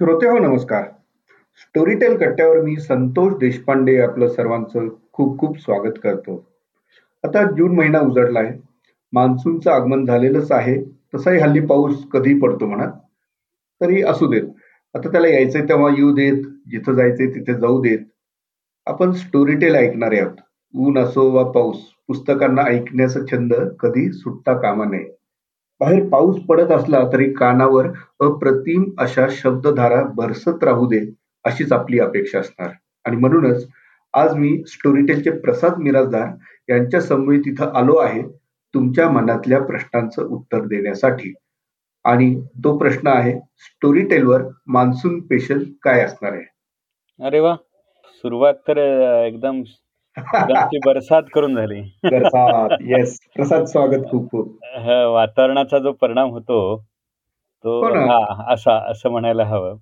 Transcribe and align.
श्रोते 0.00 0.28
हो 0.28 0.38
नमस्कार. 0.38 0.82
स्टोरीटेल 1.56 2.16
कट्ट्यावर 2.16 2.60
मी 2.60 2.76
संतोष 2.76 3.32
देशपांडे 3.32 4.00
आपलं 4.00 4.28
सर्वांचं 4.28 4.88
खूप 5.12 5.38
खूप 5.38 5.60
स्वागत 5.60 5.92
करतो. 6.02 6.46
आता 7.24 7.50
जून 7.50 7.76
महिना 7.76 8.00
उजडला 8.00 8.40
आहे. 8.40 8.58
मान्सूनचं 9.12 9.70
आगमन 9.70 10.04
झालेलंच 10.04 10.52
आहे. 10.52 10.82
तसाही 11.14 11.38
हल्ली 11.38 11.60
पाऊस 11.60 12.08
कधी 12.08 12.38
पडतो 12.38 12.66
म्हणा. 12.66 12.86
तरी 13.80 14.02
असू 14.02 14.26
देत. 14.26 14.42
आता 14.94 15.12
त्याला 15.12 15.28
यायचंय 15.28 15.62
तेव्हा 15.62 15.90
येऊ 15.98 16.14
देत. 16.14 16.44
जिथं 16.70 16.92
जायचंय 16.92 17.26
तिथे 17.26 17.54
जाऊ 17.54 17.80
देत. 17.80 17.98
आपण 18.86 19.12
स्टोरीटेल 19.12 19.74
ऐकणारे 19.74 20.18
आहोत. 20.18 20.36
ऊन 20.74 20.98
असो 20.98 21.30
वा 21.30 21.50
पाऊस 21.50 21.80
पुस्तकांना 22.06 22.62
ऐकण्याचा 22.62 23.20
छंद 23.32 23.54
कधी 23.80 24.12
सुटता 24.12 24.60
कामा 24.60 24.84
नये. 24.84 25.17
बाहेर 25.80 26.08
पाऊस 26.08 26.40
पडत 26.48 26.70
असला 26.72 27.00
तरी 27.12 27.32
कानावर 27.32 27.86
अप्रतिम 28.20 28.84
अशा 28.98 29.26
शब्दधारा 29.30 30.02
बरसत 30.16 30.64
राहू 30.64 30.86
दे 30.86 31.00
अशीच 31.44 31.72
आपली 31.72 31.98
अपेक्षा 32.00 32.38
असणार. 32.38 32.70
आणि 33.04 33.16
म्हणूनच 33.16 33.66
आज 34.14 34.34
मी 34.34 34.56
स्टोरीटेलचे 34.66 35.30
प्रसाद 35.30 35.78
मिराजदार 35.78 36.28
यांच्या 36.68 37.00
समवेत 37.00 37.40
तिथं 37.40 37.76
आलो 37.76 37.96
आहे 37.96 38.22
तुमच्या 38.74 39.08
मनातल्या 39.10 39.60
प्रश्नांचं 39.62 40.26
उत्तर 40.26 40.64
देण्यासाठी. 40.66 41.32
आणि 42.04 42.34
तो 42.64 42.76
प्रश्न 42.78 43.08
आहे 43.08 43.38
स्टोरीटेलवर 43.58 44.42
मान्सून 44.66 45.20
स्पेशल 45.20 45.62
काय 45.82 46.00
असणार 46.00 46.32
आहे? 46.32 46.44
अरे 47.20 47.40
वा 47.40 47.54
सुरुवात 48.24 48.54
तर 48.68 48.78
एकदम 49.26 49.62
एकदमची 50.18 50.78
बरसात 50.84 51.22
करून 51.34 51.54
झाली. 51.54 51.80
येस 52.94 53.18
प्रसाद 53.36 53.64
स्वागत 53.64 54.08
खूप 54.10 54.30
खूप. 54.30 54.58
वातावरणाचा 55.12 55.78
जो 55.78 55.92
परिणाम 55.92 56.30
होतो 56.30 56.84
तो 57.64 57.80
हो. 57.80 57.94
हा 57.94 58.52
असा 58.52 58.78
असं 58.90 59.10
म्हणायला 59.10 59.44
हवं. 59.44 59.76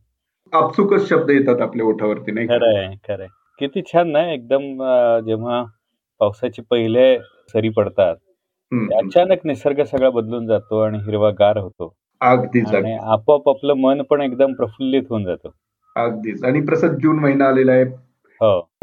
आपसुकच 0.52 1.08
शब्द 1.08 1.30
येतात 1.30 1.60
आपल्या 1.60 1.86
ओठावरती 1.86 2.32
नाही? 2.32 2.46
खरंय 2.46 2.94
खरंय. 3.08 3.26
किती 3.58 3.82
छान 3.82 4.10
ना 4.10 4.32
एकदम 4.32 4.62
जेव्हा 5.26 5.64
पावसाचे 6.20 6.62
पहिले 6.62 7.18
सरी 7.52 7.68
पडतात. 7.68 8.16
अचानक 8.92 9.38
निसर्ग 9.44 9.82
सगळा 9.82 10.10
बदलून 10.10 10.46
जातो 10.46 10.80
आणि 10.80 10.98
हिरवागार 10.98 11.56
होतो. 11.56 11.94
अगदीच. 12.20 12.74
आपोआप 13.02 13.48
आपलं 13.48 13.74
मन 13.74 14.02
पण 14.02 14.20
एकदम 14.20 14.52
प्रफुल्लित 14.52 15.02
होऊन 15.10 15.24
जातं. 15.24 15.48
अगदीच. 15.96 16.44
आणि 16.44 16.60
प्रसाद 16.60 16.90
जून 16.90 17.18
महिना 17.18 17.48
आलेला 17.48 17.72
आहे 17.72 17.84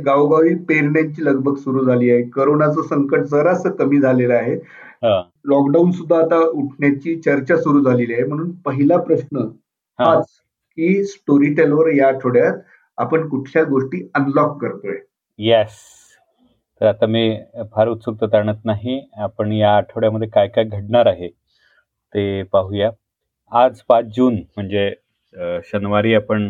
गावोगावी 0.05 0.53
पेरण्यांची 0.69 1.25
लगबग 1.25 1.55
सुरू 1.55 1.83
झाली 1.85 2.09
आहे. 2.11 2.21
करोनाचं 2.29 2.81
संकट 2.81 3.23
जरासं 3.23 3.71
कमी 3.71 3.99
झालेलं 4.01 4.33
आहे. 4.33 4.55
हा. 5.03 5.21
लॉकडाऊन 5.45 5.91
सुद्धा 5.91 6.17
आता 6.17 6.39
उठण्याची 6.49 7.15
चर्चा 7.21 7.57
सुरू 7.57 7.83
झालेली 7.83 8.13
आहे. 8.13 8.23
म्हणून 8.23 8.51
पहिला 8.65 8.97
प्रश्न 8.97 9.37
हा. 9.99 10.05
हाच 10.05 10.25
की 10.77 11.03
स्टोरी 11.05 11.53
टेलवर 11.53 11.91
या 11.91 12.07
आठवड्यात 12.07 12.57
आपण 12.97 13.27
कुठल्या 13.29 13.63
गोष्टी 13.63 14.07
अनलॉक 14.15 14.61
करतोय? 14.61 14.95
येस 15.39 15.79
तर 16.81 16.85
आता 16.85 17.05
मी 17.05 17.37
फार 17.73 17.87
उत्सुकता 17.87 18.25
ताणत 18.25 18.65
नाही. 18.65 18.99
आपण 19.17 19.51
या 19.51 19.75
आठवड्यामध्ये 19.77 20.27
काय 20.27 20.47
काय 20.47 20.63
घडणार 20.63 21.05
आहे 21.05 21.27
ते 22.13 22.43
पाहूया. 22.43 22.89
आज 23.51 23.81
पाच 23.87 24.05
जून 24.15 24.35
म्हणजे 24.55 24.91
शनिवारी 25.65 26.13
आपण 26.15 26.49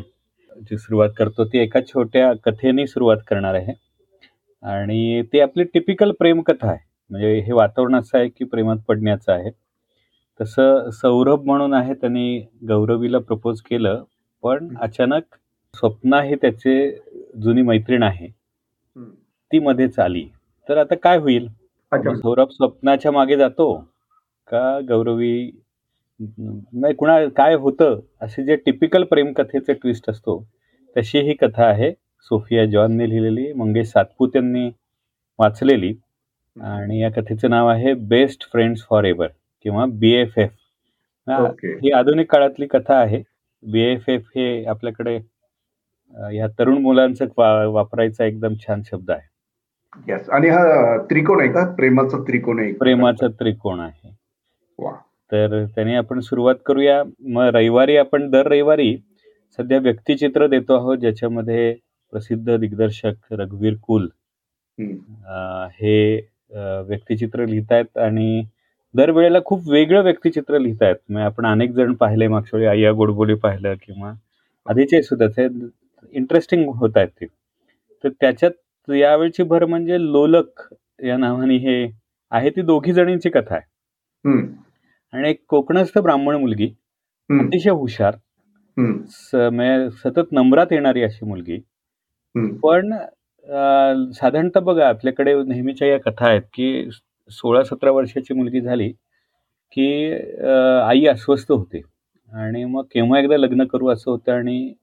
जी 0.70 0.78
सुरुवात 0.78 1.10
करतो 1.18 1.46
ती 1.46 1.60
एका 1.60 1.80
छोट्या 1.82 2.32
कथेने 2.46 2.86
सुरुवात 2.88 3.18
करणार 3.28 3.56
आहे. 3.56 3.74
आणि 4.64 5.22
ती 5.34 5.40
आपली 5.40 5.64
टिपिकल 5.64 6.12
प्रेमकथा 6.12 6.68
आहे. 6.68 6.80
म्हणजे 7.12 7.40
हे 7.40 7.54
वातावरण 7.54 7.96
असं 7.96 8.18
आहे 8.18 8.28
की 8.30 8.46
प्रेमात 8.46 8.78
पडण्याचं 8.88 9.32
आहे. 9.32 9.52
तसं 10.40 10.90
सौरभ 10.92 11.46
म्हणून 11.46 11.74
आहे 11.74 11.94
त्यांनी 11.94 12.40
गौरवीला 12.68 13.20
प्रपोज 13.20 13.62
केलं 13.62 14.04
पण 14.44 14.76
अचानक 14.82 15.36
स्वप्ना 15.74 16.22
ही 16.22 16.36
त्याचे 16.36 16.76
जुनी 17.44 17.62
मैत्रीण 17.62 18.04
आहे. 18.04 18.28
ती 19.52 19.60
मध्येच 19.60 20.00
आली. 20.00 20.26
तर 20.70 20.78
आता 20.78 20.96
काय 20.96 21.18
होईल? 21.18 21.48
सौरभ 21.92 22.50
स्वप्नाच्या 22.52 23.12
मागे 23.12 23.38
जातो 23.38 23.74
का 24.48 24.80
गौरवी 24.88 25.52
नाही 26.40 26.94
कुणा 26.94 27.18
काय 27.38 27.56
होतं 27.56 28.00
असे 28.22 28.44
जे 28.44 28.56
टिपिकल 28.56 29.04
प्रेमकथेचे 29.04 29.74
ट्विस्ट 29.74 30.10
असतो 30.10 30.44
तशी 30.96 31.20
ही 31.20 31.34
कथा 31.34 31.66
आहे. 31.66 31.92
सोफिया 32.30 32.66
जॉनने 32.66 33.10
लिहिलेली 33.10 33.52
मंगेश 33.54 33.88
सातपूत 33.88 34.36
यांनी 34.36 34.70
वाचलेली 35.40 35.94
आणि 36.56 37.02
या 37.02 37.10
कथेचं 37.12 37.50
नाव 37.50 37.68
आहे 37.68 37.94
बेस्ट 38.10 38.44
फ्रेंड्स 38.52 38.86
फॉर 38.90 39.04
एव्हर 39.04 39.28
किंवा 39.66 39.86
बी 40.00 40.12
एफ 40.12 40.38
एफ 40.38 40.52
ही 41.28 41.92
आधुनिक 41.92 42.32
काळातली 42.32 42.66
कथा 42.68 42.96
आहे. 42.96 43.22
बी 43.64 43.82
एफ 43.82 44.10
एफ 44.10 44.28
हे 44.36 44.66
आपल्याकडे 44.66 45.16
या 46.36 46.48
तरुण 46.60 46.78
मुलांचं 46.78 47.26
वापरायचा 47.72 48.26
एकदम 48.26 48.54
छान 48.60 48.82
शब्द 48.86 49.12
आहे. 49.12 49.32
येस 50.08 50.30
आणि 50.30 50.50
हा 50.50 50.98
त्रिकोण 51.10 51.42
आहे 51.42 51.52
का? 51.52 51.66
प्रेमाचा 51.76 52.18
त्रिकोण 52.28 52.60
आहे. 52.60 52.72
प्रेमाचा 52.74 53.28
त्रिकोण 53.40 53.80
आहे. 53.80 54.16
वा. 54.80 54.92
तर 55.34 55.64
त्याने 55.76 55.96
आपण 55.96 56.20
सुरुवात 56.20 56.56
करूया. 56.66 57.02
मग 57.28 57.46
रविवारी 57.56 57.96
आपण 57.98 58.30
दर 58.32 58.48
रविवारी 58.48 58.96
सध्या 59.60 59.78
व्यक्तिचित्र 59.80 60.48
देतो 60.48 60.74
आहोत 60.76 60.98
ज्याच्यामध्ये 60.98 61.74
प्रसिद्ध 62.14 62.56
दिग्दर्शक 62.58 63.34
रघुवीर 63.40 63.76
कुल 63.84 64.08
हे 65.80 65.96
व्यक्तिचित्र 66.88 67.46
लिहितायत 67.46 67.98
आणि 67.98 68.44
दरवेळेला 68.96 69.40
खूप 69.46 69.70
वेगळं 69.70 70.04
व्यक्तिचित्र 70.04 70.58
लिहितायत. 70.60 70.96
म्हणजे 71.10 71.26
आपण 71.26 71.46
अनेक 71.46 71.72
जण 71.76 71.94
पाहिले 72.00 72.28
मागच्या 72.28 72.60
वेळी 72.60 72.70
अय्या 72.72 72.92
गोडबोली 72.98 73.34
पाहिलं 73.44 73.74
किंवा 73.84 74.14
आधीचे 74.66 75.02
सुद्धा 75.04 75.28
ते 75.38 75.48
इंटरेस्टिंग 76.14 76.68
होत 76.80 76.98
आहेत 76.98 77.08
ते. 77.22 77.26
तर 78.04 78.10
त्याच्यात 78.22 78.92
यावेळची 78.92 79.44
भर 79.44 79.66
म्हणजे 79.66 80.02
लोलक 80.02 80.62
या 81.06 81.18
नावाने 81.18 81.56
हे 81.58 81.84
आहे. 82.32 82.50
ती 82.50 82.62
दोघी 82.62 82.94
जणींची 82.94 83.30
कथा 83.30 83.56
आहे. 83.56 83.66
आणि 85.14 85.30
एक 85.30 85.44
कोकणस्थ 85.50 85.98
ब्राह्मण 86.00 86.36
मुलगी. 86.36 86.68
अतिशय 87.30 87.70
हुशार 87.70 88.16
म्हणजे 88.78 89.90
सतत 89.98 90.32
नम्रात 90.32 90.72
येणारी 90.72 91.04
अशी 91.04 91.26
मुलगी. 91.26 91.58
पण 92.64 92.94
साधारणतः 94.14 94.60
बघा 94.60 94.88
आपल्याकडे 94.88 95.34
नेहमीच्या 95.44 95.88
या 95.88 96.00
कथा 96.00 96.28
आहेत 96.28 96.42
की 96.54 96.90
सोळा 97.30 97.64
सतरा 97.64 97.92
वर्षाची 97.92 98.34
मुलगी 98.34 98.62
झाली 98.62 98.90
की 99.76 100.14
आई 100.88 101.06
अस्वस्थ 101.08 101.52
होते 101.52 101.82
आणि 102.32 102.64
मग 102.66 102.84
केव्हा 102.92 103.20
एकदा 103.20 103.38
लग्न 103.38 103.66
करू 103.66 103.88
असं 103.90 104.12
होतं 104.12 104.32
आणि 104.32 104.74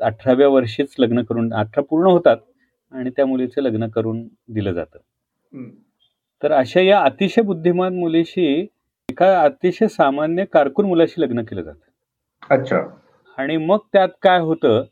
अठराव्या 0.00 0.48
वर्षीच 0.48 0.94
लग्न 0.98 1.22
करून 1.22 1.52
अठरा 1.54 1.82
पूर्ण 1.82 2.10
होतात 2.10 2.36
आणि 2.92 3.10
त्या 3.10 3.26
मुलीचं 3.26 3.62
लग्न 3.62 3.88
करून 3.88 4.22
दिलं 4.48 4.72
जातं. 4.72 4.98
तर 6.42 6.52
अशा 6.52 6.80
या 6.80 7.00
अतिशय 7.00 7.42
बुद्धिमान 7.42 7.98
मुलीशी 7.98 8.66
एका 9.14 9.40
अतिशय 9.42 9.88
सामान्य 9.88 10.44
कारकून 10.44 10.86
मुलाशी 10.86 11.20
लग्न 11.22 11.42
केलं 11.42 11.62
जातं. 11.62 12.54
अच्छा. 12.54 12.78
आणि 13.38 13.56
मग 13.56 13.78
त्यात 13.92 14.08
काय 14.22 14.38
होतं 14.40 14.82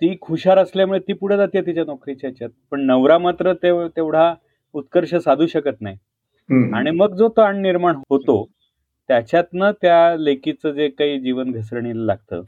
ती 0.00 0.08
हुशार 0.28 0.58
असल्यामुळे 0.58 0.98
ती 0.98 1.12
पुढे 1.12 1.36
जाते 1.36 1.60
तिच्या 1.60 1.84
नोकरीच्या 1.84 2.28
ह्याच्यात. 2.28 2.50
पण 2.70 2.80
नवरा 2.86 3.18
मात्र 3.18 3.52
तेव 3.52 3.86
तेवढा 3.88 4.32
उत्कर्ष 4.74 5.14
साधू 5.14 5.46
शकत 5.46 5.80
नाही. 5.80 5.96
आणि 6.74 6.90
मग 6.90 7.14
जो 7.16 7.28
ताण 7.28 7.60
निर्माण 7.62 7.96
होतो 8.10 8.44
त्याच्यातनं 9.08 9.72
त्या 9.82 10.16
लेकीचं 10.18 10.70
जे 10.70 10.88
काही 10.88 11.18
जीवन 11.20 11.50
घसरणीला 11.50 12.04
लागतं. 12.04 12.42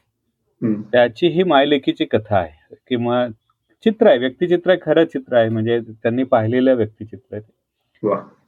त्याची 0.92 1.28
ही 1.28 1.42
मायलेकीची 1.42 2.04
कथा 2.04 2.36
आहे. 2.38 2.74
किंवा 2.88 3.26
चित्र 3.84 4.06
आहे 4.06 4.19
व्यक्तिचित्र 4.19 4.70
आहे 4.70 4.78
खरं 4.82 5.04
चित्र 5.04 5.36
आहे. 5.36 5.48
म्हणजे 5.48 5.80
त्यांनी 6.02 6.22
पाहिलेलं 6.24 6.74
व्यक्तिचित्र 6.74 7.36
आहे 7.36 7.59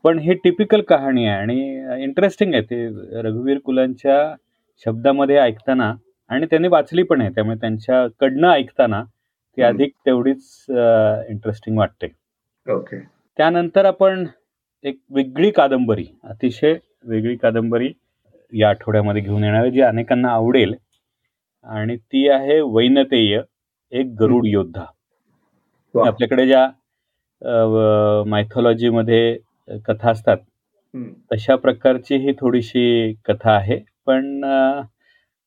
पण 0.05 0.19
ही 0.19 0.35
टिपिकल 0.35 0.81
कहाणी 0.89 1.25
आहे 1.27 1.39
आणि 1.41 2.03
इंटरेस्टिंग 2.05 2.55
आहे. 2.55 2.63
ते 2.63 3.21
रघुवीर 3.23 3.59
कुलांच्या 3.65 4.35
शब्दामध्ये 4.87 5.37
ऐकताना 5.39 5.93
आणि 6.31 6.47
त्यांनी 6.51 6.69
वाचली 6.69 7.03
पण 7.03 7.21
आहे. 7.21 7.31
त्यामुळे 7.31 7.57
त्यांच्याकडनं 7.61 8.49
ऐकताना 8.51 9.03
ती. 9.03 9.63
अधिक 9.63 9.93
तेवढीच 10.07 10.65
इंटरेस्टिंग 10.69 11.79
वाटते. 11.79 12.07
ओके. 12.67 12.99
त्यानंतर 13.39 13.85
आपण 13.85 14.27
एक 14.85 14.99
वेगळी 15.11 15.51
कादंबरी 15.51 16.07
अतिशय 16.25 16.75
वेगळी 17.05 17.37
कादंबरी 17.37 17.93
या 18.53 18.69
आठवड्यामध्ये 18.69 19.23
घेऊन 19.23 19.45
येणार 19.45 19.61
आहे 19.63 19.71
जी 19.71 19.81
अनेकांना 19.81 20.29
आवडेल. 20.29 20.75
आणि 21.67 21.97
ती 21.97 22.29
आहे 22.29 22.61
वैनतेय 22.61 23.41
एक 23.93 24.15
गरुड 24.21 24.47
योद्धा. 24.47 24.85
आपल्याकडे 25.95 26.47
ज्या 26.47 26.69
मायथॉलॉजीमध्ये 28.27 29.39
कथा 29.89 30.11
असतात. 30.11 30.37
तशा 31.33 31.57
प्रकारची 31.57 32.17
ही 32.17 32.33
थोडीशी 32.33 33.13
कथा 33.25 33.51
आहे. 33.53 33.81
पण 34.07 34.45
अ, 34.45 34.81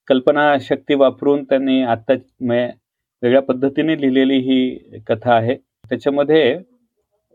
कल्पनाशक्ती 0.07 0.94
वापरून 0.95 1.44
त्यांनी 1.44 1.81
आता 1.81 2.13
वेगळ्या 2.42 3.42
पद्धतीने 3.42 4.01
लिहिलेली 4.01 4.38
ही 4.38 4.75
कथा 5.07 5.33
आहे. 5.33 5.56
त्याच्यामध्ये 5.89 6.57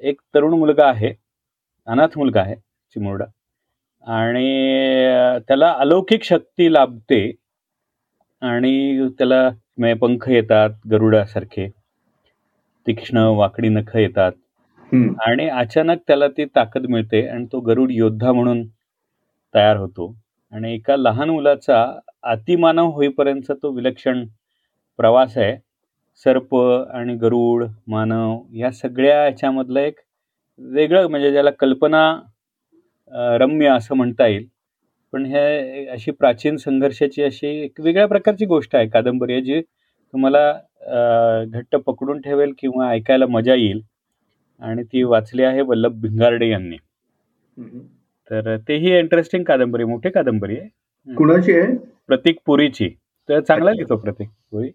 एक 0.00 0.20
तरुण 0.34 0.58
मुलगा 0.58 0.86
आहे. 0.86 1.14
अनाथ 1.86 2.18
मुलगा 2.18 2.40
आहे 2.40 2.54
चिमुरडा. 2.94 3.24
आणि 4.06 4.46
त्याला 5.48 5.72
अलौकिक 5.78 6.22
शक्ती 6.22 6.72
लाभते. 6.72 7.32
आणि 8.40 9.08
त्याला 9.18 9.48
पंख 10.00 10.28
येतात 10.28 10.70
गरुडासारखे. 10.90 11.68
तीक्ष्ण 12.86 13.16
वाकडी 13.16 13.68
नख 13.68 13.96
येतात. 13.96 14.32
आणि 14.92 15.48
अचानक 15.48 15.98
त्याला 16.06 16.28
ती 16.36 16.44
ताकद 16.56 16.86
मिळते 16.90 17.26
आणि 17.28 17.44
तो 17.52 17.60
गरुड 17.66 17.90
योद्धा 17.92 18.32
म्हणून 18.32 18.62
तयार 19.54 19.76
होतो. 19.76 20.14
आणि 20.52 20.72
एका 20.74 20.96
लहान 20.96 21.30
मुलाचा 21.30 21.84
अतिमानव 22.32 22.90
होईपर्यंत 22.94 23.50
तो 23.62 23.70
विलक्षण 23.74 24.24
प्रवास 24.98 25.36
आहे. 25.38 25.56
सर्प 26.26 26.54
आणि 26.56 27.14
गरुड 27.16 27.64
मानव 27.88 28.38
या 28.54 28.70
सगळ्या 28.72 29.20
ह्याच्यामधलं 29.22 29.80
एक 29.80 30.00
वेगळं 30.60 31.06
म्हणजे 31.10 31.30
ज्याला 31.32 31.50
कल्पना 31.60 32.02
रम्य 33.40 33.68
असं 33.68 33.94
म्हणता 33.96 34.26
येईल. 34.26 34.46
पण 35.12 35.24
हे 35.26 35.86
अशी 35.88 36.10
प्राचीन 36.12 36.56
संघर्षाची 36.56 37.22
अशी 37.22 37.48
एक 37.64 37.80
वेगळ्या 37.80 38.06
प्रकारची 38.08 38.46
गोष्ट 38.46 38.76
आहे 38.76 38.88
कादंबरी 38.88 39.32
आहे 39.32 39.42
जी 39.42 39.60
तुम्हाला 39.60 40.52
घट्ट 41.52 41.76
पकडून 41.78 42.20
ठेवेल 42.20 42.52
किंवा 42.58 42.90
ऐकायला 42.90 43.26
मजा 43.28 43.54
येईल. 43.54 43.80
आणि 44.60 44.82
ती 44.82 45.02
वाचली 45.02 45.42
आहे 45.42 45.60
वल्लभ 45.60 46.00
भिंगारडे 46.02 46.48
यांनी. 46.48 46.76
तर 48.30 48.56
तेही 48.68 48.98
इंटरेस्टिंग 48.98 49.44
कादंबरी 49.44 49.84
मोठी 49.84 50.10
कादंबरी 50.10 50.58
आहे. 50.58 51.14
कुणाची 51.14 51.58
आहे? 51.58 51.74
प्रतीक 52.06 52.38
पुरीची. 52.46 52.88
तर 53.28 53.40
चांगला 53.40 53.70
लिहितो 53.72 53.96
प्रतीक 53.96 54.28
पुरी. 54.50 54.70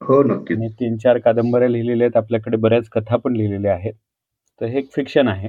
हो 0.00 0.22
नक्की 0.22 0.54
तीन 0.80 0.96
चार 0.96 1.18
कादंबऱ्या 1.18 1.68
लिहिलेल्या 1.68 2.06
आहेत. 2.06 2.16
आपल्याकडे 2.16 2.56
बऱ्याच 2.56 2.88
कथा 2.88 3.16
पण 3.16 3.36
लिहिलेल्या 3.36 3.72
आहेत. 3.74 3.94
तर 4.60 4.66
हे 4.66 4.78
एक 4.78 4.90
फिक्शन 4.92 5.28
आहे. 5.28 5.48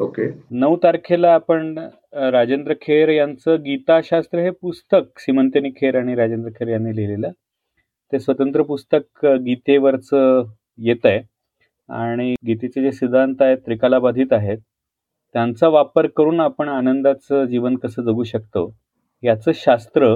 ओके. 0.00 0.28
नऊ 0.50 0.76
तारखेला 0.82 1.32
आपण 1.34 1.78
राजेंद्र 2.32 2.74
खेर 2.82 3.08
यांचं 3.08 3.62
गीताशास्त्र 3.64 4.38
हे 4.38 4.50
पुस्तक 4.50 5.18
सिमंतनी 5.20 5.70
खेर 5.70 5.98
आणि 5.98 6.14
राजेंद्र 6.14 6.50
खेर 6.50 6.68
यांनी 6.68 6.94
लिहिलेलं. 6.96 7.30
ते 8.12 8.18
स्वतंत्र 8.20 8.62
पुस्तक 8.62 9.26
गीतेवरचं 9.44 10.42
येत 10.78 11.06
आहे 11.06 11.20
आणि 11.90 12.34
गीतेचे 12.46 12.82
जे 12.82 12.92
सिद्धांत 12.92 13.42
आहेत 13.42 13.58
त्रिकालाबाधित 13.66 14.32
आहेत 14.32 14.58
त्यांचा 15.34 15.68
वापर 15.68 16.06
करून 16.16 16.40
आपण 16.40 16.68
आनंदाचं 16.68 17.44
जीवन 17.46 17.76
कसं 17.76 18.02
जगू 18.02 18.24
शकतो 18.24 18.70
याचं 19.22 19.52
शास्त्र 19.54 20.14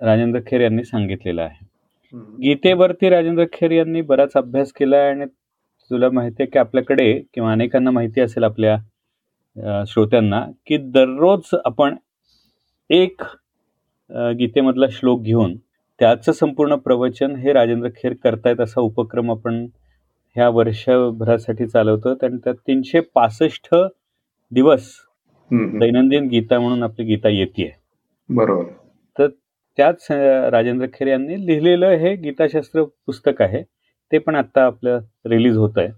राजेंद्र 0.00 0.40
खेर 0.46 0.60
यांनी 0.60 0.84
सांगितलेलं 0.84 1.42
आहे. 1.42 1.64
गीतेवरती 2.38 3.08
राजेंद्र 3.10 3.44
खेर 3.52 3.70
यांनी 3.70 4.00
बराच 4.02 4.32
अभ्यास 4.36 4.72
केला 4.72 4.96
आहे 4.96 5.10
आणि 5.10 5.26
तुला 5.90 6.08
माहिती 6.10 6.42
आहे 6.42 6.50
की 6.50 6.58
आपल्याकडे 6.58 7.12
किंवा 7.34 7.52
अनेकांना 7.52 7.90
माहिती 7.90 8.20
असेल 8.20 8.44
आपल्या 8.44 8.76
श्रोत्यांना 9.86 10.44
की 10.66 10.76
दररोज 10.90 11.54
आपण 11.64 11.96
एक 12.90 13.22
गीतेमधला 14.38 14.86
श्लोक 14.90 15.20
घेऊन 15.22 15.56
त्याचं 16.00 16.32
संपूर्ण 16.32 16.74
प्रवचन 16.76 17.34
हे 17.36 17.52
राजेंद्र 17.52 17.88
खेर 17.96 18.14
करतायत 18.24 18.60
असा 18.60 18.80
उपक्रम 18.80 19.30
आपण 19.30 19.66
ह्या 20.36 20.48
वर्षभरासाठी 20.48 21.66
चालवतो 21.66 22.14
आणि 22.22 22.36
त्यात 22.44 22.54
तीनशे 22.66 23.00
पासष्ट 23.14 23.74
दिवस 24.52 24.90
दैनंदिन 25.80 26.26
गीता 26.28 26.58
म्हणून 26.60 26.82
आपली 26.82 27.04
गीता 27.06 27.28
येते 27.28 27.70
बरोबर. 28.28 28.64
तर 29.16 29.28
त्याच 29.78 30.06
राजेंद्र 30.52 30.86
खेर 30.94 31.08
यांनी 31.08 31.46
लिहिलेलं 31.46 31.96
हे 31.98 32.14
गीताशास्त्र 32.16 32.82
पुस्तक 33.06 33.42
आहे. 33.42 33.62
ते 34.12 34.18
पण 34.18 34.34
आता 34.36 34.64
आपलं 34.66 35.00
रिलीज 35.26 35.56
होत 35.56 35.78
आहे 35.78 35.88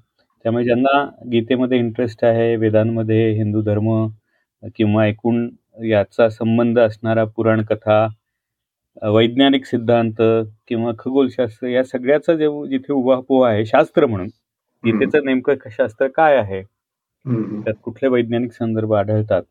त्यामुळे 0.45 0.65
ज्यांना 0.65 1.05
गीतेमध्ये 1.31 1.79
इंटरेस्ट 1.79 2.25
आहे 2.25 2.55
वेदांमध्ये 2.57 3.31
हिंदू 3.33 3.63
धर्म 3.63 3.89
किंवा 4.77 5.07
एकूण 5.07 5.49
याचा 5.85 6.29
संबंध 6.29 6.79
असणारा 6.79 7.25
पुराण 7.27 7.63
कथा 7.63 8.07
वैज्ञानिक 9.03 9.65
सिद्धांत 9.67 10.23
किंवा 10.69 10.93
खगोलशास्त्र 10.99 11.67
या 11.69 11.83
सगळ्याचा 11.85 12.35
जे 12.35 12.49
जिथे 12.69 12.93
उभा 12.93 13.49
आहे 13.49 13.65
शास्त्र 13.67 14.07
म्हणून 14.07 14.29
गीतेचं 14.85 15.25
नेमकं 15.25 15.69
शास्त्र 15.71 16.07
काय 16.09 16.37
आहे? 16.37 16.63
त्यात 17.63 17.75
कुठले 17.83 18.09
वैज्ञानिक 18.09 18.53
संदर्भ 18.53 18.93
आढळतात? 18.95 19.43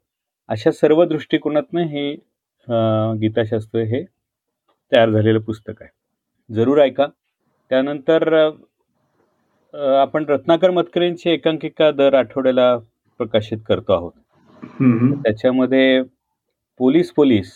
अशा 0.50 0.72
सर्व 0.72 1.04
दृष्टिकोनातनं 1.06 1.82
हे 1.82 2.12
गीताशास्त्र 3.22 3.80
हे 3.80 4.04
तयार 4.92 5.10
झालेलं 5.10 5.40
पुस्तक 5.40 5.82
आहे. 5.82 5.90
जरूर 6.50 6.82
ऐका. 6.82 7.08
त्यानंतर 7.72 8.34
आपण 10.00 10.26
रत्नाकर 10.30 10.72
मतकरींची 10.72 11.30
एकांकिका 11.30 11.92
दर 11.92 12.14
आठवड्याला 12.14 12.78
प्रकाशित 13.20 13.58
करतो 13.68 13.94
आहोत. 13.94 14.12
त्याच्यामध्ये 15.24 16.02
पोलीस 16.80 17.12
पोलीस 17.12 17.52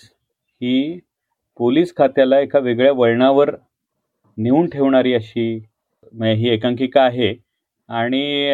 ही 0.61 0.99
पोलीस 1.59 1.93
खात्याला 1.97 2.39
एका 2.39 2.59
वेगळ्या 2.59 2.91
वळणावर 2.97 3.49
नेऊन 4.37 4.67
ठेवणारी 4.69 5.13
अशी 5.13 5.47
ही 6.13 6.49
एकांकिका 6.49 7.01
आहे. 7.03 7.33
आणि 7.89 8.51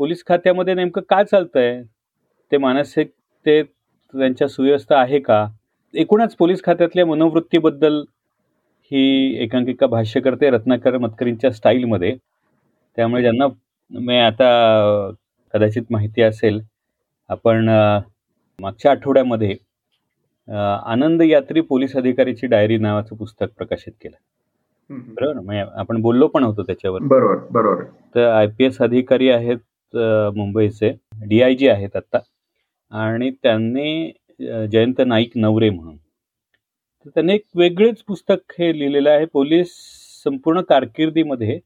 पोलीस 0.00 0.24
खात्यामध्ये 0.26 0.74
नेमकं 0.74 1.00
काय 1.10 1.24
आहे 1.34 1.82
ते 2.52 2.56
मानसिक 2.58 3.10
ते 3.46 3.62
त्यांच्या 3.62 4.48
सुव्यवस्था 4.48 4.98
आहे 5.00 5.18
का? 5.20 5.46
एकूणच 5.94 6.34
पोलीस 6.36 6.62
खात्यातल्या 6.64 7.06
मनोवृत्तीबद्दल 7.06 8.00
ही 8.90 9.36
एकांकिका 9.42 9.86
भाष्य 9.86 10.20
करते 10.20 10.50
रत्नाकर 10.50 10.96
मतकरींच्या 10.98 11.50
स्टाईलमध्ये. 11.52 12.14
त्यामुळे 12.98 13.22
ज्यांना 13.22 13.46
मी 13.90 14.18
आता 14.18 14.48
कदाचित 15.54 15.82
माहिती 15.90 16.22
असेल 16.22 16.60
आपण 17.30 17.68
मागच्या 18.58 18.90
आठवड्यामध्ये 18.90 19.54
आनंद 20.48 21.22
यात्री 21.22 21.60
पोलीस 21.60 21.96
अधिकारीची 21.96 22.46
डायरी 22.46 22.76
नावाचं 22.78 23.16
पुस्तक 23.16 23.46
प्रकाशित 23.58 23.92
केलं. 24.02 24.16
बरोबर? 24.90 25.40
म्हणजे 25.40 25.64
आपण 25.80 26.00
बोललो 26.02 26.26
पण 26.28 26.44
होतो 26.44 26.62
त्याच्यावर. 26.62 27.00
बरोबर 27.02 27.36
बरोबर. 27.50 27.82
तर 28.14 28.28
आय 28.28 28.46
पी 28.58 28.64
एस 28.64 28.80
अधिकारी 28.82 29.28
आहेत 29.30 29.96
मुंबईचे. 30.36 30.90
डी 31.28 31.40
आय 31.42 31.54
जी 31.54 31.68
आहेत 31.68 31.96
आता. 31.96 32.18
आणि 32.92 33.30
त्यांनी 33.42 34.10
जयंत 34.72 35.00
नाईक 35.06 35.30
नवरे 35.36 35.70
म्हणून. 35.70 35.96
तर 35.96 37.10
त्यांनी 37.14 37.34
एक 37.34 37.44
वेगळेच 37.56 38.02
पुस्तक 38.08 38.52
हे 38.58 38.78
लिहिलेलं 38.78 39.10
आहे. 39.10 39.24
पोलीस 39.32 39.72
संपूर्ण 40.24 40.60
कारकिर्दीमध्ये 40.68 41.58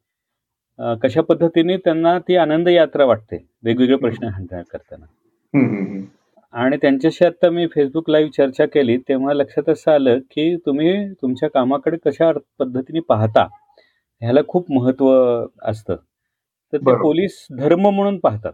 कशा 1.03 1.23
पद्धतीने 1.29 1.77
त्यांना 1.77 2.19
ती 2.29 2.37
आनंद 2.37 2.69
यात्रा 2.69 3.05
वाटते? 3.05 3.45
वेगवेगळे 3.65 3.97
प्रश्न 3.97 4.25
हँडल 4.27 4.63
करताना. 4.73 5.07
आणि 6.55 6.77
त्यांच्याशी 6.77 7.25
आता 7.25 7.51
मी 7.51 7.67
फेसबुक 7.67 8.09
लाईव्ह 8.11 8.31
चर्चा 8.37 8.67
केली 8.67 8.97
तेव्हा 9.09 9.33
लक्षात 9.35 9.69
असं 9.69 9.91
आलं 9.93 10.19
की 10.31 10.55
तुम्ही 10.67 10.93
तुमच्या 11.23 11.49
कामाकडे 11.51 11.97
कशा 12.05 12.31
पद्धतीने 12.59 13.01
पाहता 13.09 13.47
ह्याला 14.23 14.41
खूप 14.49 14.71
महत्त्व 14.73 15.11
असतं. 15.63 15.97
तर 16.73 16.77
ते 16.79 16.95
पोलीस 16.95 17.47
धर्म 17.59 17.87
म्हणून 17.89 18.19
पाहतात. 18.19 18.53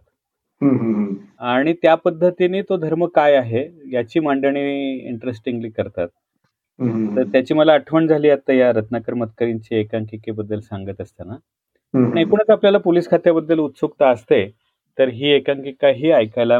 आणि 1.42 1.72
त्या 1.82 1.94
पद्धतीने 1.94 2.60
तो 2.62 2.76
धर्म 2.76 3.04
काय 3.14 3.34
आहे 3.36 3.64
याची 3.92 4.20
मांडणी 4.20 4.92
इंटरेस्टिंगली 5.08 5.70
करतात. 5.70 6.08
तर 7.16 7.22
त्याची 7.32 7.54
मला 7.54 7.72
आठवण 7.72 8.06
झाली 8.06 8.30
आता 8.30 8.52
या 8.52 8.72
रत्नाकर 8.72 9.14
मतकरींची 9.14 9.76
एकांकिकेबद्दल 9.76 10.60
सांगत 10.60 11.00
असताना. 11.00 11.36
एकूणच 12.20 12.50
आपल्याला 12.50 12.78
पोलीस 12.78 13.08
खात्याबद्दल 13.10 13.58
उत्सुकता 13.58 14.08
असते 14.10 14.46
तर 14.98 15.08
ही 15.08 15.30
एकांकिका 15.30 15.88
ही 15.88 16.10
ऐकायला 16.12 16.58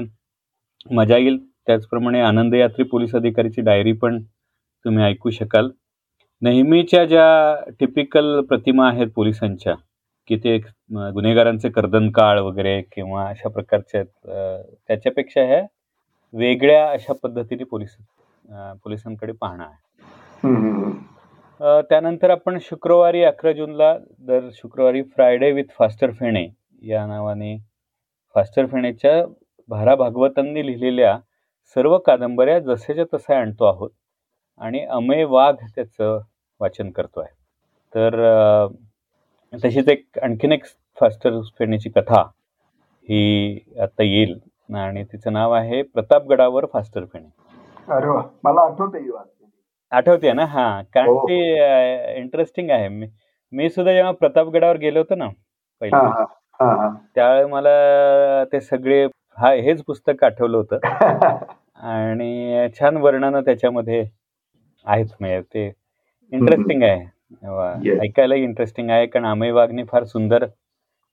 मजा 0.90 1.16
येईल. 1.16 1.38
त्याचप्रमाणे 1.66 2.20
आनंद 2.20 2.54
यात्री 2.54 2.84
पोलीस 2.84 3.14
अधिकारीची 3.14 3.60
डायरी 3.62 3.92
पण 4.02 4.22
तुम्ही 4.84 5.04
ऐकू 5.04 5.30
शकाल. 5.30 5.70
नेहमीच्या 6.42 7.04
ज्या 7.06 7.70
टिपिकल 7.80 8.40
प्रतिमा 8.48 8.88
आहेत 8.88 9.08
पोलिसांच्या 9.16 9.74
की 10.28 10.36
ते 10.44 10.56
गुन्हेगारांचे 11.14 11.68
कर्दनकाळ 11.70 12.38
वगैरे 12.40 12.80
किंवा 12.92 13.26
अशा 13.28 13.48
प्रकारच्या 13.48 14.02
त्याच्यापेक्षा 14.88 15.42
ह्या 15.46 15.60
वेगळ्या 16.34 16.86
अशा 16.90 17.12
पद्धतीने 17.22 17.64
पोलीस 17.64 17.96
पोलिसांकडे 18.84 19.32
पाहणं 19.40 19.64
आहे. 19.64 19.82
त्यानंतर 21.90 22.30
आपण 22.30 22.58
शुक्रवारी 22.62 23.22
अकरा 23.24 23.52
जूनला 23.52 23.96
दर 24.26 24.48
शुक्रवारी 24.54 25.02
फ्रायडे 25.14 25.50
विथ 25.52 25.72
फास्टर 25.78 26.10
फेणे 26.10 26.46
या 26.82 27.06
नावाने 27.06 27.56
फास्टर 28.34 28.66
फेणेच्या 28.66 29.22
भारा 29.68 29.94
भागवतांनी 29.96 30.66
लिहिलेल्या 30.66 31.16
सर्व 31.76 31.96
कादंबऱ्या 32.06 32.58
जसेच्या 32.60 33.04
तसे 33.14 33.34
आणतो 33.34 33.64
आहोत. 33.64 33.90
आणि 34.60 34.84
अमेय 34.86 35.24
वाघ 35.24 35.54
त्याचं 35.64 36.18
वाचन 36.60 36.90
करतो 36.90 37.20
आहे. 37.20 37.32
तर 37.94 38.66
तशीच 39.52 39.88
एक 39.88 40.18
आणखीन 40.22 40.52
एक 40.52 40.64
फास्टर 40.98 41.40
फेणेची 41.58 41.90
कथा 41.90 42.20
ही 43.08 43.58
आता 43.82 44.02
येईल. 44.02 44.38
आणि 44.74 45.02
तिचं 45.04 45.32
नाव 45.32 45.52
आहे 45.52 45.80
प्रतापगडावर 45.84 46.66
फास्टर 46.72 47.04
फेणे 47.12 47.28
अरे 47.88 48.06
मला 48.44 48.60
आठवत 48.60 48.96
आठवते 49.92 50.32
ना? 50.32 50.44
हा 50.44 50.82
कारण 50.94 51.16
ते 51.18 52.16
इंटरेस्टिंग 52.20 52.70
आहे. 52.70 52.88
मी 52.88 53.06
मी 53.52 53.68
सुद्धा 53.70 53.92
जेव्हा 53.92 54.12
प्रतापगडावर 54.12 54.76
गेलो 54.76 54.98
होतो 54.98 55.14
ना 55.14 55.28
पहिले 55.82 56.24
त्यावेळेस 57.14 57.46
मला 57.48 58.44
ते 58.52 58.60
सगळे 58.60 59.06
हा 59.38 59.50
हेच 59.54 59.82
पुस्तक 59.84 60.24
आठवलं 60.24 60.56
होतं 60.56 60.78
आणि 61.84 62.68
छान 62.78 62.96
वर्णन 62.96 63.40
त्याच्यामध्ये 63.40 64.04
आहेत 64.86 65.06
म्हणजे 65.20 65.40
ते 65.54 65.66
इंटरेस्टिंग 66.32 66.82
आहे. 66.82 67.96
ऐकायलाही 68.00 68.42
इंटरेस्टिंग 68.42 68.90
आहे 68.90 69.06
कारण 69.06 69.26
अमेय 69.26 69.50
वाघने 69.52 69.84
फार 69.84 70.04
सुंदर 70.04 70.44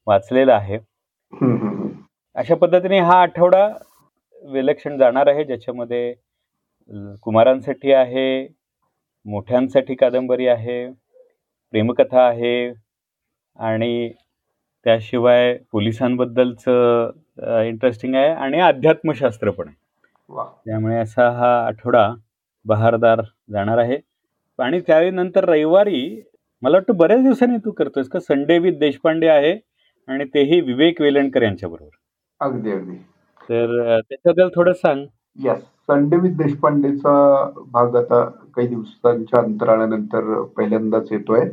वाचलेलं 0.07 0.53
आहे. 0.53 0.77
अशा 2.35 2.55
पद्धतीने 2.55 2.99
हा 2.99 3.21
आठवडा 3.21 3.67
विलक्षण 4.43 4.97
जाणार 4.97 5.27
आहे 5.27 5.43
ज्याच्यामध्ये 5.43 6.13
कुमारांसाठी 7.23 7.91
आहे 7.93 8.47
मोठ्यांसाठी 9.25 9.95
कादंबरी 9.95 10.47
आहे 10.47 10.85
प्रेमकथा 11.73 12.21
आहे 12.21 12.55
आणि 13.59 14.09
त्याशिवाय 14.85 15.53
पोलिसांबद्दलचं 15.71 17.09
इंटरेस्टिंग 17.37 18.15
आहे 18.15 18.29
आणि 18.29 18.59
अध्यात्मशास्त्र 18.59 19.49
पण 19.51 19.67
आहे. 19.67 19.75
वा. 20.29 20.43
त्यामुळे 20.65 20.95
असा 20.95 21.29
हा 21.31 21.53
आठवडा 21.67 22.07
बहारदार 22.65 23.21
जाणार 23.51 23.77
आहे. 23.77 23.97
आणि 24.59 24.79
त्यानंतर 24.79 25.45
रविवारी 25.49 26.21
मला 26.63 26.77
वाटतं 26.77 26.97
बऱ्याच 26.97 27.21
दिवसांनी 27.23 27.57
तू 27.57 27.71
करतोयस 27.71 28.09
का? 28.09 28.19
संडे 28.19 28.57
विथ 28.59 28.77
देशपांडे 28.79 29.27
आहे 29.27 29.53
आणि 30.07 30.25
तेही 30.25 30.59
विवेक 30.61 31.01
वेलणकर 31.01 31.41
यांच्याबरोबर. 31.41 31.95
अगदी 32.39 32.71
अगदी. 32.71 32.95
तर 33.49 33.99
त्याच्याबद्दल 33.99 34.49
थोडं 34.55 34.73
सांग. 34.73 35.05
यस 35.43 35.61
संडे 35.87 36.17
विथ 36.17 36.35
देशपांडेचा 36.37 37.13
भाग 37.71 37.95
आता 37.95 38.23
काही 38.55 38.67
दिवसांच्या 38.67 39.39
अंतराळानंतर 39.39 40.41
पहिल्यांदाच 40.57 41.11
येतोय. 41.11 41.49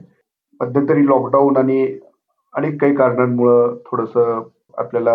मध्यंतरी 0.61 1.07
लॉकडाऊन 1.07 1.57
आणि 1.57 1.99
अनेक 2.55 2.81
काही 2.81 2.95
कारणांमुळं 2.95 3.77
थोडस 3.87 4.17
आपल्याला 4.79 5.15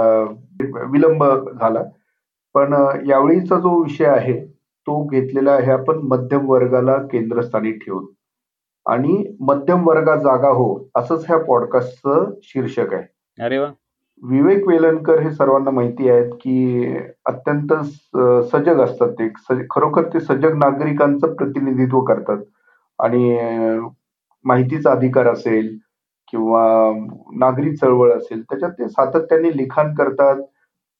विलंब 0.91 1.23
झाला. 1.59 1.83
पण 2.55 2.73
यावेळीचा 3.07 3.59
जो 3.59 3.81
विषय 3.83 4.05
आहे 4.05 4.39
तो 4.87 5.03
घेतलेला 5.07 5.51
आहे 5.51 5.71
आपण 5.71 5.99
मध्यम 6.03 6.49
वर्गाला 6.49 6.95
केंद्रस्थानी 7.11 7.71
ठेवून. 7.71 8.05
आणि 8.85 9.23
मध्यम 9.39 9.87
वर्गा 9.87 10.15
जागा 10.15 10.49
हो 10.49 10.65
असंच 10.95 11.25
ह्या 11.27 11.37
पॉडकास्टचं 11.37 12.31
शीर्षक 12.43 12.93
आहे. 12.93 13.03
अरे 13.37 13.57
वा. 13.57 13.67
विवेक 14.23 14.67
वेलणकर 14.67 15.19
हे 15.19 15.31
सर्वांना 15.31 15.71
माहिती 15.71 16.09
आहेत 16.09 16.31
की 16.41 16.95
अत्यंत 17.25 17.73
सजग 18.51 18.81
असतात 18.81 19.11
ते. 19.19 19.27
खरोखर 19.71 20.03
ते 20.13 20.19
सजग 20.19 20.57
नागरिकांचं 20.57 21.33
प्रतिनिधित्व 21.33 21.99
करतात. 22.01 22.37
आणि 22.99 23.37
माहितीचा 24.45 24.91
अधिकार 24.91 25.27
असेल 25.27 25.77
किंवा 26.33 26.61
नागरी 27.39 27.75
चळवळ 27.75 28.11
असेल 28.11 28.41
त्याच्यात 28.41 28.71
ते 28.71 28.87
सातत्याने 28.89 29.49
लिखाण 29.57 29.93
करतात. 29.95 30.41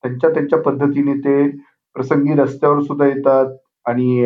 त्यांच्या 0.04 0.30
त्यांच्या 0.30 0.60
पद्धतीने 0.62 1.14
ते 1.20 1.36
प्रसंगी 1.96 2.34
रस्त्यावर 2.34 2.82
सुद्धा 2.82 3.06
येतात 3.06 3.56
आणि 3.86 4.26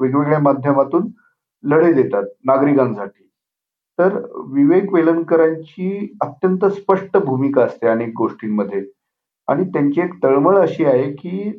वेगवेगळ्या 0.00 0.38
माध्यमातून 0.38 1.06
लढे 1.64 1.92
देतात 1.92 2.24
नागरिकांसाठी. 2.44 3.24
तर 3.98 4.18
विवेक 4.54 4.92
वेलणकरांची 4.94 6.16
अत्यंत 6.22 6.64
स्पष्ट 6.64 7.16
भूमिका 7.16 7.64
असते 7.64 7.88
अनेक 7.88 8.12
गोष्टींमध्ये. 8.16 8.82
आणि 9.48 9.64
त्यांची 9.64 10.00
एक 10.00 10.12
तळमळ 10.24 10.58
अशी 10.58 10.84
आहे 10.84 11.10
की 11.12 11.52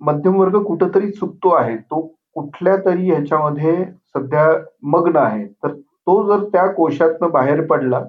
मध्यम 0.00 0.36
वर्ग 0.36 0.62
कुठंतरी 0.62 1.10
चुकतो 1.10 1.54
आहे. 1.54 1.76
तो 1.76 2.00
कुठल्या 2.34 2.76
तरी 2.76 3.10
ह्याच्यामध्ये 3.10 3.84
सध्या 4.14 4.46
मग्न 4.82 5.16
आहे. 5.16 5.46
तर 5.46 5.74
तो 6.06 6.22
जर 6.28 6.44
त्या 6.44 6.66
कोशातनं 6.72 7.30
बाहेर 7.30 7.64
पडला 7.66 8.00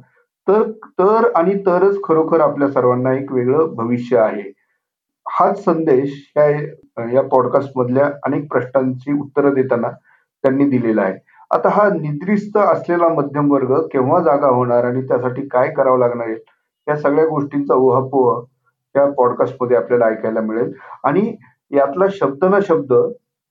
तर 0.48 0.62
तर 1.00 1.30
आणि 1.36 1.54
तरच 1.66 1.98
खरोखर 2.04 2.40
आपल्या 2.42 2.68
सर्वांना 2.70 3.14
एक 3.14 3.32
वेगळं 3.32 3.74
भविष्य 3.76 4.18
आहे. 4.18 4.52
हाच 5.26 5.64
संदेश 5.66 6.14
या 6.38 6.46
या 7.14 7.22
पॉडकास्ट 7.32 7.72
मधल्या 7.76 8.10
अनेक 8.26 8.48
प्रश्नांची 8.52 9.20
उत्तरं 9.20 9.54
देताना 9.54 9.90
त्यांनी 10.44 10.66
दिलेला 10.70 11.02
आहे. 11.02 11.18
आता 11.52 11.70
हा 11.70 11.88
निद्रिस्त 11.90 12.58
असलेला 12.58 13.08
मध्यम 13.10 13.52
वर्ग 13.52 13.74
केव्हा 13.94 14.20
जागा 14.24 14.48
होणार 14.48 14.84
आणि 14.86 15.02
त्यासाठी 15.08 15.48
काय 15.48 15.70
करावं 15.74 16.00
लागणार 16.00 16.28
आहे 16.28 16.36
या 16.88 16.96
सगळ्या 16.96 17.26
गोष्टींचा 17.26 17.76
ओहापोह 17.76 18.44
या 18.96 19.06
पॉडकास्टमध्ये 19.18 19.78
आपल्याला 19.78 20.06
ऐकायला 20.06 20.42
मिळेल. 20.42 20.72
आणि 21.04 21.36
यातला 21.72 22.06
शब्द 22.12 22.46
ना 22.46 22.60
शब्द 22.68 22.94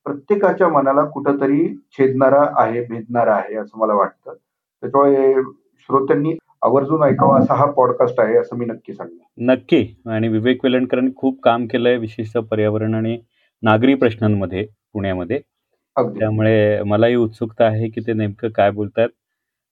प्रत्येकाच्या 0.05 0.69
मनाला 0.69 1.05
कुठंतरी 1.05 1.67
छेदणारा 1.93 2.47
आहे 2.57 2.85
भेदणारा 2.85 3.35
आहे 3.35 3.55
असं 3.55 3.79
मला 3.79 3.95
वाटतं. 3.95 4.35
त्याच्यामुळे 4.83 5.43
श्रोत्यांनी 5.81 6.33
आवर्जून 6.63 7.03
ऐकावा 7.03 7.39
असा 7.39 7.55
हा 7.55 7.65
पॉडकास्ट 7.67 8.21
आहे 8.21 8.37
असं 8.37 8.57
मी 8.57 8.65
नक्की 8.65 8.93
सांगेन. 8.93 9.51
नक्की. 9.51 9.87
आणि 10.07 10.29
विवेक 10.29 10.65
वेलणकरांनी 10.65 11.11
खूप 11.17 11.41
काम 11.43 11.67
केलंय 11.67 11.97
विशेषतः 11.97 12.41
पर्यावरण 12.41 12.95
आणि 12.95 13.19
नागरी 13.63 13.95
प्रश्नांमध्ये 13.95 14.67
पुण्यामध्ये. 14.93 15.41
त्यामुळे 15.97 16.83
मलाही 16.83 17.15
उत्सुकता 17.15 17.65
आहे 17.65 17.89
की 17.89 18.01
ते 18.01 18.13
नेमकं 18.13 18.49
काय 18.49 18.71
बोलतात 18.71 19.09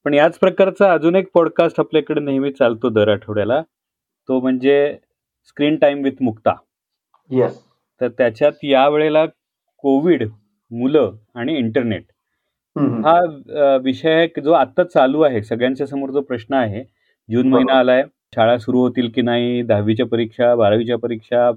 पण 0.04 0.14
याच 0.14 0.38
प्रकारचा 0.38 0.92
अजून 0.92 1.16
एक 1.16 1.28
पॉडकास्ट 1.34 1.80
आपल्याकडे 1.80 2.20
नेहमी 2.20 2.52
चालतो 2.52 2.88
दर 2.88 3.08
आठवड्याला. 3.08 3.62
तो 4.28 4.40
म्हणजे 4.40 4.96
screen 5.49 5.76
time 5.76 6.02
with 6.04 6.22
Mukta. 6.22 6.54
Yes 7.30 7.58
तर 8.00 8.08
त्याच्यात 8.08 8.52
यावेळेला 8.62 9.25
कोविड 9.82 10.28
मुलं 10.70 11.16
आणि 11.34 11.56
इंटरनेट. 11.56 12.04
हा 12.76 13.76
विषय 13.84 14.26
जो 14.44 14.52
आत्ता 14.52 14.82
चालू 14.84 15.20
आहे 15.22 15.42
सगळ्यांच्या 15.42 15.87
समोर 15.87 16.10
जो 16.10 16.20
प्रश्न 16.20 16.54
आहे 16.54 16.82
जून 17.28 17.49
महिना. 17.49 17.78
आलाय 17.78 18.02
शाळा 18.34 18.56
सुरू 18.58 18.80
होतील 18.80 19.10
की 19.14 19.22
नाही 19.22 19.62
दहावीच्या 19.62 20.06
परीक्षा 20.06 20.54
बारावीच्या 20.54 20.99
परीक्षा 20.99 21.49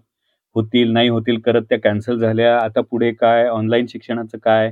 होतील 0.56 0.92
नाही 0.94 1.10
होतील 1.10 1.40
करत 1.40 1.62
त्या 1.70 1.80
कॅन्सल 1.80 2.18
झाल्या 2.18 2.56
आता 2.58 2.82
पुढे 2.82 3.12
काय 3.12 3.48
ऑनलाईन 3.48 3.86
शिक्षणाचं 3.90 4.38
काय? 4.38 4.72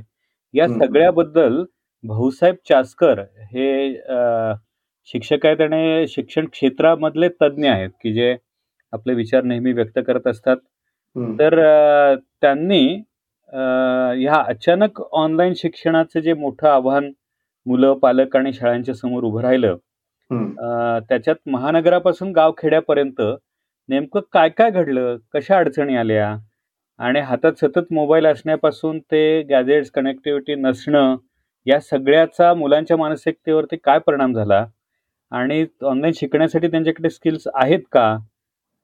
या. 0.54 0.66
सगळ्याबद्दल 0.68 1.62
भाऊसाहेब 2.04 2.54
चासकर 2.68 3.20
हे 3.52 3.92
शिक्षक 5.08 5.46
आहेत 5.46 5.60
आणि 5.60 6.06
शिक्षण 6.08 6.46
क्षेत्रामधले 6.52 7.28
तज्ज्ञ 7.42 7.68
आहेत 7.68 7.90
की 8.02 8.12
जे 8.12 8.34
आपले 8.92 9.14
विचार 9.14 9.42
नेहमी 9.44 9.72
व्यक्त 9.72 9.98
करत 10.06 10.26
असतात. 10.26 10.56
तर 11.38 11.54
त्यांनी 12.42 13.02
ह्या 13.52 14.40
अचानक 14.48 15.00
ऑनलाईन 15.12 15.52
शिक्षणाचं 15.56 16.20
जे 16.20 16.32
मोठं 16.34 16.68
आव्हान 16.68 17.10
मुलं 17.66 17.94
पालक 18.02 18.36
आणि 18.36 18.52
शाळांच्या 18.52 18.94
समोर 18.94 19.24
उभं 19.24 19.40
राहिलं 19.42 19.76
त्याच्यात 21.08 21.36
महानगरापासून 21.46 22.30
गावखेड्यापर्यंत 22.32 23.20
नेमकं 23.88 24.20
काय 24.32 24.48
काय 24.48 24.70
घडलं? 24.70 25.16
कशा 25.34 25.56
अडचणी 25.58 25.96
आल्या? 25.96 26.34
आणि 27.00 27.20
हातात 27.20 27.52
सतत 27.60 27.92
मोबाईल 27.92 28.26
असण्यापासून 28.26 28.98
ते 29.12 29.42
गॅजेट्स 29.42 29.90
कनेक्टिव्हिटी 29.90 30.54
नसणं 30.54 31.16
या 31.66 31.80
सगळ्याचा 31.80 32.52
मुलांच्या 32.54 32.96
मानसिकतेवरती 32.96 33.76
काय 33.84 33.98
परिणाम 34.06 34.32
झाला? 34.34 34.64
आणि 35.32 35.64
ऑनलाईन 35.82 36.12
शिकण्यासाठी 36.16 36.68
त्यांच्याकडे 36.68 37.10
स्किल्स 37.10 37.48
आहेत 37.54 37.80
का? 37.92 38.16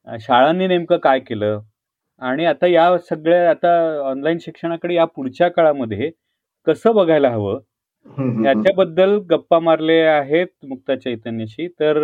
शाळांनी 0.07 0.67
नेमकं 0.67 0.97
काय 0.99 1.19
केलं? 1.19 1.59
आणि 2.21 2.45
आता 2.45 2.67
या 2.67 2.97
सगळ्या 3.09 3.49
आता 3.49 3.71
ऑनलाईन 4.09 4.37
शिक्षणाकडे 4.41 4.93
या 4.93 5.05
पुढच्या 5.05 5.49
काळामध्ये 5.51 6.09
कसं 6.67 6.95
बघायला 6.95 7.29
हवं? 7.29 7.59
याच्याबद्दल 8.45 9.17
गप्पा 9.29 9.59
मारले 9.59 9.99
आहेत 10.01 10.47
मुक्ता 10.67 10.95
चैतन्यशी. 10.95 11.67
तर 11.79 11.97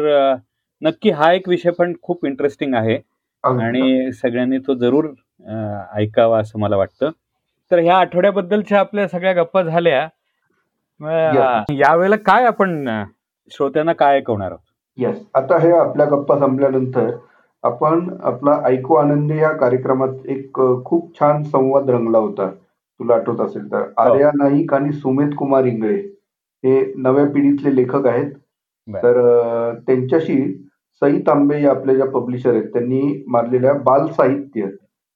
नक्की 0.81 1.09
हा 1.09 1.31
एक 1.33 1.49
विषय 1.49 1.71
पण 1.77 1.93
खूप 2.01 2.25
इंटरेस्टिंग 2.25 2.73
आहे 2.75 2.97
आणि 3.43 4.11
सगळ्यांनी 4.13 4.57
तो 4.57 4.73
जरूर 4.73 5.05
ऐकावा 5.97 6.39
असं 6.39 6.59
मला 6.59 6.77
वाटतं. 6.77 7.09
तर 7.71 7.79
ह्या 7.79 7.97
आठवड्याबद्दलच्या 7.97 8.79
आपल्या 8.79 9.07
सगळ्या 9.07 9.33
गप्पा 9.33 9.61
झाल्या. 9.63 10.07
यावेळेला 11.73 12.15
काय 12.25 12.45
आपण 12.45 12.87
श्रोत्यांना 13.51 13.93
काय 13.93 14.17
ऐकवणार 14.17 14.51
आहोत? 14.51 14.59
येस 14.97 15.23
आता 15.35 15.57
हे 15.61 15.71
आपल्या 15.71 16.05
गप्पा 16.05 16.37
संपल्यानंतर 16.39 17.09
आपण 17.65 18.09
आपला 18.23 18.59
ऐकू 18.65 18.95
आनंदी 18.95 19.37
या 19.37 19.51
कार्यक्रमात 19.57 20.25
एक 20.27 20.59
खूप 20.85 21.13
छान 21.19 21.43
संवाद 21.43 21.89
रंगला 21.89 22.17
होता. 22.17 22.49
तुला 22.99 23.15
आठवत 23.15 23.39
असेल 23.41 23.71
तर. 23.71 23.83
आर्या 23.97 24.29
नाईक 24.35 24.73
आणि 24.73 24.91
सुमित 24.91 25.31
कुमार 25.37 25.65
इंगळे 25.65 25.95
हे 26.63 26.93
नव्या 26.97 27.25
पिढीतले 27.25 27.75
लेखक 27.75 28.07
आहेत. 28.07 28.31
तर 28.87 29.17
त्यांच्याशी 29.87 30.37
सई 31.01 31.19
तांबे 31.19 31.61
या 31.61 31.69
आपल्या 31.69 31.95
ज्या 31.95 32.05
पब्लिशर 32.05 32.53
आहेत 32.53 32.67
त्यांनी 32.73 33.23
मारलेल्या 33.27 33.73
बाल 33.85 34.05
साहित्य 34.07 34.67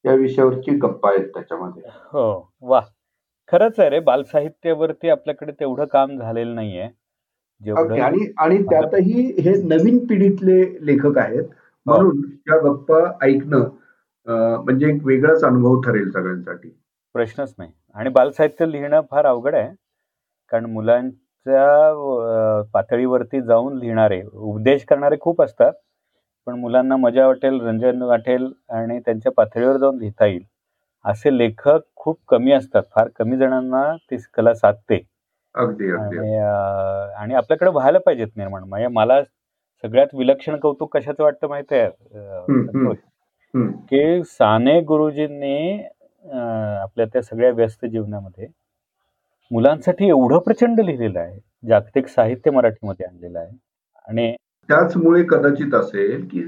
या 0.05 0.13
विषयावरची 0.13 0.75
गप्पा 0.77 1.09
आहेत 1.09 1.25
त्याच्यामध्ये. 1.25 1.83
हो. 2.13 2.51
वा 2.61 2.81
खरंच 3.49 3.79
आहे 3.79 3.89
रे 3.89 3.99
बालसाहित्यावरती 3.99 5.09
आपल्याकडे 5.09 5.51
तेवढं 5.51 5.85
काम 5.85 6.17
झालेलं 6.17 6.55
नाहीये. 6.55 6.87
आणि 7.61 8.25
आणि 8.37 8.57
त्यातही 8.63 9.23
हे 9.39 9.53
नवीन 9.63 10.05
पिढीतले 10.05 10.61
लेखक 10.85 11.17
आहेत. 11.17 11.43
म्हणून 11.89 12.21
या 12.49 12.57
गप्पा 12.63 12.99
ऐकणं 13.25 13.69
म्हणजे 14.63 14.89
एक 14.89 15.05
वेगळाच 15.05 15.43
अनुभव 15.43 15.79
ठरेल 15.81 16.09
सगळ्यांसाठी. 16.11 16.69
प्रश्नच 17.15 17.53
नाही. 17.57 17.71
आणि 17.95 18.09
बालसाहित्य 18.09 18.65
लिहिणं 18.71 19.01
फार 19.11 19.25
अवघड 19.25 19.55
आहे. 19.55 19.69
कारण 20.51 20.65
मुलांच्या 20.71 22.63
पातळीवरती 22.73 23.41
जाऊन 23.41 23.77
लिहिणारे 23.79 24.21
उपदेश 24.33 24.85
करणारे 24.89 25.15
खूप 25.21 25.41
असतात. 25.41 25.73
पण 26.47 26.59
मुलांना 26.59 26.95
मजा 26.97 27.25
वाटेल 27.27 27.59
रंजन 27.61 28.01
वाटेल 28.01 28.51
आणि 28.69 28.99
त्यांच्या 29.05 29.31
पातळीवर 29.37 29.77
जाऊन 29.77 29.97
लिहिता 29.99 30.25
येईल. 30.25 30.43
असे 31.05 31.37
लेखक 31.37 31.79
खूप 31.95 32.17
कमी 32.29 32.51
असतात. 32.51 32.83
फार 32.95 33.07
कमी 33.15 33.37
जणांना 33.37 33.83
ती 34.11 34.17
कला 34.33 34.53
साधते. 34.53 35.01
अगदी 35.55 35.91
आणि 35.91 37.33
आपल्याकडे 37.33 37.69
व्हायला 37.71 37.99
पाहिजेत 38.05 38.27
निर्माण. 38.37 38.63
म्हणजे 38.63 38.87
मला 38.87 39.19
सगळ्यात 39.83 40.07
विलक्षण 40.13 40.57
कौतुक 40.59 40.95
कशाचं 40.97 41.23
वाटतं 41.23 41.47
माहिती 41.47 41.75
आहे. 41.75 42.93
की 43.53 44.23
साने 44.27 44.79
गुरुजींनी 44.81 45.81
आपल्या 46.23 47.05
त्या 47.05 47.21
सगळ्या 47.21 47.51
व्यस्त 47.51 47.85
जीवनामध्ये 47.85 48.47
मुलांसाठी 49.51 50.07
एवढं 50.09 50.39
प्रचंड 50.39 50.79
लिहिलेलं 50.79 51.19
आहे 51.19 51.39
जागतिक 51.67 52.07
साहित्य 52.07 52.51
मराठीमध्ये 52.51 53.05
आणलेलं 53.05 53.39
आहे 53.39 53.57
आणि 54.07 54.35
त्याचमुळे 54.69 55.23
कदाचित 55.23 55.73
असेल 55.75 56.27
की. 56.27 56.41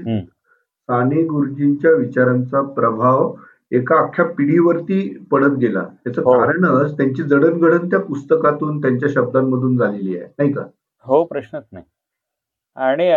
साने 0.88 1.22
गुरुजींच्या 1.22 1.90
विचारांचा 1.90 2.60
प्रभाव 2.74 3.32
एका 3.72 3.98
अख्ख्या 3.98 4.24
पिढीवरती 4.28 5.00
पडत 5.30 5.56
गेला 5.58 5.82
त्याचं 6.04 6.22
हो. 6.22 6.32
कारणच 6.32 6.96
त्यांची 6.96 7.22
जडणघडण 7.22 7.88
त्या 7.90 8.00
पुस्तकातून 8.00 8.80
त्यांच्या 8.80 9.08
शब्दांमधून 9.08 9.76
झालेली 9.76 10.16
आहे 10.16 10.26
नाही 10.38 10.52
का 10.52 10.64
हो 11.06 11.22
प्रश्नच 11.24 11.64
नाही 11.72 11.84
आणि 12.76 13.08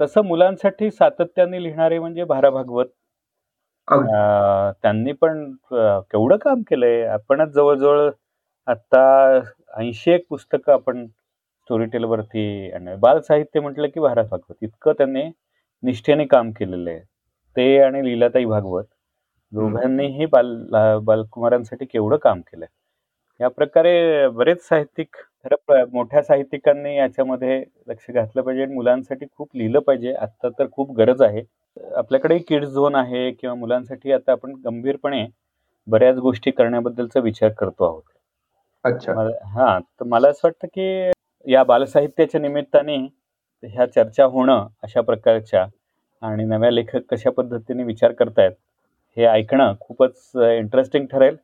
तसं 0.00 0.24
मुलांसाठी 0.26 0.90
सातत्याने 0.90 1.62
लिहिणारे 1.62 1.98
म्हणजे 1.98 2.24
भारा 2.24 2.50
भागवत. 2.50 2.86
त्यांनी 4.82 5.12
पण 5.22 5.50
केवढं 6.12 6.36
काम 6.42 6.62
केलंय. 6.70 7.02
आपणच 7.06 7.48
जवळजवळ 7.54 8.10
आता 8.66 9.00
ऐंशी 9.78 10.10
एक 10.12 10.24
पुस्तकं 10.30 10.72
आपण 10.72 11.06
स्टोरी 11.06 11.84
टेलवरती 11.92 12.70
आणि 12.74 12.94
बाल 13.00 13.20
साहित्य 13.20 13.60
म्हटलं 13.60 13.88
की 13.94 14.00
भारा 14.00 14.22
भागवत. 14.22 14.54
इतकं 14.62 14.92
त्यांनी 14.98 15.22
निष्ठेने 15.82 16.24
काम 16.26 16.50
केलेलं 16.58 16.90
आहे. 16.90 17.00
ते 17.56 17.78
आणि 17.82 18.04
लीलाताई 18.04 18.44
भागवत 18.46 18.84
दोघांनीही 19.52 20.26
बाल 20.32 20.54
बालकुमारांसाठी 21.06 21.84
केवढं 21.86 22.16
काम 22.22 22.40
केलंय. 22.42 22.66
या 23.40 23.48
प्रकारे 23.50 24.28
बरेच 24.30 24.66
साहित्यिक 24.68 25.16
खरं 25.44 25.84
मोठ्या 25.92 26.22
साहित्यिकांनी 26.22 26.94
याच्यामध्ये 26.96 27.62
लक्ष 27.88 28.10
घातलं 28.10 28.42
पाहिजे. 28.42 28.62
आणि 28.62 28.74
मुलांसाठी 28.74 29.26
खूप 29.28 29.48
लिहिलं 29.56 29.78
पाहिजे. 29.80 30.12
आता 30.14 30.48
तर 30.58 30.66
खूप 30.72 30.96
गरज 30.96 31.22
आहे. 31.22 31.42
आपल्याकडे 31.96 32.38
किड्स 32.38 32.68
झोन 32.70 32.94
आहे 32.94 33.30
किंवा 33.32 33.54
मुलांसाठी 33.56 34.12
आता 34.12 34.32
आपण 34.32 34.54
गंभीरपणे 34.64 35.26
बऱ्याच 35.86 36.16
गोष्टी 36.18 36.50
करण्याबद्दलचा 36.50 37.20
विचार 37.20 37.50
करतो 37.58 37.84
आहोत. 37.84 38.02
अच्छा. 38.84 39.12
हा 39.46 39.78
तर 39.78 40.04
मला 40.04 40.28
असं 40.28 40.48
वाटतं 40.48 40.66
की 40.74 41.52
या 41.52 41.62
बालसाहित्याच्या 41.64 42.40
निमित्ताने 42.40 42.96
ह्या 43.62 43.86
चर्चा 43.86 44.24
होणं 44.24 44.66
अशा 44.82 45.00
प्रकारच्या 45.00 45.66
आणि 46.22 46.44
नव्या 46.44 46.70
लेखक 46.70 47.02
कशा 47.10 47.30
पद्धतीने 47.30 47.84
विचार 47.84 48.12
करतायत 48.12 48.52
हे 49.16 49.24
ऐकणं 49.26 49.74
खूपच 49.80 50.30
इंटरेस्टिंग 50.36 51.06
ठरेल. 51.06 51.36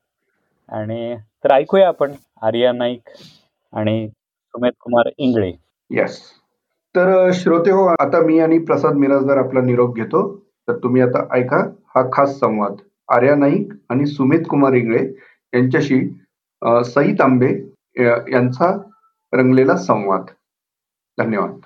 आणि 0.68 1.16
तर 1.44 1.52
ऐकूया 1.52 1.88
आपण 1.88 2.12
आर्या 2.42 2.72
नाईक 2.72 3.08
आणि 3.72 4.08
सुमेध 4.08 4.72
कुमार 4.80 5.08
इंगळे. 5.18 5.52
येस 5.90 6.20
तर 6.96 7.30
श्रोते 7.34 7.70
हो 7.70 7.84
आता 8.00 8.20
मी 8.26 8.38
आणि 8.40 8.58
प्रसाद 8.58 8.94
मिराजदार 8.96 9.36
आपला 9.36 9.60
निरोप 9.60 9.94
घेतो. 9.96 10.20
तर 10.68 10.76
तुम्ही 10.76 11.02
आता 11.02 11.26
ऐका 11.36 11.58
हा 11.94 12.02
खास 12.12 12.38
संवाद. 12.38 12.76
आर्या 13.08 13.34
नाईक 13.34 13.72
आणि 13.90 14.06
सुमित 14.06 14.40
कुमार 14.50 14.72
इंगळे 14.72 15.04
यांच्याशी 15.54 16.00
सई 16.84 17.12
तांबे 17.14 17.50
यांचा 18.32 18.72
रंगलेला 19.32 19.76
संवाद. 19.76 20.24
धन्यवाद. 21.18 21.60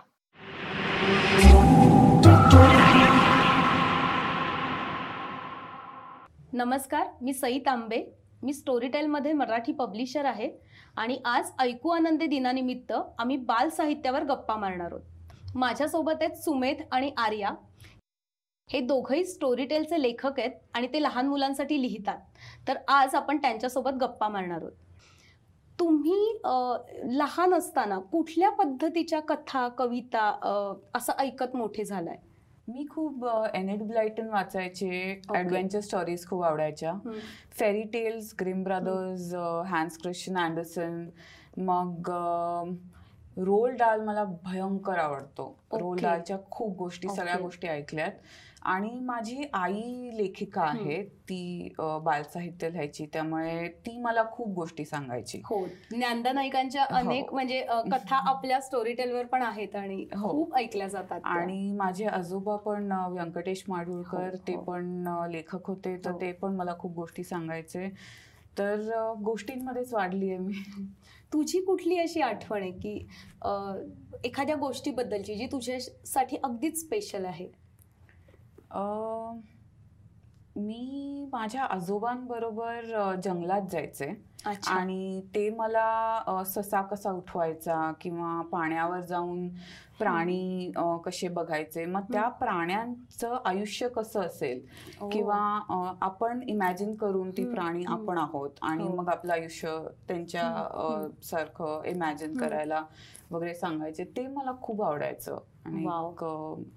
नमस्कार 6.52 7.06
मी 7.22 7.32
सई 7.32 7.58
तांबे 7.58 8.04
मी 8.42 8.52
स्टोरीटेलमध्ये 8.52 9.32
मराठी 9.32 9.72
पब्लिशर 9.72 10.24
आहे. 10.24 10.50
आणि 10.96 11.18
आज 11.24 11.50
ऐकू 11.60 11.88
आनंदी 11.90 12.26
दिनानिमित्त 12.26 12.92
आम्ही 13.18 13.36
बाल 13.36 13.68
साहित्यावर 13.70 14.24
गप्पा 14.24 14.56
मारणार 14.56 14.92
आहोत. 14.92 15.54
माझ्यासोबत 15.54 16.22
आहेत 16.22 16.36
सुमेध 16.36 16.82
आणि 16.92 17.10
आर्या. 17.16 17.50
हे 18.68 18.80
दोघंही 18.80 19.24
स्टोरीटेलचे 19.24 20.00
लेखक 20.02 20.38
आहेत 20.38 20.50
आणि 20.74 20.86
ते 20.92 21.02
लहान 21.02 21.26
मुलांसाठी 21.28 21.80
लिहितात. 21.82 22.18
तर 22.68 22.76
आज 22.88 23.14
आपण 23.14 23.36
त्यांच्यासोबत 23.36 23.98
गप्पा 24.00 24.28
मारणार 24.28 24.60
आहोत. 24.60 24.72
तुम्ही 25.78 27.18
लहान 27.18 27.54
असताना 27.54 27.98
कुठल्या 28.12 28.50
पद्धतीच्या 28.50 29.20
कथा 29.20 29.66
कविता 29.78 30.80
असं 30.94 31.12
ऐकत 31.18 31.56
मोठे 31.56 31.84
झालाय? 31.84 32.16
मी 32.68 32.86
खूप 32.90 33.24
एनेट 33.54 33.82
ब्लायटन 33.82 34.28
वाचायचे 34.30 35.20
ॲडव्हेंचर 35.34 35.80
स्टोरीज 35.80 36.26
खूप 36.26 36.42
आवडायच्या. 36.44 36.92
Fairy 37.58 37.82
tales 37.82 38.34
Grimm 38.40 38.62
brothers 38.64 39.34
Hans 39.68 39.98
Christian 39.98 40.38
Andersen 40.38 41.04
मग 41.56 42.10
रोल 43.36 43.74
डाल 43.76 44.00
मला 44.00 44.24
भयंकर 44.44 44.98
आवडतो. 44.98 45.54
रोल. 45.72 45.98
डालच्या 46.02 46.36
खूप 46.50 46.76
गोष्टी 46.76 47.08
सगळ्या. 47.08 47.38
गोष्टी 47.38 47.68
ऐकल्यात. 47.68 48.10
आणि 48.64 48.90
माझी 49.00 49.44
आई 49.52 50.10
लेखिका 50.14 50.62
आहे 50.62 51.02
ती 51.28 51.72
बालसाहित्य 51.78 52.68
लिहायची 52.70 53.06
त्यामुळे 53.12 53.66
ती 53.86 53.96
मला 53.98 54.22
खूप 54.32 54.48
गोष्टी 54.48 54.84
सांगायची 54.84 55.40
हो 55.44 55.64
ज्ञानदा 55.90 56.32
नाईकांच्या 56.32 56.82
हो. 56.82 56.96
अनेक 56.96 57.32
म्हणजे 57.32 57.60
कथा 57.90 58.16
आपल्या 58.30 58.60
स्टोरी 58.60 58.92
टेलवर 58.92 59.26
पण 59.26 59.42
आहेत 59.42 59.76
आणि 59.76 60.06
हो. 60.14 60.30
खूप 60.30 60.54
ऐकल्या 60.56 60.88
जातात. 60.88 61.20
आणि 61.24 61.72
माझे 61.72 62.04
आजोबा 62.06 62.56
पण 62.56 62.92
व्यंकटेश 63.12 63.64
माडगुळकर 63.68 64.28
हो, 64.28 64.36
ते. 64.38 64.56
पण 64.56 65.04
लेखक 65.30 65.66
होते 65.66 65.96
तर. 65.96 66.12
ते 66.12 66.32
पण 66.32 66.54
मला 66.56 66.74
खूप 66.78 66.94
गोष्टी 66.94 67.24
सांगायचे 67.24 67.88
तर 68.58 68.80
गोष्टींमध्येच 69.22 69.92
वाढली 69.94 70.28
आहे 70.30 70.38
मी 70.38 70.62
तुझी 71.32 71.60
कुठली 71.60 71.98
अशी 71.98 72.20
आठवण 72.20 72.62
आहे 72.62 72.70
की 72.72 73.06
एखाद्या 74.24 74.56
गोष्टीबद्दलची 74.56 75.34
जी 75.34 75.46
तुझ्यासाठी 75.46 76.36
अगदीच 76.44 76.80
स्पेशल 76.80 77.24
आहे 77.24 77.46
मी 80.56 81.26
माझ्या 81.32 81.62
आजोबांबरोबर 81.64 82.84
जंगलात 83.24 83.68
जायचे 83.72 84.06
आणि 84.68 85.20
ते 85.34 85.48
मला 85.50 86.42
ससा 86.46 86.80
कसा 86.82 87.10
उठवायचा 87.10 87.90
किंवा 88.00 88.40
पाण्यावर 88.42 89.00
जाऊन 89.00 89.48
प्राणी 89.98 90.72
कसे 91.04 91.28
बघायचे 91.28 91.84
मग 91.86 92.12
त्या 92.12 92.28
प्राण्यांचं 92.30 93.36
आयुष्य 93.44 93.88
कसं 93.88 94.20
असेल. 94.20 94.60
किंवा 95.12 95.36
आपण 96.02 96.42
इमॅजिन 96.42 96.94
करून 96.94 97.30
ती 97.30 97.44
प्राणी. 97.44 97.84
आपण 97.88 98.18
आहोत 98.18 98.50
आणि 98.62 98.82
हो. 98.84 98.94
मग 98.96 99.08
आपलं 99.08 99.32
आयुष्य 99.32 99.78
त्यांच्या. 100.08 101.12
सारखं 101.22 101.82
इमॅजिन. 101.86 102.36
करायला 102.36 102.84
वगैरे 103.30 103.54
सांगायचे 103.54 104.04
ते 104.16 104.26
मला 104.26 104.52
खूप 104.62 104.82
आवडायचं 104.82 105.38
आणि 105.66 105.84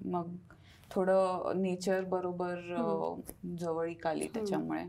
मग 0.05 0.35
थोडं 0.91 1.61
नेचर 1.61 2.03
बरोबर 2.03 2.57
अ, 2.75 3.13
जवळीक 3.57 4.07
आली 4.07 4.27
त्याच्यामुळे. 4.27 4.83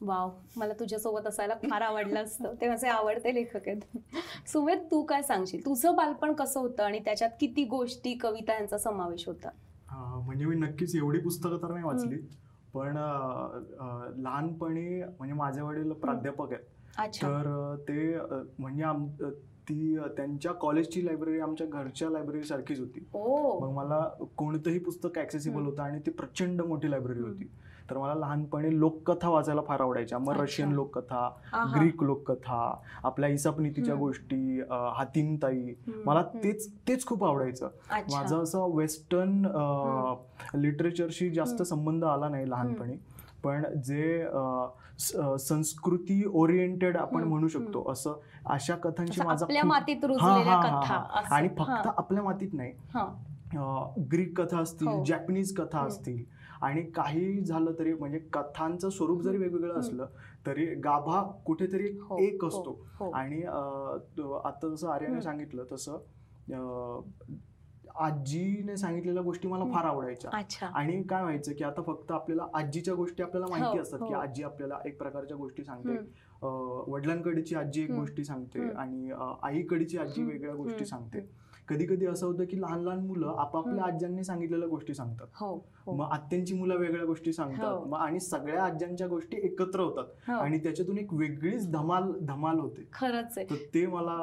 वाव 0.00 0.30
मला 0.56 0.72
तुझ्यासोबत 0.72 1.26
असायला 1.26 1.54
फार 1.70 1.82
आवडलं 1.82 2.22
असतं. 2.24 2.54
ते 2.60 2.68
माझे 2.68 2.88
आवडते 2.88 3.34
लेखक 3.34 3.68
आहेत. 3.68 3.96
सुमेध 4.48 4.78
तू 4.90 5.02
काय 5.02 5.22
सांगशील? 5.22 5.64
तुझं 5.64 5.94
बालपण 5.96 6.32
कसं 6.32 6.60
होतं 6.60 6.82
आणि 6.82 6.98
त्याच्यात 6.98 7.30
किती 7.40 7.64
गोष्टी 7.64 8.14
कविता 8.14 8.54
यांचा 8.54 8.78
समावेश 8.78 9.26
होता? 9.26 9.48
म्हणजे 10.24 10.44
मी 10.44 10.56
नक्कीच 10.56 10.94
एवढी 10.96 11.18
पुस्तकं 11.18 11.62
तर 11.62 11.72
नाही 11.72 11.84
वाचली. 11.84 12.16
पण 12.74 12.96
लहानपणी 14.16 15.02
म्हणजे 15.02 15.34
माझे 15.34 15.60
वडील 15.60 15.92
प्राध्यापक 15.92 16.52
आहेत. 16.52 16.64
अच्छा. 16.98 17.28
तर 17.28 17.74
ते 17.88 18.16
म्हणजे 18.58 18.82
आम 18.82 19.06
ती 19.68 19.96
त्यांच्या 20.16 20.52
कॉलेजची 20.52 21.04
लायब्ररी 21.06 21.38
आमच्या 21.40 21.66
घरच्या 21.66 22.10
लायब्ररी 22.10 22.42
सारखीच 22.44 22.80
होती 22.80 23.00
मग 23.60 23.70
मला 23.70 24.00
कोणतंही 24.36 24.78
पुस्तक 24.78 25.18
ऍक्सेसिबल. 25.18 25.62
होतं 25.62 25.82
आणि 25.82 26.00
ती 26.06 26.10
प्रचंड 26.10 26.62
मोठी 26.62 26.90
लायब्ररी. 26.90 27.20
होती 27.20 27.48
तर 27.90 27.98
मला 27.98 28.14
लहानपणी 28.14 28.78
लोककथा 28.80 29.28
वाचायला 29.28 29.60
फार 29.62 29.80
आवडायच्या 29.80 30.18
मग. 30.18 30.40
रशियन 30.40 30.72
लोककथा. 30.72 31.28
ग्रीक 31.76 32.02
लोककथा 32.02 32.74
आपल्या 33.04 33.28
इसापनीतीच्या. 33.28 33.94
गोष्टी 33.94 34.60
हम्म, 34.60 36.02
मला. 36.06 36.22
तेच 36.44 36.68
तेच 36.88 37.06
खूप 37.06 37.24
आवडायचं 37.24 37.68
माझं 38.12 38.42
असं 38.42 38.74
वेस्टर्न 38.76 39.46
लिटरेचरशी 40.54 41.30
जास्त. 41.30 41.62
संबंध 41.62 42.04
आला 42.04 42.28
नाही 42.28 42.50
लहानपणी 42.50 42.96
पण 43.46 43.64
जे 43.80 44.26
संस्कृती 45.38 46.22
ओरिएंटेड 46.32 46.96
आपण 46.96 47.24
म्हणू 47.24 47.48
शकतो 47.48 47.84
असं 47.92 48.20
अशा 48.46 48.76
कथांची 48.76 49.20
माझा 49.24 49.46
मातीत 49.64 50.04
हा, 50.04 50.30
हा, 50.30 50.42
हा, 50.44 50.60
कथा 50.62 50.94
हा. 50.94 51.22
आणि 51.30 51.48
फक्त 51.48 51.70
हा, 51.70 51.92
आपल्या 51.96 52.22
मातीत 52.22 52.54
नाही 52.54 52.72
हा. 52.94 53.06
ग्रीक 54.12 54.40
कथा 54.40 54.58
असतील 54.58 54.88
हो. 54.88 55.04
जॅपनीज 55.04 55.54
कथा 55.56 55.78
हम्म. 55.78 55.88
असतील 55.88 56.24
आणि 56.62 56.82
काही 56.82 57.40
झालं 57.40 57.72
तरी 57.78 57.92
म्हणजे 57.94 58.18
कथांचं 58.18 58.90
स्वरूप 58.90 59.22
जरी 59.22 59.38
वेगवेगळं. 59.38 59.78
असलं 59.78 60.06
तरी 60.46 60.66
गाभा 60.74 61.22
कुठेतरी 61.46 61.88
हो, 62.00 62.18
एक 62.18 62.42
हो, 62.42 62.48
असतो 62.48 62.86
हो. 62.98 63.10
आणि 63.10 63.42
आता 64.44 64.68
जसं 64.68 64.88
आर्याने. 64.88 65.20
सांगितलं 65.20 65.64
तसं 65.72 65.98
आजीने 67.98 68.76
सांगितलेल्या 68.76 69.22
गोष्टी 69.22 69.48
मला. 69.48 69.64
फार 69.72 69.84
आवडायच्या 69.84 70.66
आणि 70.74 71.02
काय 71.02 71.22
व्हायचं 71.22 71.52
की 71.52 71.64
आता 71.64 71.82
फक्त 71.82 72.12
आपल्याला 72.12 72.46
आजीच्या 72.54 72.94
गोष्टी 72.94 73.22
आपल्याला 73.22 73.46
माहिती 73.50 73.76
हो, 73.76 73.82
असतात 73.82 74.00
हो. 74.00 74.06
की 74.06 74.14
आजी 74.14 74.42
आपल्याला 74.42 74.78
एक 74.86 74.98
प्रकारच्या 74.98 75.36
गोष्टी 75.36 75.64
सांगते 75.64 75.96
वडिलांकडची 76.92 77.54
आजी 77.54 77.82
एक. 77.82 77.90
गोष्टी 77.90 78.24
सांगते. 78.24 78.68
आणि 78.70 79.10
आईकडची 79.42 79.98
आजी. 79.98 80.22
वेगळ्या. 80.24 80.54
गोष्टी 80.54 80.84
सांगते 80.86 81.20
कधी 81.68 81.86
कधी 81.86 82.06
असं 82.06 82.26
होतं 82.26 82.44
की 82.44 82.60
लहान 82.60 82.80
लहान 82.80 82.98
मुलं 83.06 83.34
आपापल्या. 83.38 83.84
आज्यांनी 83.84 84.24
सांगितलेल्या 84.24 84.68
गोष्टी 84.68 84.94
सांगतात 84.94 85.26
हो 85.34 85.46
हो 85.86 85.92
मग 85.92 86.10
आत्यांची 86.12 86.54
मुलं 86.54 86.76
वेगळ्या 86.76 87.04
गोष्टी 87.06 87.32
सांगतात 87.32 87.64
हो. 87.64 87.84
मग 87.84 87.98
आणि 87.98 88.20
सगळ्या 88.20 88.64
आज्यांच्या 88.64 89.06
गोष्टी 89.06 89.36
एकत्र 89.44 89.80
होतात. 89.80 90.30
आणि 90.30 90.58
त्याच्यातून 90.58 90.98
एक 90.98 91.12
वेगळीच 91.14 91.70
धमाल 91.72 92.10
धमाल 92.22 92.58
होते 92.58 92.86
खरंच 92.92 93.38
आहे 93.38 93.46
तर 93.50 93.64
ते 93.74 93.86
मला 93.86 94.16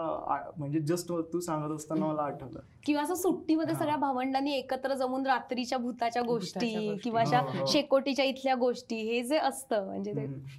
म्हणजे 0.58 0.80
जस्ट 0.82 1.12
तू 1.34 1.40
सांगत 1.40 1.76
असताना 1.76 2.06
मला 2.06 2.22
आठवलं 2.22 2.60
किंवा 2.86 3.02
असं 3.04 3.16
सुट्टीमध्ये. 3.16 3.76
सगळ्या 3.76 3.96
भावंडांनी 3.96 4.54
एकत्र 4.54 4.94
जमून 4.94 5.26
रात्रीच्या 5.26 5.78
भूताच्या 5.78 6.22
गोष्टी. 6.22 6.98
किंवा 7.04 7.22
अशा. 7.22 7.42
शेकोटीच्या 7.68 8.26
इथल्या 8.26 8.56
गोष्टी 8.56 8.96
हे 9.04 9.22
जे 9.24 9.38
असतं 9.38 9.86
म्हणजे. 9.86 10.14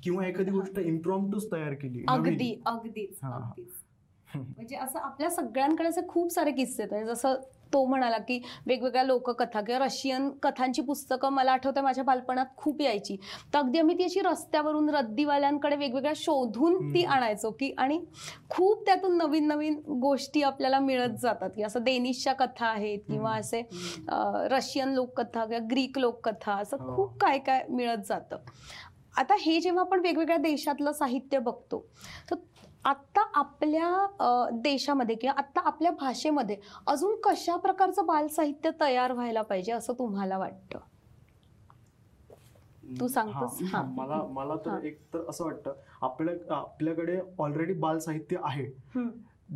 किंवा 0.05 0.27
एखादी 0.27 0.51
गोष्ट 0.51 0.79
इम्प्रॉम्प्टूच 0.79 1.51
तयार 1.53 1.75
केली. 1.75 2.05
अगदी. 2.09 2.55
अगदीच 2.67 3.19
म्हणजे 4.37 4.77
असं 4.77 4.99
आपल्या 5.01 5.31
सगळ्यांकडे 5.31 5.89
असे 5.89 6.07
खूप 6.09 6.33
सारे 6.33 6.51
किस्से 6.53 6.83
आहेत 6.83 6.93
म्हणजे 6.93 7.13
जसं 7.13 7.35
तो 7.73 7.85
म्हणाला 7.85 8.19
की 8.19 8.39
वेगवेगळ्या 8.67 9.03
लोककथा 9.05 9.61
किंवा 9.61 9.85
रशियन 9.85 10.29
कथांची 10.43 10.83
पुस्तकं 10.83 11.33
मला 11.33 11.53
आठवतं 11.53 11.83
माझ्या 11.83 12.05
बालपणात 12.05 12.47
खूप 12.57 12.81
यायची 12.81 13.17
तर 13.55 13.59
अगदी 13.59 13.79
आम्ही 13.79 13.97
ती 13.99 14.05
अशी 14.05 14.21
रस्त्यावरून 14.21 14.89
रद्दीवाल्यांकडे 14.91 15.77
वेगवेगळ्या 15.77 16.13
शोधून 16.17 16.77
ती. 16.85 17.05
आणायचो 17.05 17.51
की 17.51 17.73
आणि 17.79 17.99
खूप 18.51 18.85
त्यातून 18.87 19.17
नवीन 19.19 19.47
नवीन 19.49 19.81
गोष्टी 20.01 20.43
आपल्याला 20.43 20.79
मिळत 20.81 21.17
जातात 21.23 21.51
की 21.57 21.63
असं 21.63 21.85
डेनिशच्या 21.85 22.33
कथा 22.35 22.67
आहेत 22.67 22.99
किंवा. 23.09 23.35
असे 23.35 23.63
रशियन 24.51 24.95
लोककथा 24.95 25.45
किंवा 25.45 25.67
ग्रीक 25.71 25.99
लोककथा 25.99 26.55
असं 26.55 26.77
हो. 26.77 26.97
खूप 26.97 27.19
काय 27.21 27.39
काय 27.41 27.65
मिळत 27.69 28.07
जातं 28.09 28.37
आता 29.17 29.35
हे 29.41 29.61
जेव्हा 29.61 29.83
आपण 29.83 30.01
वेगवेगळ्या 30.01 30.37
देशातलं 30.39 30.93
साहित्य 30.93 31.39
बघतो 31.41 31.85
तर 32.31 32.37
आत्ता 32.85 33.23
आपल्या 33.35 34.51
देशामध्ये 34.63 35.17
किंवा 35.17 35.35
आत्ता 35.39 35.61
आपल्या 35.65 35.91
भाषेमध्ये 35.91 36.57
अजून 36.87 37.15
कशा 37.25 37.57
प्रकारचं 37.57 38.07
बालसाहित्य 38.07 38.71
तयार 38.81 39.13
व्हायला 39.13 39.43
पाहिजे 39.43 39.73
असं 39.73 39.93
तुम्हाला 39.99 40.39
वाटतं? 40.39 40.79
तू 43.01 43.07
सांगतोस? 43.09 43.59
मला 43.73 44.23
मला. 44.31 44.57
तर 44.67 44.85
एक 44.85 44.99
तर 45.15 45.25
असं 45.29 45.45
वाटतं 45.45 45.75
आपल्या 46.03 46.55
आपल्याकडे 46.57 47.19
ऑलरेडी 47.39 47.73
बाल 47.73 47.99
साहित्य 47.99 48.37
आहे 48.45 48.67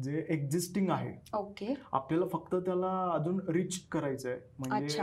जे 0.02 0.24
एक्झिस्टिंग 0.28 0.90
आहे. 0.90 1.12
ओके. 1.34 1.74
आपल्याला 1.92 2.26
फक्त 2.32 2.54
त्याला 2.56 2.90
अजून 3.14 3.40
रिच 3.48 3.78
करायचं 3.92 4.28
आहे 4.28 4.38
म्हणजे 4.58 4.98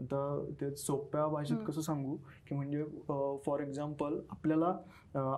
आता 0.00 0.54
ते 0.60 0.70
सोप्या 0.76 1.26
भाषेत. 1.26 1.56
कसं 1.66 1.80
सांगू 1.80 2.16
की 2.48 2.54
म्हणजे 2.54 2.84
फॉर 3.46 3.60
एक्झाम्पल 3.60 4.18
आपल्याला 4.30 4.74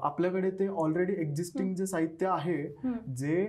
आपल्याकडे 0.03 0.51
ते 0.59 0.67
ऑलरेडी 0.69 1.13
एक्झिस्टिंग 1.23 1.75
जे 1.75 1.87
साहित्य 1.87 2.27
आहे 2.29 2.63
जे 3.17 3.47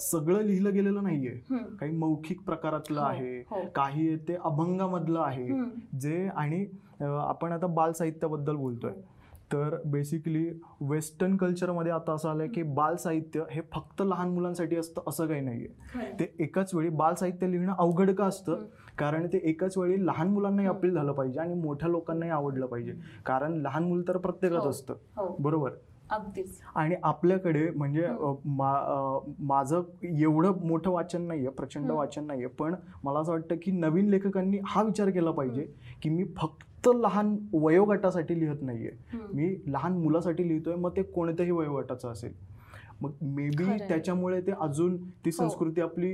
सगळं 0.00 0.42
लिहिलं 0.42 0.72
गेलेलं 0.74 1.02
नाहीये. 1.02 1.34
काही 1.80 1.92
मौखिक 1.96 2.40
प्रकारातलं 2.46 3.00
हो, 3.00 3.06
आहे 3.06 3.38
हो. 3.50 3.60
काही 3.76 4.16
ते 4.28 4.34
अभंगामधलं 4.44 5.20
आहे. 5.20 5.48
जे 6.00 6.26
आणि 6.26 6.64
आपण 7.02 7.52
आता 7.52 7.66
बाल 7.66 7.92
साहित्याबद्दल 7.92 8.56
बोलतोय. 8.56 8.92
तर 9.52 9.76
बेसिकली 9.86 10.44
वेस्टर्न 10.80 11.36
कल्चरमध्ये 11.36 11.92
आता 11.92 12.12
असं 12.12 12.28
आलंय 12.28 12.48
की 12.54 12.62
बाल 12.62 12.96
साहित्य 12.96 13.44
हे 13.50 13.60
फक्त 13.72 14.02
लहान 14.02 14.30
मुलांसाठी 14.30 14.76
असतं 14.76 15.02
असं 15.08 15.26
काही 15.26 15.40
नाहीये. 15.40 15.68
ते 16.18 16.32
एकाच 16.44 16.74
वेळी 16.74 16.88
बाल 16.88 17.14
साहित्य 17.14 17.50
लिहिणं 17.50 17.72
अवघड 17.78 18.10
का 18.10 18.24
असतं? 18.26 18.64
कारण 18.98 19.26
ते 19.26 19.40
एकाच 19.44 19.76
वेळी 19.78 20.06
लहान 20.06 20.28
मुलांनाही 20.28 20.68
अपील 20.68 20.94
झालं 20.94 21.12
पाहिजे 21.12 21.40
आणि 21.40 21.54
मोठ्या 21.54 21.88
लोकांनाही 21.88 22.30
आवडलं 22.32 22.66
पाहिजे. 22.66 22.92
कारण 23.26 23.60
लहान 23.62 23.84
मुलं 23.84 24.02
तर 24.08 24.16
प्रत्येकात 24.16 24.60
हो. 24.60 24.70
असतं. 24.70 24.94
हो. 25.16 25.34
बरोबर? 25.40 25.70
अगदीच. 26.10 26.60
आणि 26.74 26.94
आपल्याकडे 27.02 27.68
म्हणजे 27.70 28.06
माझं 29.38 29.82
एवढं 30.02 30.66
मोठं 30.66 30.90
वाचन 30.90 31.22
नाहीये 31.22 31.48
प्रचंड. 31.48 31.90
वाचन 31.90 32.24
नाहीये 32.24 32.46
पण 32.48 32.74
मला 33.04 33.18
असं 33.18 33.32
वाटतं 33.32 33.56
की 33.62 33.70
नवीन 33.70 34.08
लेखकांनी 34.08 34.58
हा 34.66 34.82
विचार 34.82 35.10
केला 35.10 35.30
पाहिजे 35.30 35.66
की 36.02 36.10
मी 36.10 36.24
फक्त 36.36 36.88
लहान 36.94 37.36
वयोगटासाठी 37.52 38.38
लिहित 38.40 38.62
नाहीये. 38.62 38.90
मी 39.34 39.54
लहान 39.66 39.92
मुलासाठी 39.92 40.48
लिहितोय 40.48 40.74
मग 40.74 40.96
ते 40.96 41.02
कोणत्याही 41.02 41.52
वयोगटाचं 41.52 42.08
असेल. 42.08 42.32
मग 43.00 43.10
मे 43.24 43.48
बी. 43.48 43.64
त्याच्यामुळे 43.78 44.40
ते 44.40 44.52
अजून 44.60 44.96
ती 45.24 45.32
संस्कृती 45.32 45.80
आपली 45.80 46.08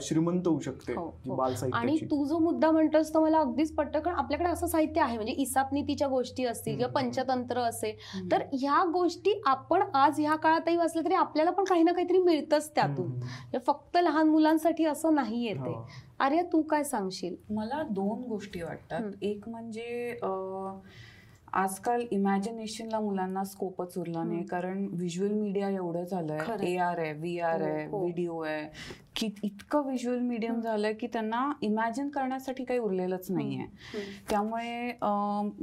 श्रीमंत 0.00 0.46
होऊ 0.48 0.58
शकते 0.60 0.92
हो, 0.92 1.04
जी 1.24 1.30
हो. 1.30 1.36
बाल 1.36 1.54
आणि 1.72 1.96
तू 2.10 2.24
जो 2.24 2.38
मुद्दा 2.38 2.70
म्हणतोस 2.70 3.12
तो 3.14 3.20
मला 3.20 3.38
अगदीच 3.38 3.72
पटतं 3.74 4.00
कारण 4.00 4.16
आपल्याकडे 4.16 4.48
असं 4.48 4.66
साहित्य 4.66 5.00
आहे 5.00 5.16
म्हणजे 5.16 5.32
इसापनीतीच्या 5.34 6.08
गोष्टी 6.08 6.44
असतील 6.44 6.76
किंवा. 6.76 6.90
पंचतंत्र 6.92 7.60
असेल 7.60 8.30
तर 8.32 8.42
ह्या 8.52 8.82
गोष्टी 8.92 9.32
आपण 9.46 9.82
आज 9.94 10.20
ह्या 10.20 10.36
काळातही 10.36 10.76
वाचल्या 10.76 11.04
तरी 11.04 11.14
आपल्याला 11.14 11.50
पण 11.50 11.64
काही 11.64 11.82
ना 11.82 11.92
काहीतरी 11.92 12.18
मिळतंच 12.18 12.70
त्यातून. 12.74 13.12
हे 13.52 13.58
फक्त 13.66 13.96
लहान 13.96 14.28
मुलांसाठी 14.28 14.84
असं 14.84 15.14
नाही 15.14 15.44
येते 15.44 15.70
हो. 15.70 15.86
अरे 16.20 16.42
तू 16.52 16.60
काय 16.62 16.84
सांगशील 16.84 17.34
मला 17.50 17.82
दोन 17.90 18.22
गोष्टी. 18.28 18.62
वाटतात 18.62 19.22
एक 19.22 19.48
म्हणजे 19.48 20.18
अं, 20.22 20.78
आजकाल 21.54 22.02
इमॅजिनेशनला 22.10 23.00
मुलांना 23.00 23.42
स्कोपच 23.44 23.96
उरला 23.98 24.22
नाही. 24.24 24.42
कारण 24.46 24.86
व्हिज्युअल 24.92 25.32
मीडिया 25.32 25.68
एवढं 25.70 26.04
झालंय. 26.04 26.38
ए 26.62 26.76
आर 26.76 26.98
आहे 26.98 27.12
व्ही 27.12 27.38
आर 27.40 27.60
हो, 27.62 27.68
आहे 27.68 27.84
हो. 27.86 28.00
व्हिडिओ 28.00 28.40
आहे 28.42 28.66
की 29.16 29.28
इतकं 29.42 29.84
व्हिज्युअल 29.86 30.18
मीडियम. 30.20 30.60
झालंय 30.60 30.92
की 30.92 31.06
त्यांना 31.06 31.50
इमॅजिन 31.62 32.08
करण्यासाठी 32.08 32.64
काही 32.64 32.80
उरलेलंच 32.80 33.30
नाहीये 33.30 33.66
त्यामुळे 34.30 34.90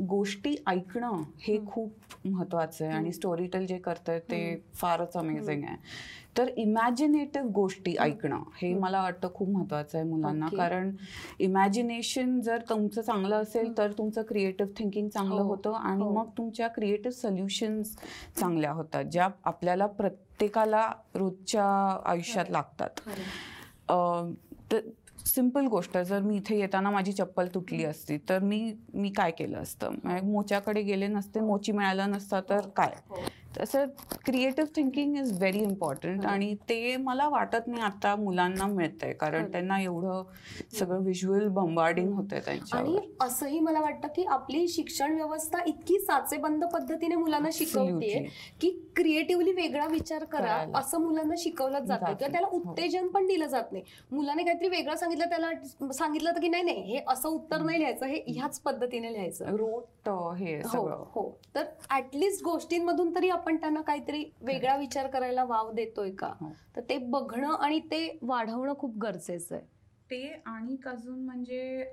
गोष्टी 0.08 0.56
ऐकणं 0.68 1.22
हे. 1.42 1.58
खूप 1.68 2.16
महत्वाचं 2.26 2.86
आहे 2.86 2.94
आणि. 2.94 3.12
स्टोरी 3.12 3.48
टेल 3.48 3.66
जे 3.68 3.78
करताय 3.80 4.20
ते. 4.22 4.42
फारच 4.76 5.18
अमेझिंग 5.18 5.64
आहे 5.64 5.78
तर 6.38 6.50
इमॅजिनेटिव्ह 6.58 7.50
गोष्टी. 7.52 7.96
ऐकणं 8.00 8.44
हे. 8.62 8.74
मला 8.74 9.02
वाटतं 9.02 9.34
खूप 9.34 9.50
महत्वाचं 9.50 9.98
आहे 9.98 10.08
मुलांना. 10.08 10.48
कारण 10.58 10.92
इमॅजिनेशन 11.40 12.40
जर 12.42 12.62
तुमचं 12.70 13.02
चांगलं 13.02 13.36
असेल. 13.36 13.78
तर 13.78 13.92
तुमचं 13.92 14.22
क्रिएटिव्ह 14.22 14.72
थिंकिंग 14.78 15.10
चांगलं 15.10 15.42
हो, 15.42 15.48
होतं 15.48 15.74
आणि 15.74 16.04
हो. 16.04 16.14
मग 16.14 16.30
तुमच्या 16.38 16.68
क्रिएटिव्ह 16.68 17.16
सोल्युशन्स 17.16 17.96
चांगल्या 18.40 18.72
होतात 18.72 19.06
ज्या 19.12 19.28
आपल्याला 19.44 19.86
प्रत्येकाला 19.86 20.90
रोजच्या 21.16 21.66
आयुष्यात 22.06 22.52
लागतात. 22.52 23.00
तर 24.72 24.80
सिंपल 25.26 25.66
गोष्ट 25.68 25.98
जर 25.98 26.22
मी 26.22 26.36
इथे 26.38 26.58
येताना 26.60 26.92
माझी 26.92 27.12
चप्पल 27.14 27.48
तुटली 27.48 27.84
असती 27.86 28.18
तर 28.30 28.40
मी 28.40 28.74
मी 28.94 29.10
काय 29.10 29.32
केलं 29.32 29.58
असतं? 29.58 29.92
म्हणजे 30.04 30.26
मोच्याकडे 30.28 30.82
गेले 30.82 31.08
नसते 31.08 31.40
मोची 31.40 31.72
मिळालं 31.72 32.12
नसतं 32.12 32.40
तर 32.50 32.68
काय? 32.76 32.96
तसं 33.58 33.86
creative 34.26 34.70
thinking 34.76 35.16
is 35.18 35.32
very 35.38 35.60
important 35.60 36.24
हं. 36.26 36.30
आणि 36.30 36.54
ते 36.70 36.96
मला 37.00 37.28
वाटत 37.30 37.68
नाही 37.68 37.82
आता 37.84 38.16
मुलांना 38.16 38.66
मिळतंय 38.68 39.14
कारण 39.14 39.42
खरं. 39.42 39.52
त्यांना 39.52 39.80
एवढं 39.82 40.24
सगळं 40.74 41.02
व्हिज्युअल 41.02 41.48
बंबार्डिंग 41.50 42.12
होतंय 42.14 42.40
आणि 42.40 42.58
त्यांच्यावर 42.60 43.26
असंही 43.26 43.60
मला 43.60 43.80
वाटतं 43.82 44.08
की 44.08 44.24
आपली 44.30 44.68
शिक्षण 44.68 45.16
व्यवस्था 45.16 45.60
इतकी 45.68 46.00
साचेबंद 46.00 46.64
पद्धतीने 46.66 47.16
मुलांना 47.16 47.50
शिकवते. 47.54 48.24
की 48.62 48.70
क्रिएटिव्हली 48.96 49.52
वेगळा 49.54 49.86
विचार 49.88 50.24
करा. 50.26 50.56
असं 50.76 51.02
मुलांना 51.02 51.36
शिकवलं 51.38 51.80
जातं. 51.82 52.06
किंवा 52.08 52.32
त्याला 52.32 52.48
हो. 52.48 52.58
उत्तेजन 52.60 53.08
पण 53.08 53.28
दिलं 53.28 53.48
जात 53.48 53.72
नाही 53.72 53.84
मुलाने 54.12 54.44
काहीतरी 54.44 54.68
वेगळं 54.70 54.96
सांगितलं 54.96 55.30
त्याला 55.30 55.50
सांगितलं 55.94 56.40
की 56.42 56.48
नाही 56.48 56.64
नाही 56.64 56.82
हे 56.84 57.04
असं 57.08 57.30
उत्तर 57.30 57.62
नाही 57.62 57.80
लिहायचं 57.80 58.06
हे 58.06 58.24
ह्याच 58.28 58.60
पद्धतीने 58.62 59.12
लिहायचं 59.14 59.56
रोट 59.58 60.10
हे 60.38 60.56
हो 60.66 60.82
हो 61.12 61.24
तर 61.56 61.64
ऍटलिस्ट 61.92 62.44
गोष्टींमधून 62.44 63.14
तरी 63.16 63.30
आपण 63.42 63.56
त्यांना 63.56 63.82
काहीतरी 63.82 64.24
वेगळा 64.42 64.76
विचार 64.78 65.08
करायला 65.08 65.44
वाव 65.44 65.72
देतोय 65.72 66.12
का 66.12 66.28
हो. 66.40 66.50
तर 66.76 66.82
ते 66.90 66.98
बघणं 67.10 67.54
आणि 67.56 67.80
ते 67.92 68.18
वाढवणं 68.22 68.74
खूप 68.78 68.98
गरजेचं 68.98 69.56
आहे 69.56 69.66
ते 70.12 70.42
आणि 70.46 70.76
अजून 70.86 71.24
म्हणजे 71.26 71.90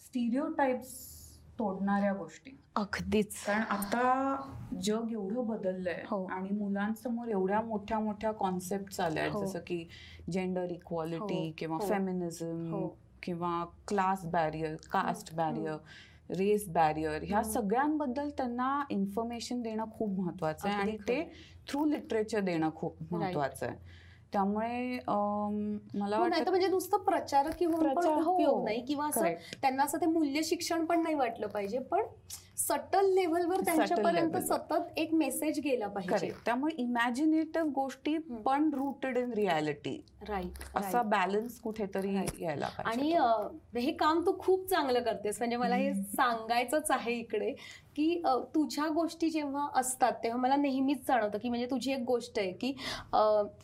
स्टिरिओ 0.00 0.48
टाईप्स 0.48 0.90
तोडणाऱ्या 1.58 2.12
गोष्टी 2.12 2.56
अगदीच 2.76 3.34
कारण 3.44 3.62
आता 3.70 4.36
जग 4.82 5.12
एवढं 5.12 5.46
बदललंय 5.46 6.02
हो. 6.06 6.24
आणि 6.26 6.50
मुलांसमोर 6.50 7.28
एवढ्या 7.28 7.60
मोठ्या 7.60 7.98
मोठ्या 7.98 8.32
कॉन्सेप्ट 8.32 9.00
आल्या 9.00 9.22
आहेत 9.22 9.34
हो. 9.34 9.44
जसं 9.44 9.58
की 9.66 9.84
जेंडर 10.30 10.70
इक्वालिटी 10.70 11.46
हो, 11.46 11.52
किंवा 11.58 11.76
हो. 11.76 11.88
फेमिनिझम 11.88 12.70
हो. 12.72 12.86
किंवा 13.22 13.64
class 13.88 14.24
barrier 14.26 14.76
caste 14.92 15.34
barrier 15.34 15.76
race 16.32 16.68
barrier 16.68 17.22
ह्या. 17.22 17.42
सगळ्यांबद्दल 17.42 18.28
त्यांना 18.30 18.82
इन्फॉर्मेशन 18.90 19.62
देणं 19.62 19.84
खूप 19.90 20.18
महत्वाचं 20.20 20.68
आहे 20.68 20.80
आणि 20.80 20.96
ते 21.08 21.22
थ्रू 21.68 21.84
लिटरेचर 21.84 22.40
देणं 22.40 22.70
खूप 22.74 22.96
महत्वाचं 23.10 23.66
आहे 23.66 24.00
त्यामुळे 24.32 24.98
मला 25.94 26.16
हो, 26.16 26.22
वाटतं 26.22 26.50
म्हणजे 26.50 26.68
नुसतं 26.68 26.98
प्रचारक 26.98 27.62
होऊन 27.62 27.74
पण 27.74 27.94
प्रचार- 27.94 28.22
हो. 28.22 28.32
उपयोग 28.34 28.64
नाही 28.64 28.80
किंवा 28.80 29.06
असं. 29.08 29.32
त्यांना 29.62 29.82
असं 29.82 29.98
ते 29.98 30.06
मूल्य 30.06 30.42
शिक्षण 30.42 30.84
पण 30.84 31.02
नाही 31.02 31.14
वाटलं 31.14 31.46
पाहिजे 31.46 31.78
पण 31.78 32.02
सटल 32.58 33.06
लेव्हलवर 33.14 33.60
त्यांच्यापर्यंत. 33.64 34.36
सतत 34.38 34.98
एक 34.98 35.12
मेसेज 35.14 35.58
गेला 35.64 35.86
पाहिजे. 35.88 36.30
त्यामुळे 36.44 36.74
इमॅजिनेटिव्ह 36.78 37.70
गोष्टी 37.74 38.16
पण 38.46 38.68
रुटेड 38.74 39.18
इन 39.18 39.32
रियालिटी 39.36 40.00
राईट 40.28 40.58
असा 40.76 41.02
बॅलन्स 41.02 41.58
कुठेतरी 41.60 42.14
यायला 42.40 42.68
आणि 42.84 43.12
हे 43.76 43.92
काम 43.92 44.20
तू 44.26 44.36
खूप 44.38 44.68
चांगलं 44.70 45.00
करतेस. 45.02 45.38
म्हणजे 45.38 45.56
मला 45.56 45.76
हे 45.76 45.92
सांगायचंच 45.94 46.90
आहे 46.90 47.18
इकडे 47.18 47.54
की 47.96 48.22
तुझ्या 48.54 48.86
गोष्टी 48.88 49.28
जेव्हा 49.30 49.66
असतात 49.76 50.12
तेव्हा 50.22 50.38
मला 50.40 50.56
नेहमीच 50.56 50.98
जाणवतं 51.08 51.38
की 51.38 51.48
म्हणजे 51.48 51.66
तुझी 51.70 51.92
एक 51.92 52.02
गोष्ट 52.06 52.38
आहे 52.38 52.52
की 52.52 52.72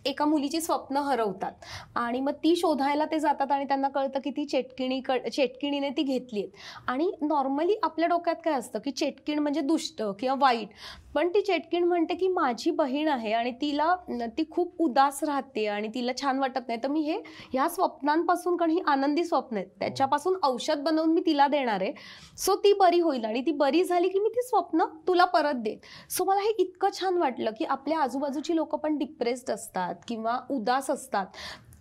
एका 0.06 0.24
मुलीची 0.24 0.60
स्वप्न 0.60 0.96
हरवतात 0.96 1.64
आणि 1.96 2.20
मग 2.20 2.32
ती 2.42 2.54
शोधायला 2.56 3.04
ते 3.10 3.18
जातात 3.20 3.52
आणि 3.52 3.64
त्यांना 3.64 3.88
कळतं 3.88 4.20
की 4.24 4.30
ती 4.30 4.44
चेटकिणी 4.44 5.00
चेटकिणीने 5.32 5.90
ती 5.90 6.02
घेतली 6.02 6.46
आणि 6.88 7.10
नॉर्मली 7.22 7.76
आपल्या 7.82 8.08
डोक्यात 8.08 8.36
काय 8.44 8.54
असतं? 8.54 8.77
की 8.84 8.90
चेटकीण 8.90 9.38
म्हणजे 9.38 9.60
दुष्ट 9.60 10.02
किंवा 10.20 10.34
वाईट. 10.40 10.68
पण 11.14 11.28
ती 11.34 11.40
चेटकीण 11.42 11.84
म्हणते 11.84 12.14
की 12.14 12.28
माझी 12.28 12.70
बहीण 12.70 13.08
आहे 13.08 13.32
आणि 13.32 13.50
तिला 13.60 13.94
ती 14.38 14.44
खूप 14.50 14.82
उदास 14.82 15.22
राहते 15.24 15.66
आणि 15.66 15.88
तिला 15.94 16.12
छान 16.20 16.38
वाटत 16.38 16.68
नाही. 16.68 16.78
तर 16.82 16.88
मी 16.88 17.00
हे 17.02 17.16
ह्या 17.52 17.68
स्वप्नांपासून 17.68 18.56
कारण 18.56 18.70
ही 18.70 18.80
आनंदी 18.86 19.24
स्वप्न 19.24 19.56
आहेत. 19.56 19.68
त्याच्यापासून 19.80 20.36
औषध 20.42 20.82
बनवून 20.84 21.12
मी 21.14 21.20
तिला 21.26 21.46
देणार 21.48 21.80
आहे. 21.80 21.92
सो 22.38 22.56
ती 22.64 22.72
बरी 22.80 23.00
होईल 23.00 23.24
आणि 23.24 23.42
ती 23.46 23.52
बरी 23.54 23.84
झाली 23.84 24.08
की 24.08 24.18
मी 24.18 24.28
ती 24.28 24.42
स्वप्न 24.42 24.84
तुला 25.08 25.24
परत 25.26 25.62
देत 25.62 26.12
सो 26.12 26.24
मला 26.24 26.40
हे 26.40 26.54
इतकं 26.58 27.00
छान 27.00 27.18
वाटलं 27.18 27.50
की 27.58 27.64
आपल्या 27.64 27.98
आजूबाजूची 28.00 28.56
लोक 28.56 28.74
पण 28.76 28.98
डिप्रेस्ड 28.98 29.50
असतात 29.50 29.94
किंवा 30.08 30.38
उदास 30.50 30.90
असतात. 30.90 31.26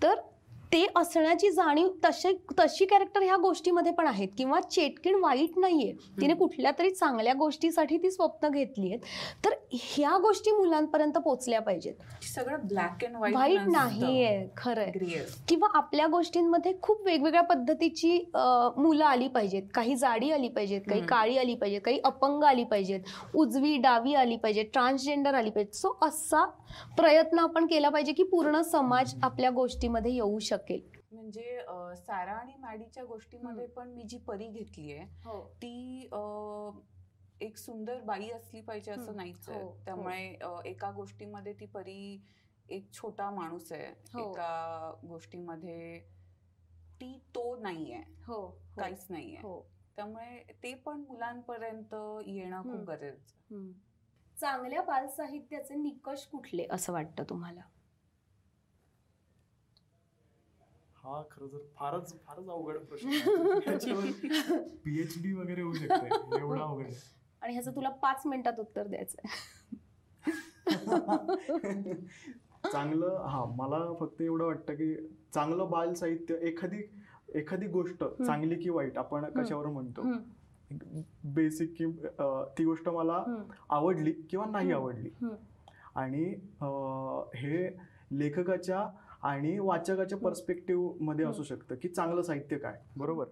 तर 0.03 0.19
ते 0.73 0.85
असण्याची 0.95 1.49
जाणीव 1.51 1.89
तशी 2.05 2.31
तशी 2.59 2.85
कॅरेक्टर 2.85 3.21
ह्या 3.23 3.35
गोष्टीमध्ये 3.41 3.91
पण 3.93 4.07
आहेत. 4.07 4.27
किंवा 4.37 4.59
चेटकीण 4.61 5.15
वाईट 5.21 5.57
नाहीये. 5.59 5.91
तिने 6.21 6.33
कुठल्या 6.33 6.71
तरी 6.79 6.89
चांगल्या 6.89 7.33
गोष्टीसाठी 7.33 7.97
ती 7.97 8.11
स्वप्न 8.11 8.49
घेतली 8.49 8.87
आहेत. 8.87 8.99
तर 9.45 9.53
ह्या 9.73 10.17
गोष्टी 10.21 10.51
मुलांपर्यंत 10.51 11.17
पोचल्या 11.17 11.61
पाहिजेत. 11.61 11.93
सगळं 12.25 12.67
ब्लॅक 12.67 13.05
अँड 13.05 13.15
वाईट 13.17 13.67
नाहीये. 13.67 14.47
खरंय. 14.57 14.91
किंवा 15.49 15.67
आपल्या 15.77 16.07
गोष्टींमध्ये 16.07 16.73
खूप 16.81 17.01
वेगवेगळ्या 17.05 17.43
पद्धतीची 17.43 18.17
मुलं 18.35 19.05
आली 19.05 19.27
पाहिजेत. 19.27 19.63
काही 19.73 19.95
जाडी 19.95 20.31
आली 20.31 20.47
पाहिजेत 20.49 20.81
काही. 20.89 21.01
काळी 21.07 21.37
आली 21.37 21.55
पाहिजेत 21.55 21.81
काही 21.85 21.99
अपंग 22.03 22.43
आली 22.43 22.63
पाहिजेत. 22.63 23.01
उजवी 23.35 23.75
डावी 23.77 24.13
आली 24.15 24.35
पाहिजे 24.37 24.63
ट्रान्सजेंडर 24.73 25.33
आली 25.33 25.49
पाहिजे 25.49 25.77
सो 25.77 25.97
असा 26.01 26.45
प्रयत्न 26.97 27.39
आपण 27.39 27.65
केला 27.65 27.89
पाहिजे 27.89 28.11
की 28.13 28.23
पूर्ण 28.23 28.61
समाज 28.61 29.13
आपल्या 29.23 29.49
गोष्टीमध्ये 29.49 30.11
येऊ 30.13 30.39
शकेल. 30.57 30.89
म्हणजे 31.11 31.59
सारा 31.97 32.31
आणि 32.31 32.55
मॅडीच्या 32.55 33.03
गोष्टीमध्ये 33.05 33.67
पण 33.67 33.89
मी 33.89 34.03
जी 34.03 34.17
परी 34.17 34.47
घेतली 34.47 34.91
आहे 34.93 35.05
ती 35.53 36.07
अं, 36.11 36.79
एक 37.41 37.57
सुंदर 37.57 38.01
बाई 38.01 38.29
असली 38.29 38.61
पाहिजे. 38.61 38.91
असं 38.91 39.15
नाहीच 39.15 39.49
आहे. 39.49 39.61
हो, 39.61 39.69
हो. 39.69 39.77
त्यामुळे 39.85 40.37
एका 40.65 40.91
गोष्टीमध्ये 40.91 41.53
ती 41.53 41.65
परी 41.65 42.21
एक 42.69 42.91
छोटा 42.93 43.29
माणूस 43.31 43.71
आहे. 43.71 43.87
हो. 44.13 44.19
एका 44.19 44.93
गोष्टीमध्ये 45.07 45.99
ती 47.01 47.17
तो 47.35 47.55
नाहीये. 47.55 48.01
हो 48.27 48.47
काहीच 48.77 49.05
नाहीये. 49.09 49.37
हो. 49.41 49.59
त्यामुळे 49.95 50.53
ते 50.63 50.73
पण 50.73 50.99
मुलांपर्यंत 50.99 51.95
येणं. 52.27 52.61
खूप 52.61 52.87
गरजेचं. 52.87 53.71
चांगल्या 54.37 54.81
बालसाहित्याचे 54.81 55.75
निकष 55.75 56.25
कुठले 56.25 56.67
असं 56.71 56.93
वाटतं 56.93 57.23
तुम्हाला? 57.23 57.61
हा 61.07 61.21
खरं 61.31 61.47
तर 61.47 61.57
फारच 61.75 62.13
फारच 62.25 62.47
अवघड 62.49 62.77
प्रश्न 62.79 63.09
आहे. 63.09 63.71
याच्यावर 63.71 64.65
पीएचडी 64.85 65.33
वगैरे 65.33 65.61
होऊ 65.61 65.73
शकते 65.73 66.39
एवढा 66.39 66.61
अवघड. 66.61 66.85
आणि 67.41 67.53
ह्याचं 67.53 67.75
तुला 67.75 67.89
पाच 68.01 68.21
मिनिटात 68.25 68.59
उत्तर 68.59 68.87
द्यायचंय 68.87 69.75
चांगलं 72.71 73.15
हा 73.25 73.43
मला 73.57 73.77
फक्त 73.99 74.21
एवढं 74.21 74.43
वाटतं 74.45 74.73
की 74.73 74.93
चांगलं 75.33 75.69
बाल 75.69 75.93
साहित्य 75.93 76.35
एखादी 76.41 76.81
एखादी 77.35 77.67
गोष्ट 77.67 78.03
चांगली 78.17 78.55
की 78.55 78.69
वाईट 78.69 78.97
आपण 78.97 79.25
कशावर 79.33 79.65
म्हणतो 79.65 80.01
बेसिक 81.33 81.73
की 81.77 81.85
ती 82.57 82.65
गोष्ट 82.65 82.89
मला 82.89 83.23
आवडली 83.69 84.11
किंवा 84.29 84.45
नाही. 84.45 84.71
आवडली. 84.71 85.09
आणि 85.95 86.23
हे 87.35 87.67
लेखकाच्या 88.11 88.87
आणि 89.27 89.57
वाचकाच्या 89.59 90.17
पर्स्पेक्टिव्हमध्ये 90.17 91.25
असू 91.25 91.43
शकतं 91.43 91.75
की 91.75 91.87
चांगलं 91.87 92.21
साहित्य 92.21 92.57
काय 92.57 92.79
बरोबर. 92.97 93.25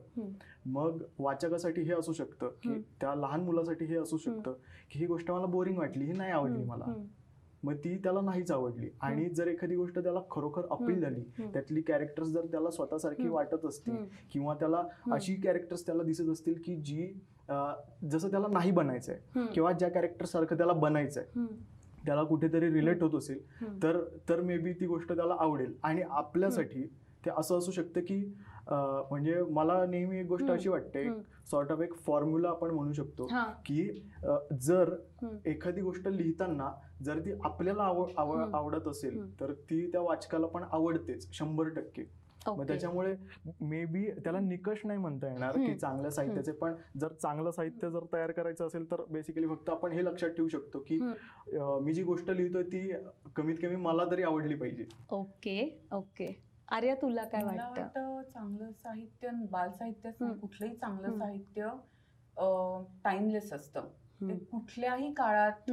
मग 0.66 1.04
वाचकासाठी 1.20 1.82
हे 1.82 1.94
असू 1.94 2.14
शकतं 2.14 2.50
की. 2.64 2.82
त्या 3.02 3.14
लहान 3.16 3.42
मुलासाठी 3.42 3.86
हे 3.86 3.98
असू 3.98 4.18
शकतं 4.18 4.54
की 4.92 5.00
ही 5.00 5.06
गोष्ट 5.06 5.32
मला 5.32 5.46
बोरिंग 5.46 5.78
वाटली 5.78 6.06
ही 6.06 6.14
नाही 6.14 6.32
आवडली 6.32 6.64
मला 6.64 6.94
मग 7.64 7.76
ती 7.76 7.96
त्याला 7.98 8.22
नाहीच 8.22 8.52
आवडली 8.52 8.90
आणि 9.02 9.30
जर 9.30 9.48
एखादी 9.48 9.76
गोष्ट 9.76 10.00
त्याला 10.00 10.20
खरोखर 10.32 10.66
अपील. 10.72 11.00
झाली. 11.02 11.22
त्यातली 11.54 11.82
कॅरेक्टर्स 11.82 12.28
जर 12.28 12.46
त्याला 12.46 12.72
स्वतःसारखी. 12.72 13.28
वाटत 13.28 13.66
असतील. 13.66 13.96
किंवा 14.32 14.54
त्याला 14.54 14.84
अशी 15.12 15.36
कॅरेक्टर्स 15.36 15.86
त्याला 15.86 16.04
दिसत 16.04 16.30
असतील 16.30 16.62
की 16.66 16.76
जी 16.76 17.08
जसं 18.12 18.30
त्याला 18.32 18.48
नाही 18.48 18.72
बनायचंय. 18.72 19.20
किंवा 19.54 19.72
ज्या 19.72 19.90
कॅरेक्टर 19.90 20.26
सारखं 20.26 20.58
त्याला 20.58 20.74
बनायचंय 20.74 21.26
त्याला 22.06 22.24
कुठेतरी 22.24 22.72
रिलेट 22.74 23.04
होत 23.04 23.16
असेल. 23.16 23.40
तर 23.84 24.04
तर 24.30 24.42
मे 24.42 24.58
बी 24.58 24.74
ती 24.74 24.86
गोष्ट 24.88 25.12
त्याला 25.12 25.36
आवडेल 25.40 25.74
आणि 25.84 26.02
आपल्यासाठी 26.02 26.84
ते 27.26 27.32
असं 27.38 27.58
असू 27.58 27.72
शकतं 27.72 28.02
की 28.02 28.24
म्हणजे 28.70 29.42
मला 29.50 29.86
नेहमी 29.86 30.20
एक 30.20 30.28
गोष्ट. 30.28 30.50
अशी 30.52 30.70
वाटते. 30.70 31.08
सॉर्ट 31.52 31.72
ऑफ 31.72 31.82
एक 31.82 31.94
फॉर्म्युला 32.06 32.50
आपण 32.50 32.72
म्हणू 32.72 32.94
शकतो 32.94 33.28
की 33.66 33.88
जर. 34.62 34.94
एखादी 35.46 35.82
गोष्ट 35.82 36.08
लिहिताना 36.08 36.70
जर 37.04 37.20
ती 37.20 37.32
आपल्याला. 37.44 37.84
आवडत 38.54 38.88
असेल. 38.88 39.20
तर 39.40 39.54
ती 39.70 39.86
त्या 39.92 40.02
वाचकाला 40.02 40.48
पण 40.48 40.64
आवडतेच 40.72 41.28
शंभर 41.34 41.70
टक्के 41.70 42.04
मग. 42.48 42.68
त्याच्यामुळे 42.68 43.16
मे 43.62 43.84
बी 43.86 44.06
त्याला 44.12 44.40
निकष 44.40 44.86
नाही 44.86 45.00
म्हणता 45.00 45.28
येणार. 45.28 45.58
की 45.58 45.76
चांगल्या 45.76 46.12
साहित्याचे 46.12 46.52
पण 46.52 46.76
जर 47.00 47.14
चांगलं 47.14 47.52
साहित्य 47.52 47.90
जर 47.90 48.06
तयार 48.14 48.32
करायचं 48.32 48.68
असेल 48.68 48.92
तर 48.92 49.02
बेसिकली 49.10 49.48
फक्त 49.48 49.70
आपण 49.70 49.92
हे 49.92 50.06
लक्षात 50.06 50.30
ठेवू 50.30 50.48
शकतो 50.48 50.80
की 50.80 51.00
मी 51.82 51.94
जी 51.94 52.04
गोष्ट 52.04 52.30
लिहितोय 52.30 52.64
ती 52.64 52.92
कमीत 53.36 53.56
कमी 53.62 53.76
मला 53.76 54.06
तरी 54.12 54.24
आवडली 54.24 54.56
पाहिजे 54.56 54.86
ओके 55.10 55.86
ओके 55.92 56.34
आर्या 56.72 56.96
तुला 56.96 57.24
काय 57.24 57.44
मला 57.44 57.68
वाटतं 57.70 58.22
चांगलं 58.34 58.72
साहित्य 58.72 59.30
बाल 59.52 59.70
हम्म. 59.80 60.32
कुठलंही 60.34 60.76
चांगलं. 60.76 61.18
साहित्य 61.20 61.70
टाइमलेस 63.04 63.54
असतं 63.54 63.88
ते. 64.22 64.38
कुठल्याही 64.52 65.14
काळात 65.14 65.72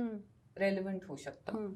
रेलिव्हंट 0.57 1.05
होऊ 1.05 1.17
शकतं 1.17 1.73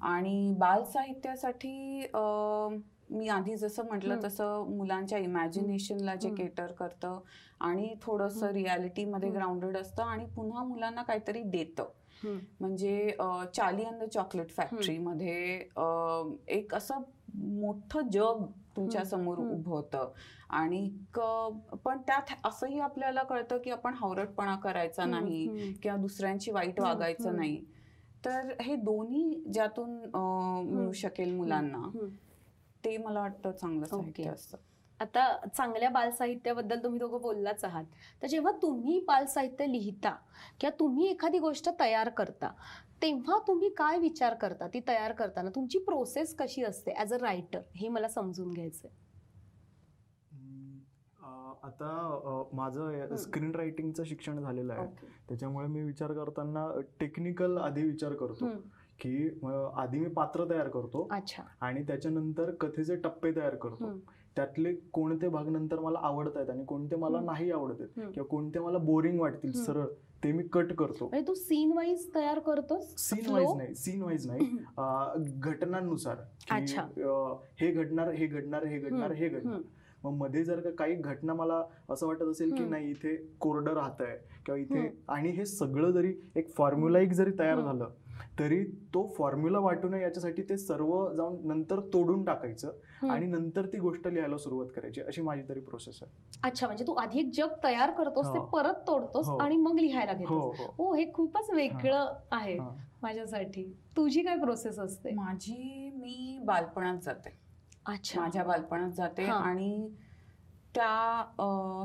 आणि 0.00 0.54
बाल 0.58 0.82
साहित्यासाठी 0.84 2.00
अं, 2.04 2.78
मी 3.10 3.28
आधी 3.28 3.56
जसं 3.56 3.86
म्हटलं. 3.86 4.20
तसं 4.24 4.64
मुलांच्या 4.68 5.18
इमॅजिनेशनला 5.18 6.14
जे. 6.14 6.30
केटर 6.30 6.72
करतं 6.72 7.18
आणि 7.60 7.94
थोडंसं. 8.02 8.46
रियालिटीमध्ये. 8.52 9.30
ग्राउंडेड 9.30 9.76
असतं 9.76 10.02
आणि 10.02 10.26
पुन्हा 10.26 10.64
मुलांना 10.64 11.02
काहीतरी 11.02 11.42
देतं. 11.42 11.88
म्हणजे 12.60 13.10
चार्ली 13.54 13.84
अँड 13.84 14.02
द 14.02 14.08
चॉकलेट 14.08 14.50
फॅक्टरीमध्ये 14.50 15.54
एक 16.56 16.74
असं 16.74 17.02
मोठं 17.34 18.08
जग 18.12 18.44
तुमच्या. 18.76 19.04
समोर. 19.04 19.38
उभं 19.38 19.70
होतं 19.70 20.12
आणि 20.50 20.88
पण 21.84 21.98
त्यात 22.06 22.34
असंही 22.44 22.78
आपल्याला 22.80 23.22
कळतं 23.22 23.58
की 23.58 23.70
आपण 23.70 23.94
हावरटपणा 23.94 24.56
करायचा 24.56 25.04
नाही. 25.06 25.46
किंवा 25.82 25.96
दुसऱ्यांची 25.96 26.50
वाईट 26.50 26.80
वागायचं. 26.80 27.36
नाही 27.36 27.64
तर 28.24 28.52
हे 28.60 28.74
दोन्ही 28.76 29.42
ज्यातून 29.52 29.90
मिळू 30.66 30.92
शकेल 30.92 31.34
मुलांना. 31.34 31.82
ते 32.84 32.96
मला 32.98 33.20
वाटतं 33.20 33.52
चांगलं 33.52 33.80
ओके. 33.80 33.96
साहित्य 33.96 34.30
असतं. 34.30 34.56
आता 35.00 35.46
चांगल्या 35.56 35.88
बालसाहित्याबद्दल 35.90 36.82
तुम्ही 36.84 37.00
दोघं 37.00 37.20
बोललाच 37.20 37.64
आहात. 37.64 37.84
तर 38.22 38.26
जेव्हा 38.26 38.52
तुम्ही 38.62 39.00
बालसाहित्य 39.00 39.66
लिहिता 39.66 40.10
किंवा 40.60 40.76
तुम्ही 40.80 41.10
एखादी 41.10 41.38
गोष्ट 41.38 41.68
तयार 41.80 42.08
करता 42.08 42.50
तेव्हा 43.02 43.38
तुम्ही 43.48 43.68
काय 43.68 43.98
विचार 43.98 44.34
करता? 44.34 44.68
ती 44.68 44.80
तयार 44.88 45.12
करताना 45.12 45.50
तुमची 45.54 45.78
प्रोसेस 45.78 46.36
कशी 46.36 46.62
असते 46.62 46.92
ॲज 46.92 47.14
अ 47.14 47.18
रायटर 47.18 47.60
हे 47.76 47.88
मला 47.88 48.08
समजून 48.08 48.50
घ्यायचंय. 48.50 48.90
हम्म, 50.32 50.78
अं, 51.24 51.54
आता 51.62 52.48
माझं 52.52 53.16
स्क्रीन 53.16 53.54
रायटिंगचं 53.54 54.04
शिक्षण 54.04 54.40
झालेलं 54.40 54.72
आहे. 54.72 54.86
त्याच्यामुळे 55.28 55.66
मी 55.66 55.82
विचार 55.82 56.12
करताना 56.12 56.80
टेक्निकल 57.00 57.58
आधी 57.58 57.82
विचार 57.82 58.12
करतो. 58.12 58.46
की 59.00 59.28
आधी 59.76 59.98
मी 59.98 60.08
पात्र 60.14 60.44
तयार 60.50 60.68
करतो 60.68 61.06
आणि 61.60 61.82
त्याच्यानंतर 61.88 62.50
कथेचे 62.60 62.96
टप्पे 63.04 63.30
तयार 63.36 63.54
करतो. 63.56 63.98
त्यातले 64.36 64.72
कोणते 64.92 65.28
भाग 65.28 65.48
नंतर 65.48 65.78
मला 65.80 65.98
आवडत 66.02 66.36
आहेत 66.36 66.50
आणि 66.50 66.64
कोणते 66.64 66.96
मला. 66.96 67.20
नाही 67.20 67.50
आवडत 67.50 67.80
आहेत. 67.80 68.10
किंवा 68.12 68.26
कोणते 68.28 68.58
मला 68.58 68.78
बोरिंग 68.78 69.20
वाटतील. 69.20 69.52
सरळ 69.64 69.86
ते 70.24 70.30
मी 70.32 70.42
कट 70.52 70.72
करतो 70.78 71.06
म्हणजे 71.06 71.26
तू 71.26 71.34
सीन 71.34 71.72
वाईज 71.72 72.06
तयार 72.14 72.38
करतोस 72.46 72.94
सीन? 72.98 73.30
वाईज 73.32 73.56
नाही 73.56 73.74
सीन 73.74 74.02
वाईज 74.02 74.26
नाही 74.26 74.46
घटनांनुसार 75.40 76.16
हे 77.60 77.70
घडणार 77.72 78.08
हे 78.10 78.26
घडणार 78.26 78.64
हे 78.64 78.78
घडणार. 78.78 79.12
हे 79.12 79.28
घडणार. 79.28 79.60
मग 80.04 80.12
मध्ये 80.16 80.42
जर 80.44 80.60
का 80.60 80.70
काही 80.78 80.94
घटना 80.94 81.34
मला 81.34 81.62
असं 81.90 82.06
वाटत 82.06 82.22
असेल 82.22 82.54
की. 82.54 82.64
नाही 82.64 82.90
इथे 82.90 83.14
कोरडं 83.40 83.74
राहत 83.74 84.00
आहे 84.00 84.16
किंवा 84.46 84.58
इथे. 84.58 84.88
आणि 85.08 85.30
हे 85.30 85.46
सगळं 85.46 85.90
जरी 85.92 86.12
एक 86.36 86.54
फॉर्म्युला 86.56 86.98
एक 86.98 87.12
जरी 87.12 87.30
तयार. 87.38 87.60
झालं 87.60 87.90
तरी 88.38 88.62
तो 88.94 89.06
फॉर्म्युला 89.18 89.58
वाटू 89.58 89.88
नये 89.88 90.02
याच्यासाठी 90.02 90.42
ते 90.42 90.56
सर्व 90.58 90.92
जाऊन 91.16 91.36
नंतर 91.48 91.80
तोडून 91.92 92.24
टाकायचं. 92.24 92.72
आणि 93.10 93.26
नंतर 93.26 93.66
ती 93.66 93.78
गोष्ट 93.78 94.06
लिहायला 94.08 94.36
सुरुवात 94.38 94.66
करायची 94.76 95.00
अशी 95.00 95.22
माझी 95.22 95.42
तरी 95.48 95.60
प्रोसेस 95.60 95.98
आहे 96.02 96.38
अच्छा 96.42 96.66
म्हणजे 96.66 96.84
तू 96.86 96.94
आधी 96.94 97.18
एक 97.20 97.30
जग 97.34 97.54
तयार 97.64 97.90
करतोस 97.90 98.26
ते 98.26 98.38
हो. 98.38 98.44
परत 98.46 98.86
तोडतोस 98.86 99.28
हो. 99.28 99.36
आणि 99.38 99.56
मग 99.56 99.78
लिहायला 99.78 100.12
हो 100.12 100.18
घेतोस 100.18 100.60
हो 100.60 100.72
हो 100.78 100.94
हे 100.94 101.10
खूपच 101.14 101.50
वेगळं 101.50 102.12
आहे. 102.30 102.58
माझ्यासाठी 103.02 103.64
तुझी 103.96 104.22
काय 104.22 104.38
प्रोसेस 104.38 104.78
असते 104.78 105.14
माझी 105.14 105.90
मी 105.96 106.38
बालपणात 106.44 106.98
जाते 107.02 107.36
अच्छा 107.86 108.20
माझ्या 108.20 108.44
बालपणात 108.44 108.90
जाते. 108.90 109.24
आणि 109.24 109.88
त्या 110.74 110.86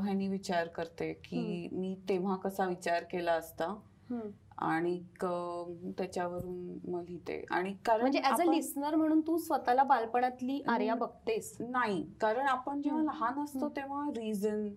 ह्यानी 0.04 0.28
विचार 0.28 0.68
करते 0.68 1.12
की 1.24 1.68
मी 1.72 1.94
तेव्हा 2.08 2.36
कसा 2.36 2.66
विचार 2.66 3.04
केला 3.04 3.32
असता 3.32 3.66
हम्म. 4.10 4.28
आणि 4.58 5.02
क- 5.20 5.92
त्याच्यावरून 5.98 6.90
मग 6.90 7.04
लिहिते 7.08 7.44
आणि 7.50 7.74
कारण 7.86 8.00
म्हणजे 8.00 8.20
ऍज 8.24 8.40
अ 8.40 8.44
लिस्नर 8.44 8.94
म्हणून 8.94 9.20
तू 9.20 9.36
स्वतःला 9.38 9.82
बालपणातली 9.82 10.62
आर्या. 10.68 10.94
बघतेस 10.94 11.56
नाही 11.60 12.06
कारण 12.20 12.46
आपण 12.46 12.82
जेव्हा. 12.82 13.02
लहान 13.02 13.38
असतो. 13.44 13.68
तेव्हा 13.68 14.10
रिझन. 14.10 14.68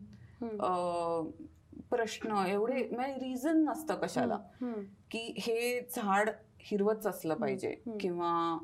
प्रश्न 1.90 2.44
एवढे 2.48 2.90
म्हणजे 2.92 3.14
रिझन 3.14 3.64
नसतं 3.64 3.96
कशाला. 3.96 4.38
की 5.12 5.34
हे 5.38 5.82
झाड 5.96 6.30
हिरवच 6.60 7.08
असलं 7.08 7.36
पाहिजे. 7.36 7.76
किंवा 8.00 8.58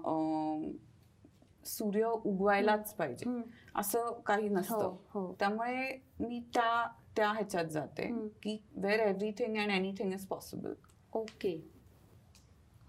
सूर्य 1.65 2.05
उगवायलाच 2.05 2.93
पाहिजे. 2.95 3.41
असं 3.75 4.11
काही 4.25 4.47
हो 4.47 4.55
नसतं 4.55 4.95
हो 5.09 5.35
त्यामुळे 5.39 6.01
मी 6.19 6.39
त्या 6.53 6.87
त्या 7.15 7.29
ह्याच्यात 7.31 7.65
जाते. 7.65 8.27
की 8.43 8.63
where 8.75 8.99
everything 8.99 9.57
and 9.57 9.71
anything 9.71 10.13
is 10.13 10.25
possible 10.25 10.73
okay 11.13 11.55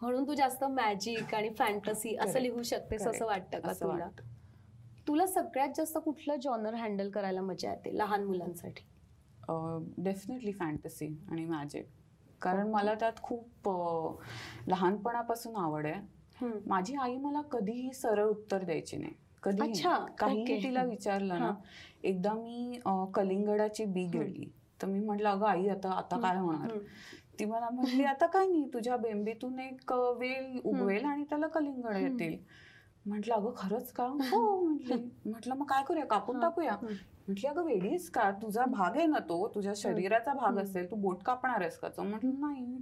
म्हणून 0.02 0.26
तू 0.26 0.34
जास्त 0.34 0.64
मॅजिक 0.64 1.34
आणि 1.34 1.48
फॅन्टसी 1.48 2.14
असं. 2.16 2.38
लिहू 2.38 2.62
शकतेस 2.62 3.06
असं. 3.06 3.24
वाटतं 3.26 3.60
का 3.60 3.70
असं 3.70 3.84
तुला 3.84 4.04
वाटतं. 4.04 4.22
तुला 5.08 5.26
सगळ्यात 5.26 5.68
जास्त 5.76 5.98
कुठलं 5.98 6.37
जॉनर 6.37 6.74
हँडल 6.74 7.10
करायला 7.10 7.40
मजा 7.40 7.70
येते 7.70 7.96
लहान 7.98 8.24
मुलांसाठी 8.24 8.84
डेफिनेटली 10.02 10.52
फॅन्टसी 10.52 11.06
आणि 11.30 11.44
मॅजिक 11.44 11.87
कारण 12.42 12.70
मला 12.70 12.94
त्यात 12.94 13.20
खूप 13.22 13.68
लहानपणापासून 14.68 15.56
आवड 15.56 15.87
आहे. 15.87 16.00
माझी 16.66 16.94
आई 17.00 17.16
मला 17.16 17.40
कधीही 17.42 17.92
सरळ 17.92 18.24
उत्तर 18.24 18.64
द्यायची 18.64 18.96
नाही 18.96 19.12
कधी 19.42 19.62
अच्छा, 19.62 19.96
काही. 20.18 20.62
तिला 20.62 20.82
विचारलं 20.84 21.38
ना. 21.38 21.52
एकदा 22.02 22.32
मी 22.32 22.78
कलिंगडाची 23.14 23.84
बी 23.84 24.04
गिळली 24.06 24.48
तर 24.82 24.87
मी 24.87 25.00
म्हटलं 25.00 25.28
अगं 25.28 25.46
आई 25.46 25.68
आता 25.68 25.90
आता 25.90 26.20
काय 26.20 26.37
होणार. 26.38 26.78
ती 27.38 27.44
मला 27.44 27.70
म्हणली 27.70 28.05
आता 28.05 28.27
काय 28.27 28.47
नाही 28.47 28.64
तुझ्या 28.75 28.97
बेंबीतून 28.97 29.59
एक 29.59 29.92
वेल 29.92 30.61
उगवेल 30.64 31.05
आणि 31.05 31.25
त्याला 31.25 31.47
कलिंगड 31.47 31.97
येतील. 31.97 32.37
म्हटलं 33.07 33.35
अगं 33.35 33.53
खरंच 33.57 33.92
का? 33.92 34.05
हो. 34.05 34.61
म्हटली. 34.61 34.94
म्हटलं 35.27 35.55
मग 35.55 35.66
काय 35.66 35.83
करूया? 35.88 36.05
कापून. 36.05 36.40
टाकूया. 36.40 36.77
म्हटली 36.83 37.47
अगं 37.47 37.64
वेडीस 37.64 38.11
का? 38.11 38.31
तुझा 38.31 38.64
भाग 38.64 38.97
आहे 38.97 39.07
ना 39.07 39.18
तो. 39.18 39.53
तुझ्या 39.55 39.73
शरीराचा 39.77 40.35
भाग. 40.35 40.59
असेल. 40.59 40.90
तू 40.90 40.97
बोट 40.97 41.23
कापणार 41.23 41.61
आहेस 41.61 41.79
का? 41.79 41.88
तो 41.88 42.03
म्हटलं 42.03 42.40
नाही. 42.40 42.79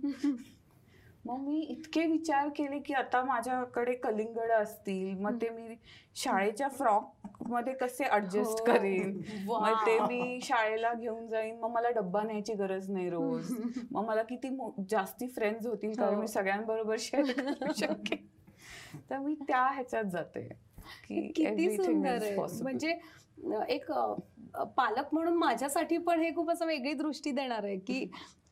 मग 1.24 1.38
मी 1.38 1.60
इतके 1.62 2.04
विचार 2.06 2.48
केले 2.48 2.78
की 2.80 2.94
आता 2.94 3.22
माझ्याकडे 3.24 3.94
कलिंगड 3.96 4.50
असतील 4.52 5.18
मग 5.18 5.36
ते 5.42 5.48
मी 5.48 5.74
शाळेच्या 6.16 6.68
फ्रॉकमध्ये 6.68 7.72
कसे 7.74 8.04
ऍडजस्ट 8.06 8.60
हो. 8.60 8.64
करेन. 8.66 9.20
मग 9.46 9.86
ते 9.86 9.98
मी 10.00 10.38
शाळेला 10.42 10.92
घेऊन 10.94 11.26
जाईन 11.28 11.58
मग 11.60 11.70
मला 11.70 11.90
डब्बा 11.90 12.22
न्यायची 12.22 12.54
गरज 12.54 12.90
नाही 12.90 13.10
रोज 13.10 13.52
मग 13.92 14.04
मला 14.04 14.22
किती 14.22 14.48
जास्ती 14.90 15.28
फ्रेंड्स 15.28 15.66
होतील 15.66 15.94
कारण 15.94 16.14
हो. 16.14 16.20
मी 16.20 16.28
सगळ्यांबरोबर 16.28 16.96
शेअर 16.98 17.32
करू 17.32 17.72
शकेन 17.76 18.26
तर 19.10 19.18
मी 19.18 19.34
त्या 19.48 19.62
ह्याच्यात 19.64 20.04
जाते 20.04 20.48
की 21.06 21.26
किती 21.28 21.70
सुंदर 21.76 22.22
आहे. 22.22 22.36
म्हणजे 22.62 22.94
एक 23.68 23.90
पालक 24.76 25.12
म्हणून 25.12 25.36
माझ्यासाठी 25.36 25.96
पण 25.98 26.20
हे 26.20 26.34
खूप 26.34 26.50
असं 26.50 26.66
वेगळी 26.66 26.92
दृष्टी 26.94 27.30
देणार 27.30 27.64
आहे 27.64 27.78
की 27.78 28.04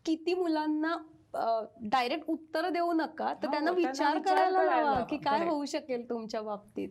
किती 0.04 0.34
मुलांना 0.34 0.96
डायरेक्ट 1.34 2.24
उत्तर 2.28 2.68
देऊ 2.68 2.92
नका 2.92 3.32
तर 3.34 3.46
हो, 3.46 3.50
त्यांना 3.52 3.70
त्यांना 3.70 3.88
विचार 3.88 4.18
करायला 4.18 4.60
हवा. 4.70 5.00
की 5.00 5.16
काय. 5.16 5.46
होऊ 5.48 5.64
शकेल 5.64 6.08
तुमच्या 6.10 6.42
बाबतीत. 6.42 6.88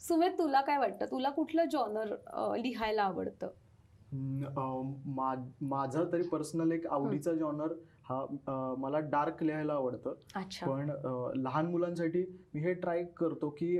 सुमेध 0.00 0.38
तुला 0.38 0.60
काय 0.60 0.78
वाटतं? 0.78 1.06
तुला 1.06 1.30
कुठलं 1.30 1.64
जॉनर 1.64 2.14
लिहायला 2.58 3.02
आवडतं? 3.02 3.48
माझा 5.60 6.02
तरी 6.12 6.22
पर्सनल 6.22 6.72
एक 6.72 6.86
आवडीचा 6.86 7.32
जॉनर 7.32 7.72
हा 8.04 8.74
मला 8.78 8.98
डार्क 9.00 9.42
लिहायला 9.42 9.72
आवडतं. 9.72 10.14
अच्छा. 10.36 10.66
पण 10.66 10.90
लहान 11.36 11.66
मुलांसाठी 11.66 12.24
मी 12.54 12.60
हे 12.60 12.74
ट्राय 12.74 13.04
करतो 13.16 13.50
की 13.50 13.78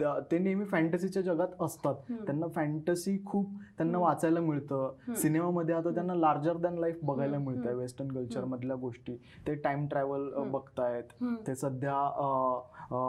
ते 0.00 0.38
नेहमी 0.38 0.64
फॅन्टसीच्या 0.64 1.22
जगात 1.22 1.62
असतात. 1.62 1.94
त्यांना 2.26 2.46
फॅन्टसी 2.46 3.16
खूप 3.26 3.50
त्यांना. 3.78 3.98
वाचायला 3.98 4.40
मिळतं. 4.40 5.14
सिनेमामध्ये 5.14 5.74
आता 5.74 5.90
त्यांना 5.90 6.14
लार्जर 6.14 6.56
दॅन 6.56 6.78
लाईफ 6.78 6.98
बघायला 7.02 7.36
हम्म. 7.36 7.48
मिळत 7.48 7.58
आहे 7.60 7.68
हम्म. 7.68 7.80
Western 7.80 8.12
culture. 8.12 8.44
मधल्या 8.44 8.76
गोष्टी 8.76 9.16
ते 9.46 9.54
टाइम 9.54 9.86
ट्रॅव्हल. 9.86 10.28
बघतायत. 10.50 11.22
ते 11.46 11.54
सध्या 11.54 11.94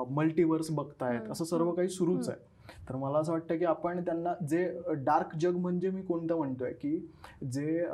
मल्टिवर्स 0.09 0.71
बघतायत. 0.71 1.29
असं 1.31 1.45
सर्व 1.45 1.71
काही 1.71 1.89
सुरूच 1.89 2.29
आहे 2.29 2.47
तर 2.89 2.95
मला 2.95 3.19
असं 3.19 3.31
वाटतं 3.31 3.57
की 3.57 3.65
आपण 3.65 4.03
त्यांना 4.05 4.33
जे 4.49 4.67
डार्क 4.97 5.35
जग 5.35 5.55
म्हणजे 5.57 5.89
मी 5.89 6.01
कोणतं 6.01 6.37
म्हणतोय 6.37 6.71
की 6.73 6.97
जे 7.51 7.85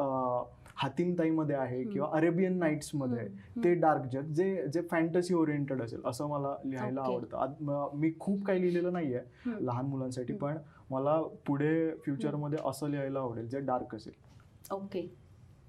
हातीमताईमध्ये 0.75 1.55
आहे. 1.55 1.83
किंवा 1.83 2.07
अरेबियन 2.13 2.57
नाईट्समध्ये 2.57 3.19
आहे. 3.19 3.27
ते 3.63 3.73
डार्क 3.73 4.05
जग 4.11 4.31
जे 4.31 4.67
जे 4.67 4.81
फॅन्टसी 4.81 5.33
ओरिएंटेड 5.33 5.81
असेल 5.81 6.01
असं 6.05 6.27
मला 6.27 6.55
लिहायला 6.65 7.01
Okay. 7.01 7.13
आवडतं 7.13 7.63
म- 7.63 8.11
खूप 8.19 8.43
काही 8.45 8.61
लिहिलेलं 8.61 8.93
नाहीये 8.93 9.19
हम्म. 9.45 9.57
लहान 9.65 9.85
मुलांसाठी. 9.85 10.33
पण 10.33 10.57
मला 10.89 11.21
पुढे 11.45 11.89
फ्युचरमध्ये 11.95 12.59
असं 12.65 12.89
लिहायला 12.89 13.19
आवडेल 13.19 13.47
जे 13.47 13.59
डार्क 13.59 13.95
असेल 13.95 14.73
ओके 14.73 14.99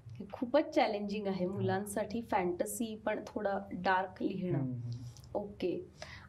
हे 0.09 0.25
खूपच 0.33 0.73
चॅलेंजिंग 0.75 1.27
आहे 1.27 1.45
मुलांसाठी 1.47 2.21
फॅन्टसी 2.21 2.95
पण 3.05 3.19
थोडं 3.27 3.59
डार्क 3.73 4.23
लिहिणं. 4.23 4.65
ओके 5.33 5.71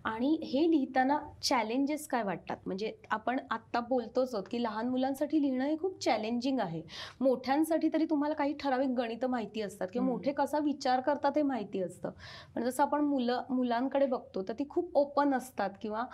आणि 0.05 0.29
हे 0.45 0.61
लिहिताना 0.71 1.19
चॅलेंजेस 1.43 2.07
काय 2.09 2.23
वाटतात? 2.23 2.57
म्हणजे 2.67 2.93
आपण 3.11 3.39
आत्ता 3.51 3.81
बोलतोच 3.81 4.35
आहोत 4.35 4.47
की 4.51 4.63
लहान 4.63 4.89
मुलांसाठी 4.89 5.41
लिहिणं 5.43 5.65
हे 5.65 5.77
खूप 5.79 5.99
चॅलेंजिंग 6.01 6.61
आहे. 6.61 6.83
मोठ्यांसाठी 7.21 7.89
तरी 7.95 8.05
तुम्हाला 8.11 8.35
काही 8.35 8.55
ठराविक 8.61 8.91
गणित 8.99 9.25
माहिती 9.27 9.63
असतात 9.63 9.89
किंवा. 9.93 10.07
मोठे 10.09 10.33
कसा 10.33 10.59
विचार 10.59 11.01
करतात 11.01 11.37
हे 11.37 11.43
माहिती 11.43 11.83
असतं. 11.83 12.11
पण 12.55 12.65
जसं 12.65 12.83
आपण 12.83 13.05
मुलं 13.05 13.43
मुलांकडे 13.51 14.07
बघतो 14.07 14.43
तर 14.43 14.53
ती 14.59 14.65
खूप 14.71 14.97
ओपन 14.97 15.35
असतात 15.35 15.71
किंवा 15.83 16.05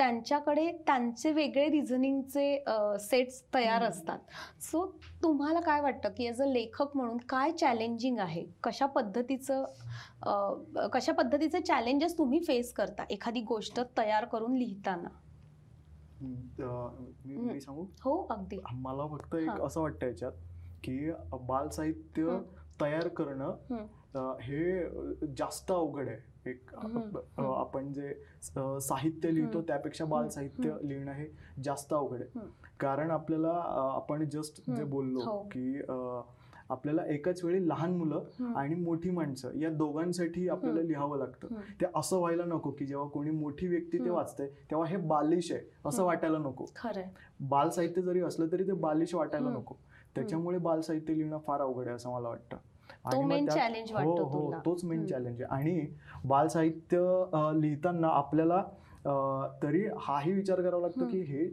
त्यांच्याकडे 0.00 0.70
त्यांचे 0.86 1.30
वेगळे 1.32 1.68
रिझनिंगचे 1.70 2.64
सेट्स 3.00 3.42
तयार. 3.54 3.82
असतात. 3.82 4.18
सो 4.62 4.84
तुम्हाला 5.22 5.60
काय 5.60 5.80
वाटतं 5.80 6.08
की 6.08 6.26
ॲज 6.28 6.40
अ 6.42 6.44
लेखक 6.46 6.96
म्हणून 6.96 7.16
काय 7.28 7.52
चॅलेंजिंग 7.52 8.18
आहे? 8.18 8.44
कशा 8.64 8.86
पद्धतीचं 8.86 9.64
कशा 10.92 11.12
पद्धतीचे 11.12 11.60
चॅलेंजेस 11.60 12.16
तुम्ही 12.18 12.40
फेस 12.46 12.72
करता 12.72 13.04
एखादी 13.10 13.40
गोष्ट 13.40 13.80
तयार 13.98 14.24
करून 14.24 14.56
लिहिताना? 14.56 15.08
मी 16.22 17.60
सांगू? 17.60 17.84
हो 18.02 18.16
अगदी. 18.30 18.58
मला 18.72 19.06
फक्त 19.06 19.34
एक. 19.34 19.60
असं 19.62 19.80
वाटतं 19.80 20.06
याच्यात 20.06 20.32
की 20.84 20.98
बाल 21.48 21.68
साहित्य 21.68 22.22
हम्म. 22.22 22.42
तयार 22.80 23.08
करणं 23.08 24.36
हे 24.42 25.26
जास्त 25.36 25.72
अवघड 25.72 26.08
आहे. 26.08 26.29
एक. 26.46 26.70
आपण 27.40 27.92
जे 27.92 28.12
साहित्य 28.80 29.30
लिहितो. 29.34 29.60
त्यापेक्षा 29.62 30.04
बाल. 30.04 30.28
साहित्य. 30.28 30.76
लिहिणं 30.82 31.12
हे 31.12 31.26
जास्त 31.64 31.92
अवघड 31.94 32.20
आहे. 32.20 32.40
कारण 32.80 33.10
आपल्याला 33.10 33.52
आपण 33.94 34.28
जस्ट 34.32 34.62
जे. 34.70 34.84
बोललो 34.84 35.20
हो. 35.20 35.38
की 35.52 35.80
आपल्याला 36.70 37.04
एकाच 37.06 37.42
वेळी 37.44 37.68
लहान 37.68 37.96
मुलं. 37.96 38.52
आणि 38.56 38.74
मोठी 38.74 39.10
माणसं 39.10 39.56
या 39.58 39.70
दोघांसाठी 39.70 40.48
आपल्याला. 40.48 40.80
लिहावं 40.80 41.18
लागतं. 41.18 41.54
ते 41.80 41.86
असं 41.94 42.18
व्हायला 42.18 42.44
नको 42.44 42.70
की 42.70 42.86
जेव्हा 42.86 43.08
कोणी 43.08 43.30
मोठी 43.30 43.66
व्यक्ती 43.66 43.98
ते. 44.04 44.10
वाचते 44.10 44.46
तेव्हा 44.70 44.86
हे 44.88 44.96
बालिश 44.96 45.52
आहे 45.52 45.62
असं. 45.86 46.04
वाटायला 46.04 46.38
नको 46.38 46.66
बाल 47.40 47.68
साहित्य 47.70 48.02
जरी 48.02 48.20
असलं 48.20 48.46
तरी 48.52 48.66
ते 48.66 48.72
बालिश 48.72 49.14
वाटायला. 49.14 49.50
नको 49.50 49.74
त्याच्यामुळे 50.14 50.58
बाल 50.58 50.80
साहित्य 50.80 51.14
लिहिणं 51.14 51.38
फार 51.46 51.60
अवघड 51.60 51.86
आहे 51.86 51.94
असं 51.96 52.10
मला 52.12 52.28
वाटतं 52.28 52.56
तो 53.04 53.20
हो 53.92 53.94
वाटतो 53.94 54.24
हो. 54.24 54.50
तोच 54.64 54.84
मेन. 54.84 55.06
चॅलेंज 55.06 55.42
आहे 55.42 55.50
आणि 55.54 55.86
बाल 56.24 56.48
साहित्य 56.48 56.98
लिहिताना 57.60 58.08
आपल्याला 58.08 58.62
तरी 59.62 59.84
हाही 59.98 60.32
विचार 60.32 60.60
करावा 60.62 60.80
लागतो 60.80 61.06
की 61.06 61.20
हे 61.22 61.48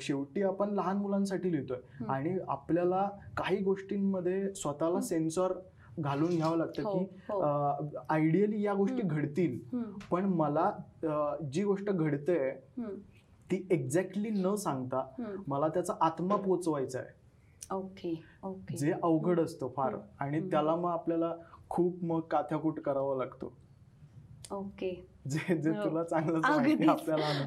शेवटी 0.00 0.42
आपण 0.42 0.70
लहान 0.74 0.96
मुलांसाठी 0.96 1.52
लिहितोय. 1.52 2.04
आणि 2.08 2.36
आपल्याला 2.48 3.08
काही 3.36 3.56
गोष्टींमध्ये 3.62 4.54
स्वतःला 4.54 5.00
सेन्सॉर 5.00 5.52
घालून 5.98 6.36
घ्यावं 6.36 6.56
लागतं 6.58 6.82
हो, 6.82 6.98
की. 6.98 7.96
आयडियली 8.10 8.62
या 8.62 8.74
गोष्टी. 8.74 9.02
घडतील. 9.02 9.58
पण 10.10 10.24
मला 10.34 10.70
जी 11.52 11.64
गोष्ट 11.64 11.90
घडते. 11.90 12.38
ती 13.50 13.66
एक्झॅक्टली 13.70 14.30
न 14.30 14.54
सांगता. 14.54 15.02
मला 15.46 15.68
त्याचा 15.68 15.94
आत्मा 16.00 16.36
पोचवायचा 16.36 16.98
आहे 16.98 17.16
ओके 17.70 18.14
ओके 18.42 18.76
जे 18.76 18.92
अवघड 18.92 19.40
असतं 19.40 19.68
फार. 19.68 19.96
आणि. 20.18 20.40
त्याला 20.50 20.74
मग 20.76 20.90
आपल्याला 20.90 21.32
खूप 21.68 22.04
मग 22.04 22.20
काथ्याकूट 22.20 22.80
करावा 22.80 23.16
लागतो 23.16 23.52
ओके 24.52 24.90
जे 25.28 25.56
जे 25.56 25.70
हो. 25.70 25.84
तुला 25.84 26.04
चांगलं 26.04 26.38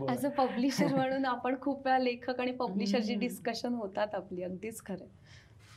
अ 0.08 0.30
पब्लिशर 0.38 0.94
म्हणून 0.96 1.26
आपण 1.26 1.56
खूप 1.62 1.86
वेळा 1.86 1.98
लेखक 2.00 2.40
आणि 2.40 2.52
पब्लिशरची. 2.52 3.16
डिस्कशन 3.16 3.74
होतात 3.74 4.16
आपली 4.16 4.44
अगदीच 4.44 4.82
खरं 4.86 5.06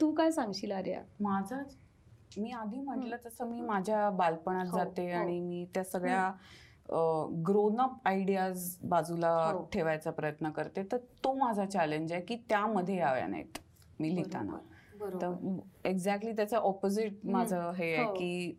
तू 0.00 0.10
काय 0.12 0.30
सांगशील 0.30 0.72
आर्या 0.72 1.02
माझा 1.20 1.62
मी 2.38 2.50
आधी 2.50 2.80
म्हटलं 2.80 3.16
तसं 3.26 3.48
मी 3.48 3.60
माझ्या 3.60 4.08
बालपणात 4.10 4.66
हो, 4.66 4.76
जाते 4.78 5.12
हो. 5.12 5.18
आणि 5.18 5.40
मी 5.40 5.64
त्या 5.74 5.84
सगळ्या 5.84 6.30
ग्रोन 7.46 7.80
अप 7.80 7.92
आयडियाज 8.04 8.76
बाजूला. 8.82 9.52
ठेवायचा 9.72 10.10
प्रयत्न 10.10 10.50
करते 10.50 10.82
तर 10.92 10.96
तो 11.24 11.32
माझा 11.32 11.64
चॅलेंज 11.66 12.12
आहे 12.12 12.20
की 12.22 12.36
त्यामध्ये 12.48 12.96
याव्या 12.96 13.26
नाहीत 13.26 13.58
मी 14.00 14.14
लिहिताना 14.14 14.58
तर 15.12 15.32
एक्झॅक्टली 15.84 16.32
त्याचं 16.32 16.56
ऑपोजिट. 16.56 17.18
माझं 17.24 17.70
हे 17.76 17.92
आहे 17.94 18.04
हो. 18.04 18.12
की 18.12 18.56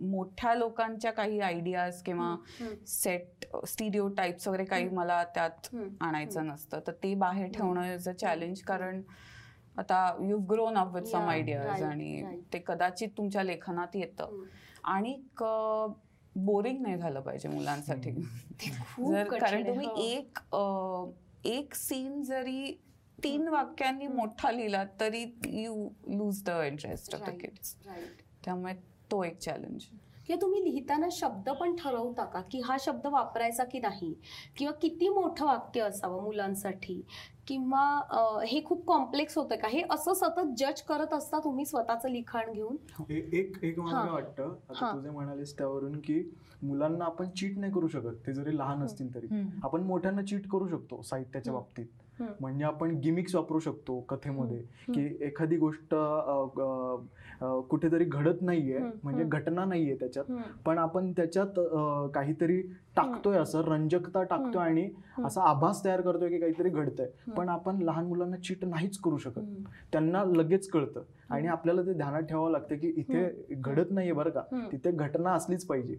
मोठ्या 0.00 0.54
लोकांच्या 0.54 1.10
काही 1.12 1.40
आयडियाज 1.40 2.02
किंवा. 2.02 2.34
सेट 2.86 3.44
स्टिरिओ 3.66 4.08
टाईप्स 4.08 4.48
वगैरे 4.48 4.64
काही 4.64 4.88
मला 4.88 5.22
त्यात. 5.34 5.74
आणायचं 6.00 6.46
नसतं 6.46 6.80
तर 6.86 6.92
ते 6.92 7.14
बाहेर 7.14 7.50
ठेवणं 7.54 7.94
इज 7.94 8.08
अ 8.08 8.12
चॅलेंज 8.12 8.60
कारण 8.60 9.02
आता 9.78 9.98
you 10.20 10.38
grown 10.40 10.78
up 10.78 10.94
with 10.94 11.02
some 11.02 11.28
ideas 11.28 11.82
आणि. 11.82 12.22
ते 12.52 12.58
कदाचित 12.58 13.08
तुमच्या 13.16 13.42
लेखनात 13.42 13.96
येतं. 13.96 14.42
आणि 14.84 15.14
बोरिंग 16.36 16.80
नाही 16.82 16.96
झालं 16.96 17.20
पाहिजे 17.20 17.48
मुलांसाठी 17.48 18.10
जर 19.08 19.28
कारण 19.30 19.66
तुम्ही 19.66 19.86
हो. 19.86 19.96
एक 19.96 20.38
एक 21.46 21.74
सीन 21.74 22.22
जरी 22.22 22.74
तीन 23.18 23.48
वाक्यांनी 23.48 24.06
मोठा 24.06 24.50
लिहिला 24.50 24.84
तरी 25.00 25.24
you 25.46 25.88
lose 26.08 26.42
the 26.44 26.50
interest 26.66 27.14
of 27.14 27.20
the 27.20 27.24
Right, 27.24 27.40
kids. 27.40 27.74
त्यामुळे 28.44 28.74
तो 29.10 29.22
एक 29.24 29.38
चॅलेंज 29.38 29.84
किंवा 30.26 30.40
तुम्ही 30.40 30.62
लिहिताना 30.64 31.06
शब्द 31.12 31.48
पण 31.50 31.74
ठरवता 31.76 32.24
का 32.24 32.40
की 32.50 32.60
हा 32.60 32.76
शब्द 32.80 33.06
वापरायचा 33.06 33.64
की 33.64 33.78
नाही 33.80 34.12
किंवा 34.56 34.72
किती 34.72 35.08
मोठं 35.08 35.46
वाक्य 35.46 35.80
असावं 35.80 36.22
मुलांसाठी 36.22 37.00
किंवा 37.46 37.82
हे 38.48 38.60
खूप 38.64 38.84
कॉम्प्लेक्स 38.86 39.38
होतं 39.38 39.56
का 39.56 39.68
हे 39.68 39.82
असं 39.90 40.14
सतत 40.14 40.54
जज 40.58 40.82
करत 40.82 41.12
असता 41.12 41.38
तुम्ही 41.38 41.64
स्वतःचं 41.66 42.08
लिखाण 42.08 42.52
घेऊन 42.52 42.76
एक 43.10 43.58
एक 43.64 43.78
मला 43.78 43.96
हा. 43.96 44.10
वाटतं 44.10 44.42
हा. 44.42 44.74
आता 44.76 44.94
तुझे 44.94 45.10
म्हणालेस 45.10 45.56
त्यावरून 45.58 45.98
की 46.00 46.22
मुलांना 46.62 47.04
आपण 47.04 47.28
चीट 47.30 47.58
नाही 47.58 47.72
करू 47.72 47.88
शकत 47.88 48.26
ते 48.26 48.32
जरी 48.32 48.56
लहान 48.58 48.82
असतील 48.82 49.14
तरी 49.14 49.42
आपण 49.62 49.82
मोठ्यांना 49.82 50.22
चीट 50.22 50.48
करू 50.48 50.68
शकतो 50.68 51.02
साहित्याच्या. 51.02 51.52
बाबतीत. 51.52 51.86
म्हणजे 52.40 52.64
आपण 52.64 52.90
गिमिक्स 52.94 53.34
वापरू 53.34 53.58
शकतो 53.58 53.98
कथेमध्ये. 54.00 54.58
की 54.94 55.24
एखादी 55.26 55.56
गोष्ट 55.56 55.94
कुठेतरी 57.68 58.04
घडत 58.04 58.42
नाहीये 58.42 58.78
म्हणजे. 59.02 59.24
घटना 59.24 59.64
नाहीये 59.64 59.94
त्याच्यात. 59.94 60.24
पण 60.64 60.78
आपण 60.78 61.12
त्याच्यात 61.12 61.58
काहीतरी 62.14 62.60
टाकतोय 62.96 63.36
असं 63.38 63.62
रंजकता 63.64 64.22
टाकतोय 64.22 64.62
आणि 64.62 64.88
असा 65.24 65.42
आभास 65.42 65.84
तयार 65.84 66.00
करतोय 66.00 66.28
की 66.28 66.38
काहीतरी 66.38 66.68
घडतंय. 66.68 67.08
पण 67.36 67.48
आपण 67.48 67.82
लहान 67.82 68.06
मुलांना 68.06 68.36
चीट 68.36 68.64
नाहीच 68.64 68.98
करू 68.98 69.18
शकत. 69.18 69.40
त्यांना 69.92 70.24
लगेच 70.24 70.68
कळतं. 70.68 71.02
आणि 71.30 71.48
आपल्याला 71.48 71.82
ते 71.82 71.92
ध्यानात 71.92 72.22
ठेवावं 72.22 72.50
लागतं 72.50 72.76
की 72.76 72.88
इथे 72.96 73.28
घडत 73.50 73.90
नाहीये 73.90 74.12
बरं 74.12 74.30
का. 74.30 74.42
तिथे 74.72 74.90
घटना 74.90 75.32
असलीच 75.32 75.66
पाहिजे. 75.66 75.94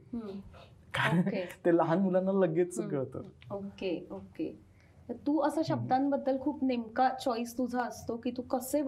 कारण. 0.94 1.22
ते 1.66 1.78
लहान 1.78 2.00
मुलांना 2.00 2.32
लगेच. 2.32 2.78
कळतं. 2.82 3.22
Okay 3.52 4.08
okay. 4.12 4.56
तर 5.10 5.16
तू 5.28 5.40
असं 5.40 5.62
शब्दांबद्दल 5.62 6.38
खूप 6.42 6.64
नेमका 6.64 7.10
चॉईस 7.16 7.58
तुझा 7.58 7.82
असतो 7.82 8.16
की 8.18 8.32
तू 8.32 8.42
कसे 8.42 8.82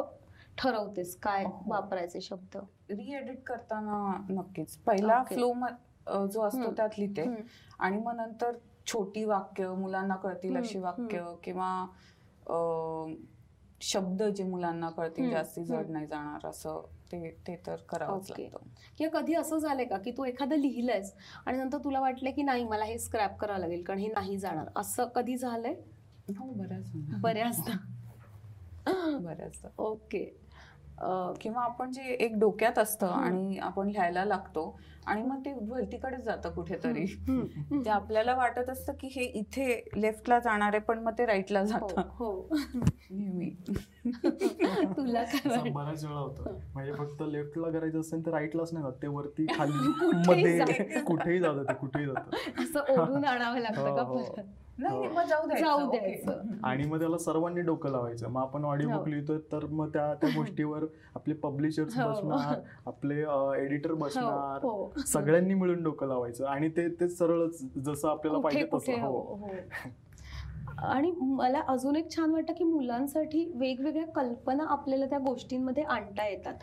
ठरवतेस 0.57 1.15
काय 1.17 1.43
हो. 1.43 1.51
वापरायचे 1.67 2.21
शब्द 2.21 2.57
रिएडिट 2.91 3.41
करताना 3.43 3.97
नक्कीच 4.29 4.77
पहिला 4.79 5.21
Okay. 5.21 5.35
फ्लो 5.35 5.53
जो 6.27 6.41
असतो 6.41 6.57
हम्म. 6.57 6.73
त्यात 6.75 6.97
लिहिते 6.99 7.21
हम्म. 7.21 7.41
आणि 7.79 7.97
मग 7.97 8.15
नंतर 8.15 8.57
छोटी 8.87 9.23
वाक्य 9.25 9.67
मुलांना 9.75 10.15
कळतील 10.15 10.49
हम्म, 10.49 10.61
अशी 10.61 10.79
वाक्य 10.79 11.23
किंवा 11.43 11.69
अ, 12.47 12.55
शब्द 13.81 14.21
जे 14.25 14.43
मुलांना 14.43 14.89
कळतील 14.89 15.23
हम्म, 15.23 15.33
जास्ती 15.33 15.63
जड 15.63 15.75
हम्म. 15.75 15.91
नाही 15.93 16.07
जाणार 16.07 16.45
असं 16.47 16.81
ते 17.11 17.29
ते 17.47 17.55
तर 17.67 17.75
करावंच 17.89 18.31
Okay. 18.31 18.43
लागतं 18.43 18.67
किंवा 18.97 19.19
कधी 19.19 19.33
असं 19.35 19.57
झालंय 19.57 19.85
का 19.85 19.97
की 19.97 20.11
तू 20.11 20.23
एखादं 20.25 20.55
लिहिलंयस 20.55 21.13
आणि 21.45 21.57
नंतर 21.57 21.77
तुला 21.83 21.99
वाटलं 21.99 22.31
की 22.31 22.43
नाही 22.43 22.63
मला 22.63 22.85
हे 22.85 22.97
स्क्रॅप 22.99 23.37
करावं 23.37 23.59
लागेल 23.59 23.83
कारण 23.83 23.99
हे 23.99 24.07
नाही 24.07 24.37
जाणार 24.37 24.67
असं 24.75 25.07
कधी 25.15 25.37
झालंय 25.37 25.75
हो 26.29 26.45
बऱ्याच 26.53 26.91
बऱ्याचदा 27.21 27.77
बऱ्याचदा 29.17 29.69
ओके. 29.77 30.41
अं, 30.97 31.33
किंवा 31.41 31.63
आपण 31.63 31.91
जे 31.91 32.01
एक 32.01 32.37
डोक्यात 32.39 32.77
असतं 32.79 33.07
आणि 33.07 33.57
आपण 33.57 33.87
लिहायला 33.87 34.25
लागतो 34.25 34.79
आणि 35.05 35.21
मग 35.21 35.39
ते 35.39 35.53
भलतीकडे 35.53 36.21
जातं 36.21 36.49
कुठेतरी. 36.49 37.05
ते 37.85 37.89
आपल्याला 37.89 38.35
वाटत 38.35 38.69
असतं 38.69 38.93
की 38.93 39.07
हे 39.07 39.23
इथे 39.23 39.89
लेफ्टला 39.95 40.39
जाणार 40.39 40.73
आहे 40.73 40.79
पण 40.79 40.99
मग 40.99 41.11
ते 41.17 41.25
राईटला 41.25 41.59
हो 41.59 41.65
जातं. 41.65 42.01
हो. 42.09 42.49
नेहमी. 43.09 43.49
तुला 44.97 45.23
काय 45.23 45.69
बऱ्याच 45.69 46.05
वेळा 46.05 46.19
होतं. 46.19 46.57
म्हणजे 46.73 46.93
फक्त 46.93 47.21
लेफ्टला 47.21 47.69
करायचं 47.71 47.99
असेल 47.99 48.25
तर 48.25 48.31
राईटलाच 48.31 48.73
नाही 48.73 48.85
जात. 48.85 49.01
ते 49.01 49.07
वरती 49.07 49.45
खाली 49.57 49.91
कुठेही 50.25 50.59
मध्ये 50.59 51.01
कुठेही 51.01 51.39
जातं 51.39 51.63
ते 51.63 51.73
कुठेही 51.73 52.05
जातं. 52.05 52.63
असं 52.63 52.93
ओढून 52.93 53.25
आणावं 53.25 53.59
लागतं 53.59 53.95
का 53.95 54.01
हो, 54.01 54.17
हो. 54.17 54.23
परत? 54.23 54.45
नाही 54.79 55.07
मग 55.07 55.23
जाऊ 55.23 55.45
द्यायचं. 55.47 55.65
जाऊ 55.65 55.87
ओके. 55.87 55.97
द्यायचं. 55.99 56.41
आणि 56.63 56.85
मग 56.85 56.99
त्याला 56.99 57.17
सर्वांनी 57.17 57.61
डोकं 57.61 57.89
लावायचं. 57.89 58.29
मग 58.29 58.41
आपण 58.41 58.65
ऑडिओ 58.65 58.89
बुक 58.89 58.99
हो. 58.99 59.05
लिहितोय 59.05 59.37
तर 59.51 59.65
मग 59.65 59.89
त्या 59.89 60.13
त्या 60.13 60.29
गोष्टीवर 60.35 60.85
आपले 61.15 61.33
पब्लिशर्स 61.33 61.97
हो. 61.99 62.09
बसणार 62.11 62.59
आपले 62.87 63.19
एडिटर 63.65 63.93
बसणार 63.93 64.59
हो. 64.63 64.93
सगळ्यांनी 65.07 65.53
मिळून 65.53 65.83
डोकं 65.83 66.07
लावायचं. 66.07 66.45
आणि 66.45 66.69
ते 66.69 66.87
ते 66.89 67.09
सरळच 67.09 67.61
जसं 67.85 68.09
आपल्याला 68.09 68.39
कुठे 68.39 68.55
पाहिजे 68.55 68.65
कुठे 68.65 68.93
तसं 68.93 69.05
हो 69.05 69.11
हो. 69.11 69.35
हो. 69.35 69.47
आणि 70.77 71.11
मला 71.11 71.61
अजून 71.67 71.95
एक 71.95 72.09
छान 72.15 72.31
वाटतं 72.31 72.53
की 72.53 72.63
मुलांसाठी 72.63 73.43
वेगवेगळ्या 73.55 74.05
कल्पना 74.07 74.63
आपल्याला 74.69 75.05
त्या 75.05 75.19
गोष्टींमध्ये 75.19 75.83
आणता 75.83 76.27
येतात. 76.27 76.53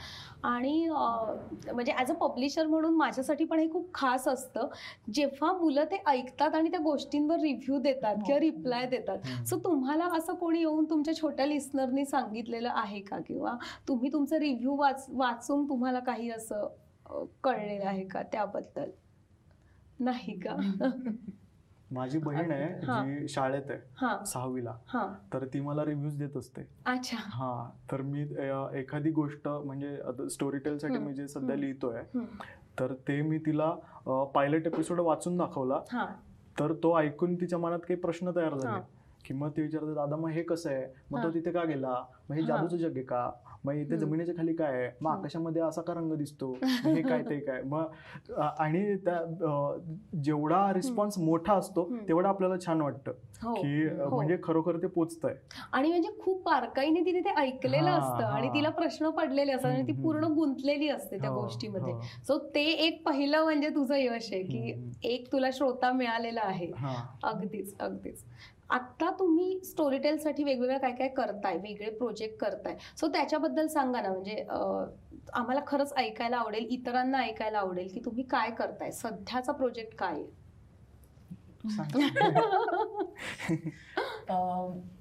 आणि 0.42 0.86
म्हणजे 0.88 1.92
ॲज 1.92 2.10
अ 2.10 2.14
पब्लिशर 2.14 2.66
म्हणून 2.66 2.94
माझ्यासाठी 2.94 3.44
पण 3.44 3.58
हे 3.58 3.70
खूप 3.70 3.88
खास 3.94 4.28
असतं. 4.28 4.68
जेव्हा 5.12 5.52
मुलं 5.52 5.84
ते 5.84 6.02
ऐकतात 6.06 6.54
आणि 6.54 6.70
त्या 6.70 6.80
गोष्टींवर 6.80 7.40
रिव्ह्यू 7.40 7.78
देतात 7.78 8.16
किंवा 8.26 8.40
रिप्लाय 8.40 8.86
देतात. 8.86 9.18
सो 9.46 9.58
तुम्हाला 9.58 10.08
असं 10.16 10.34
कोणी 10.34 10.58
येऊन 10.58 10.84
तुमच्या 10.84 11.14
छोट्या 11.14 11.46
लिस्नरनी 11.46 12.04
सांगितलेलं 12.04 12.70
आहे 12.74 13.00
का? 13.00 13.18
किंवा 13.18 13.56
तुम्ही 13.88 14.12
तुमचं 14.12 14.38
रिव्ह्यू 14.38 14.76
वाच 14.76 15.06
वाचून 15.08 15.68
तुम्हाला 15.68 16.00
काही 16.00 16.30
असं 16.30 16.66
कळलेलं 17.44 17.86
आहे 17.86 18.04
का 18.04 18.22
त्याबद्दल? 18.22 18.90
नाही 20.00 20.38
का? 20.40 20.56
माझी 21.92 22.18
बहीण 22.18 22.50
आहे. 22.50 22.74
जी 22.80 23.28
शाळेत 23.28 23.62
आहे 23.70 23.78
हां. 23.96 24.24
सहावीला. 24.24 24.76
तर 25.34 25.44
ती 25.44 25.60
मला 25.60 25.84
रिव्ह्यूज 25.84 26.16
देत 26.16 26.36
असते. 26.36 26.68
अच्छा. 26.86 27.16
हा. 27.20 27.70
तर 27.92 28.02
मी 28.02 28.20
एखादी 28.74 29.10
गोष्ट 29.10 29.48
म्हणजे 29.48 30.00
स्टोरी 30.30 30.58
साठी 30.78 30.94
हम्म, 30.94 31.06
मी 31.06 31.14
जे 31.14 31.28
सध्या. 31.28 31.56
लिहितोय. 31.56 32.02
तर 32.80 32.92
ते 33.08 33.22
मी 33.22 33.38
तिला 33.38 33.70
पायलट 34.34 34.66
एपिसोड 34.66 35.00
वाचून 35.00 35.36
दाखवला. 35.36 35.80
तर 36.60 36.72
तो 36.72 36.98
ऐकून 36.98 37.34
तिच्या 37.34 37.58
मनात 37.58 37.78
काही 37.78 37.96
प्रश्न 37.96 38.30
तयार. 38.36 38.54
झाले. 38.54 39.01
की 39.24 39.34
मग 39.34 39.50
ते 39.56 39.62
विचारते 39.62 39.94
दादा 39.94 40.16
मग 40.16 40.30
हे 40.30 40.42
कसं 40.42 40.70
आहे 40.70 40.86
मग. 41.10 41.22
तो 41.22 41.30
तिथे 41.30 41.50
का 41.52 41.64
गेला 41.64 41.94
मग 42.30 42.36
हे. 42.36 42.42
जादूचं 42.42 42.76
जग 42.78 42.96
आहे 42.96 43.02
का 43.04 43.30
मग 43.64 43.74
इथे. 43.74 43.96
जमिनीच्या 43.96 44.34
खाली 44.36 44.52
काय 44.54 44.72
आहे 44.76 44.90
मग. 45.00 45.10
आकाशामध्ये 45.10 45.62
असा 45.62 45.82
का 45.82 45.94
रंग 45.94 46.12
दिसतो 46.18 46.52
हे 46.86 47.02
काय 47.02 47.22
ते 47.22 47.38
काय 47.40 47.62
मग 47.64 48.32
आणि 48.58 48.96
त्या 49.04 49.18
जेवढा 50.24 50.62
रिस्पॉन्स 50.74 51.18
मोठा 51.18 51.54
असतो. 51.54 51.84
तेवढा 52.08 52.28
आपल्याला 52.28 52.54
छान 52.66 52.80
वाटतं 52.80 53.12
हो 53.42 53.52
की 53.54 53.84
हो. 53.88 54.08
म्हणजे 54.10 54.36
खरोखर 54.42 54.76
ते 54.82 54.86
पोचतंय 54.86 55.34
आणि 55.72 55.88
म्हणजे 55.88 56.08
खूप 56.20 56.42
बारकाईने 56.44 57.00
तिने 57.06 57.20
ते 57.20 57.30
ऐकलेलं 57.40 57.90
असतं 57.90 58.24
आणि. 58.26 58.48
तिला 58.48 58.68
प्रश्न 58.72 59.10
पडलेले 59.10 59.52
असतात 59.52 59.70
आणि 59.70 59.86
ती 59.86 59.92
पूर्ण 60.02 60.32
गुंतलेली 60.34 60.88
असते 60.88 61.18
त्या 61.20 61.30
हो, 61.30 61.40
गोष्टीमध्ये. 61.40 61.94
सो 62.26 62.38
ते 62.54 62.64
एक 62.86 63.02
पहिलं 63.06 63.44
म्हणजे 63.44 63.68
तुझं 63.68 63.94
यश 63.96 64.32
आहे 64.32 64.42
की. 64.42 64.72
एक 65.04 65.32
तुला 65.32 65.48
श्रोता 65.52 65.92
मिळालेला 65.92 66.40
आहे 66.44 66.70
अगदीच 67.24 67.74
अगदीच 67.80 68.24
आत्ता 68.72 69.10
तुम्ही 69.18 69.60
स्टोरीटेल 69.64 70.18
साठी 70.18 70.44
वेगवेगळं 70.44 70.78
काय 70.78 70.92
काय 70.92 71.08
करताय 71.08 71.56
वेगळे 71.56 71.90
प्रोजेक्ट 71.90 72.38
करताय 72.40 72.76
सो 72.96 73.08
त्याच्याबद्दल 73.08 73.66
सांगा 73.68 74.00
ना 74.00 74.08
म्हणजे 74.08 74.44
आम्हाला 75.32 75.60
खरंच 75.66 75.92
ऐकायला 75.96 76.36
आवडेल 76.36 76.66
इतरांना 76.70 77.18
ऐकायला 77.18 77.58
आवडेल 77.58 77.88
की 77.94 78.00
तुम्ही 78.04 78.24
काय 78.30 78.50
करताय 78.50 78.90
सध्याचा 78.92 79.52
प्रोजेक्ट 79.52 79.94
काय 79.98 80.12
आहे 80.12 80.40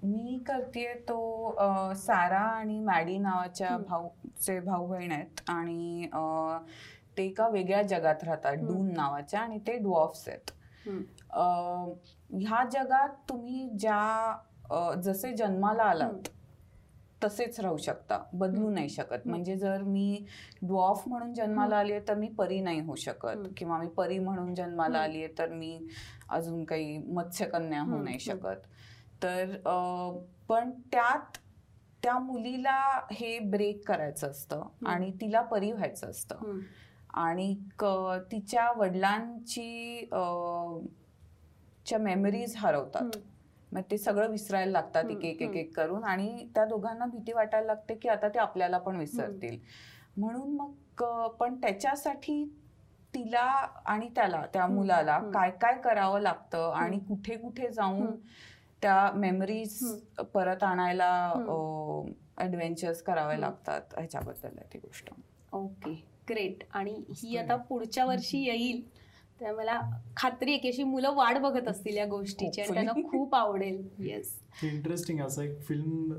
मी 0.03 0.37
करतेय 0.47 0.93
तो 1.09 1.53
सारा 1.97 2.39
आणि 2.39 2.79
मॅडी 2.79 3.17
नावाच्या. 3.17 3.77
भाऊचे 3.79 4.59
भाऊ 4.59 4.87
बहीण 4.87 5.11
आहेत 5.11 5.41
आणि 5.49 6.07
ते 7.17 7.25
एका 7.25 7.47
वेगळ्या 7.49 7.81
जगात 7.83 8.23
राहतात. 8.23 8.55
डून 8.57 8.91
नावाच्या 8.93 9.39
आणि 9.39 9.59
ते 9.67 9.77
डुऑफ्स 9.77 10.27
आहेत 10.27 10.51
ह्या 10.87 12.63
जगात 12.71 13.09
तुम्ही 13.29 13.67
ज्या 13.79 14.93
जसे 15.03 15.31
जन्माला 15.37 15.83
आलात 15.83 16.27
तसेच 17.23 17.59
राहू 17.59 17.77
शकता 17.77 18.17
बदलू 18.33 18.69
नाही 18.69 18.89
शकत. 18.89 19.27
म्हणजे 19.27 19.55
जर 19.57 19.81
मी 19.83 20.25
डॉफ 20.61 21.03
म्हणून 21.07 21.33
जन्माला 21.33 21.77
आली 21.77 21.91
आहे 21.91 22.01
तर 22.07 22.15
मी 22.15 22.27
परी 22.37 22.59
नाही 22.61 22.79
होऊ 22.79 22.95
शकत. 22.95 23.47
किंवा 23.57 23.77
मी 23.77 23.87
परी 23.87 24.17
म्हणून 24.19 24.53
जन्माला. 24.55 24.99
आली 24.99 25.23
आहे 25.23 25.33
तर 25.37 25.49
मी 25.53 25.77
अजून 26.29 26.63
काही 26.63 26.97
मत्स्यकन्या 26.97 27.81
होऊ 27.81 28.01
नाही. 28.03 28.19
शकत. 28.19 28.65
तर 29.23 29.55
पण 30.49 30.71
त्यात 30.91 31.37
त्या 32.03 32.17
मुलीला 32.19 32.79
हे 33.11 33.37
ब्रेक 33.39 33.87
करायचं 33.87 34.29
असतं 34.29 34.63
आणि 34.85 35.11
तिला 35.21 35.41
परी 35.41 35.71
व्हायचं 35.71 36.09
असतं. 36.09 36.59
आणि 37.13 37.53
क- 37.79 38.17
तिच्या 38.31 38.71
वडिलांची 38.77 40.05
च्या 41.85 41.99
मेमरीज 41.99 42.55
हरवतात. 42.57 43.17
मग 43.71 43.81
ते 43.91 43.97
सगळं 43.97 44.29
विसरायला 44.29 44.71
लागतात 44.71 45.09
एक 45.11 45.23
एक 45.41 45.55
एक 45.55 45.75
करून 45.75 46.03
आणि 46.03 46.47
त्या 46.55 46.65
दोघांना 46.65 47.05
भीती 47.05 47.33
वाटायला 47.33 47.65
लागते 47.67 47.95
की 47.95 48.09
आता 48.09 48.27
ते 48.29 48.39
आपल्याला 48.39 48.77
पण 48.77 48.95
विसरतील 48.95 49.57
म्हणून 50.17 50.55
मग 50.55 51.03
पण 51.39 51.55
त्याच्यासाठी 51.55 52.43
तिला 53.13 53.41
आणि 53.85 54.09
त्याला 54.09 54.45
त्या 54.53 54.65
मुलाला. 54.67 55.17
काय 55.33 55.51
काय 55.51 55.77
करावं 55.77 56.19
लागतं 56.21 56.71
आणि. 56.73 56.99
कुठे 56.99 57.35
कुठे 57.37 57.69
जाऊन. 57.69 58.15
त्या 58.81 59.11
मेमरीज 59.15 59.79
परत 60.33 60.63
आणायला 60.63 61.09
हम्म. 61.35 62.11
ऍडव्हेंचर्स 62.37 63.01
करावे. 63.03 63.39
लागतात 63.41 63.93
ह्याच्याबद्दल 63.97 64.57
आहे 64.57 64.73
ती 64.73 64.79
गोष्ट 64.79 65.09
ओके 65.53 65.93
ग्रेट 66.29 66.63
आणि 66.73 66.93
ही 67.17 67.37
आता 67.37 67.55
पुढच्या 67.55 68.05
वर्षी 68.05 68.39
येईल. 68.39 68.81
तर 69.41 69.55
मला 69.55 69.81
खात्री 70.17 70.51
आहे 70.51 70.59
की 70.59 70.67
अशी 70.67 70.83
मुलं 70.83 71.11
वाट 71.15 71.37
बघत 71.37 71.67
असतील 71.67 71.97
या 71.97 72.05
गोष्टीची 72.05 72.61
आणि 72.61 72.73
त्यांना. 72.73 72.91
खूप 72.91 73.35
आवडेल. 73.35 73.89
येस 73.99 74.41
इंटरेस्टिंग 74.63 75.19
असं 75.19 75.41
एक 75.41 75.61
फिल्म 75.61 76.13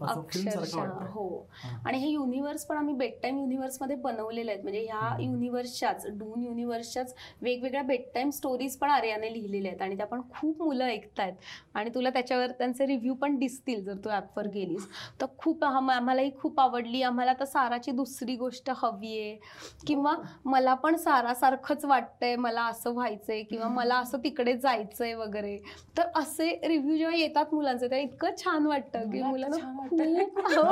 अक्षरशः 0.00 0.78
वाटतं. 0.78 1.10
हो. 1.10 1.48
हा. 1.50 1.78
आणि 1.86 1.98
हे 1.98 2.08
युनिव्हर्स 2.08 2.64
पण 2.64 2.76
आम्ही 2.76 2.94
बेड 2.94 3.12
टाईम 3.22 3.38
युनिव्हर्समध्ये 3.38 3.96
बनवलेले 3.96 4.50
आहेत. 4.50 4.62
म्हणजे 4.62 4.80
ह्या. 4.80 5.16
युनिव्हर्सच्याच 5.20 6.06
डून 6.08 6.42
युनिव्हर्सच्याच 6.42 7.14
वेगवेगळ्या 7.42 7.82
बेड 7.82 8.00
टाईम 8.14 8.30
स्टोरीज 8.30 8.76
पण 8.76 8.90
आर्याने 8.90 9.32
लिहिलेल्या 9.32 9.72
आहेत. 9.72 9.82
आणि 9.82 9.96
त्या 9.96 10.06
पण 10.06 10.20
खूप 10.20 10.62
मुलं 10.62 10.84
ऐकतायत. 10.84 11.32
आणि 11.74 11.90
तुला 11.94 12.10
त्याच्यावर 12.10 12.50
त्यांचे 12.50 12.86
रिव्ह्यू 12.86 13.14
पण 13.14 13.36
दिसतील 13.36 13.84
जर 13.84 13.94
तू 14.04 14.10
ॲपवर 14.10 14.48
गेलीस. 14.48 14.88
तर 15.20 15.26
खूप 15.38 15.64
आम- 15.64 15.92
आम्हालाही 15.92 16.30
खूप 16.36 16.60
आवडली. 16.60 17.02
आम्हाला 17.02 17.32
तर 17.32 17.44
साराची 17.44 17.90
दुसरी 17.90 18.36
गोष्ट 18.36 18.70
हवी 18.76 19.20
आहे. 19.20 19.38
किंवा 19.86 20.14
मला 20.44 20.74
पण 20.74 20.96
सारासारखंच 20.96 21.84
वाटतंय 22.26 22.36
मला 22.36 22.62
असं 22.66 22.92
व्हायचंय 22.92 23.42
किंवा 23.42 23.68
मला 23.68 23.98
असं 23.98 24.18
तिकडे 24.24 24.52
जायचंय 24.56 25.14
वगैरे. 25.14 25.58
तर 25.98 26.02
असे 26.14 26.60
रिव्ह्यू 26.68 26.96
जेव्हा 26.96 27.16
येतात 27.16 27.54
मुलांचे 27.54 27.80
तेव्हा 27.80 27.98
इतकं 27.98 28.30
छान 28.38 28.66
वाटतं 28.66 29.10
की 29.10 29.22
मुलांना 29.22 29.56
खूप 29.88 30.00
हो. 30.56 30.70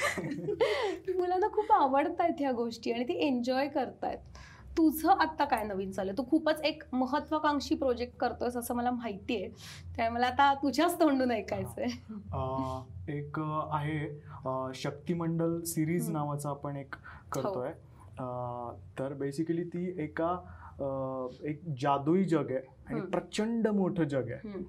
मुलांना 1.18 1.48
खूप 1.48 1.72
आवडतायत 1.72 2.34
ह्या 2.38 2.52
गोष्टी 2.52 2.92
आणि 2.92 3.04
ती 3.04 3.26
एन्जॉय 3.26 3.68
करतायत. 3.68 4.18
तुझं 4.78 5.08
आत्ता 5.10 5.44
काय 5.44 5.64
नवीन 5.64 5.90
चाललंय 5.90 6.14
तू 6.18 6.22
खूपच 6.30 6.60
एक 6.60 6.82
महत्वाकांक्षी 6.92 7.74
प्रोजेक्ट 7.74 8.16
करतोयस 8.16 8.56
असं 8.56 8.74
मला 8.74 8.90
माहिती 8.90 9.36
आहे. 9.36 9.48
त्यामुळे 9.96 10.08
मला 10.08 10.26
आता 10.26 10.54
तुझ्याच 10.54 11.00
तोंडून 11.00 11.30
ऐकायचंय. 11.30 11.86
एक 13.08 13.40
आहे 13.70 14.20
शक्तिमंडल 14.74 15.60
सिरीज. 15.60 16.10
नावाचं 16.10 16.48
आपण 16.48 16.76
एक 16.76 16.94
करतोय. 17.32 17.68
अं, 17.68 17.74
तर 18.98 19.12
बेसिकली 19.18 19.64
ती 19.64 19.86
एका 20.02 20.30
एक 21.48 21.60
जादुई 21.80 22.24
जग 22.24 22.50
आहे 22.50 22.60
आणि. 22.86 23.00
प्रचंड 23.12 23.68
मोठं 23.68 24.04
जग 24.08 24.30
आहे. 24.32 24.62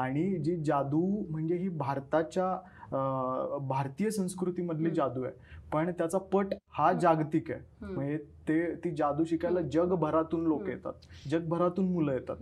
आणि 0.00 0.22
जी 0.44 0.56
जादू 0.64 1.00
म्हणजे 1.30 1.56
ही 1.56 1.68
भारताच्या 1.68 3.58
भारतीय 3.68 4.10
संस्कृतीमधली. 4.10 4.90
जादू 4.90 5.22
आहे 5.24 5.58
पण 5.72 5.90
त्याचा 5.98 6.18
पट 6.32 6.54
हा 6.72 6.92
जागतिक 6.92 7.50
आहे. 7.50 7.60
म्हणजे 7.84 8.16
ते 8.48 8.74
ती 8.84 8.90
जादू 8.96 9.24
शिकायला 9.24 9.60
जगभरातून 9.72 10.46
लोक. 10.46 10.68
येतात 10.68 11.28
जगभरातून 11.30 11.92
मुलं 11.92 12.12
येतात. 12.12 12.36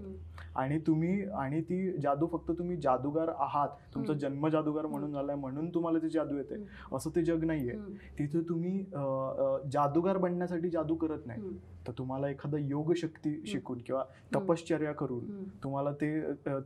आणि 0.58 0.78
तुम्ही 0.86 1.24
आणि 1.38 1.60
ती 1.62 1.80
जादू 2.02 2.26
फक्त 2.32 2.50
तुम्ही 2.58 2.76
जादूगार 2.82 3.28
आहात 3.38 3.68
तुमचा. 3.94 4.12
जन्म 4.12 4.48
जादूगार 4.48 4.86
म्हणून 4.86 5.12
झालाय 5.12 5.36
म्हणून 5.36 5.68
तुम्हाला 5.74 5.98
ती 5.98 6.08
जादू 6.10 6.36
येते. 6.36 6.62
असं 6.96 7.10
ते 7.16 7.22
जग 7.24 7.44
नाहीये. 7.44 7.74
तिथे 8.18 8.40
तुम्ही 8.48 8.78
जादूगार 9.72 10.16
बनण्यासाठी 10.18 10.70
जादू 10.70 10.94
करत 10.94 11.26
नाही. 11.26 11.56
तर 11.86 11.92
तुम्हाला 11.98 12.28
एखादा 12.28 12.58
योग 12.60 12.92
शक्ती 12.96 13.30
शिकून 13.46 13.78
किंवा 13.86 14.02
तपश्चर्या 14.34 14.92
करून. 14.92 15.44
तुम्हाला 15.62 15.92
ते 16.00 16.10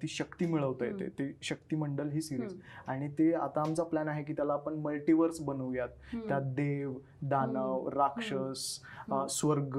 ती 0.02 0.06
शक्ती 0.08 0.46
मिळवता 0.46 0.84
येते. 0.84 1.08
ते 1.18 1.30
शक्तिमंडल 1.42 2.08
ही 2.12 2.20
सिरीज. 2.22 2.54
आणि 2.86 3.08
ते 3.18 3.32
आता 3.34 3.60
आमचा 3.60 3.82
प्लॅन 3.82 4.08
आहे 4.08 4.22
की 4.24 4.32
त्याला 4.32 4.52
आपण 4.52 4.78
मल्टिवर्स 4.84 5.40
बनवूयात. 5.46 5.88
त्यात 6.28 6.52
देव 6.54 6.92
दानव. 7.22 7.88
राक्षस 7.92 8.64
स्वर्ग 9.30 9.78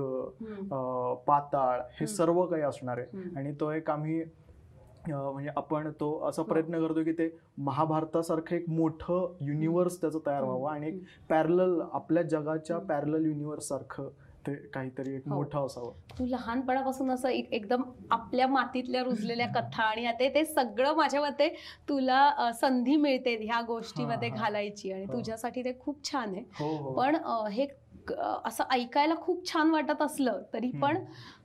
पाताळ 1.28 1.82
हे. 2.00 2.08
सर्व 2.08 2.46
काही 2.46 2.64
असणार 2.64 2.98
आहे. 2.98 3.30
आणि 3.36 3.52
तो 3.60 3.72
एक 3.72 3.90
आम्ही 3.90 4.03
अं, 4.04 5.32
म्हणजे 5.34 5.50
आपण 5.58 5.90
तो 5.92 6.08
असा 6.30 6.42
प्रयत्न 6.42 6.80
करतो 6.80 7.04
की 7.04 7.12
ते 7.12 7.30
महाभारतासारखं 7.58 8.56
एक 8.56 8.70
मोठं 8.70 9.34
युनिवर्स 9.42 10.00
त्याचं 10.02 10.20
तयार 10.26 10.44
व्हावं 10.44 10.70
आणि 10.72 10.88
एक 10.88 11.02
पॅरल 11.30 11.82
आपल्या 11.94 12.24
जगाच्या. 12.24 12.78
पॅरल 12.80 13.26
युनिवर्स 13.26 13.68
सारखं 13.68 14.10
ते 14.48 14.54
काहीतरी 14.56 15.16
एक 15.16 15.28
हो. 15.28 15.36
मोठं 15.36 15.66
असावं 15.66 15.92
तू 16.20 16.26
लहानपणापासून 16.26 17.12
असं 17.12 17.30
एक- 17.30 17.54
एकदम 17.54 17.82
आपल्या 18.12 18.48
मातीतल्या 18.48 19.04
रुजलेल्या 19.04 19.48
कथा 19.56 19.84
आणि 19.84 20.06
आता 20.06 20.28
ते 20.36 20.44
सगळं 20.46 20.96
माझ्या 20.96 21.22
मते 21.22 21.48
तुला 21.90 22.52
संधी 22.54 22.96
मिळते 22.96 23.36
ह्या 23.42 23.62
गोष्टीमध्ये 23.62 24.30
हा, 24.30 24.36
हा. 24.36 24.44
घालायची 24.44 24.92
आणि 24.92 25.06
हो. 25.06 25.14
तुझ्यासाठी 25.14 25.64
ते 25.64 25.78
खूप 25.80 26.04
छान 26.12 26.36
आहे 26.36 26.44
हो 26.60 26.76
हो 26.78 26.94
पण 26.94 27.16
हे 27.52 27.66
असं 28.12 28.64
ऐकायला 28.72 29.16
खूप 29.16 29.46
छान 29.48 29.70
वाटत 29.72 30.02
असलं 30.02 30.42
तरी 30.54 30.72
पण. 30.82 30.98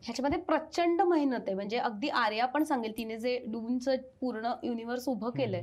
ह्याच्यामध्ये 0.02 0.38
प्रचंड 0.38 1.00
मेहनत 1.02 1.40
आहे. 1.46 1.54
म्हणजे 1.54 1.78
अगदी 1.78 2.08
आर्या 2.08 2.46
पण 2.46 2.64
सांगेल 2.64 2.96
तिने 2.96 3.16
जे 3.18 3.38
डूनचं 3.46 3.96
पूर्ण 4.20 4.52
युनिव्हर्स 4.62 5.08
उभं 5.08 5.30
केलंय. 5.30 5.62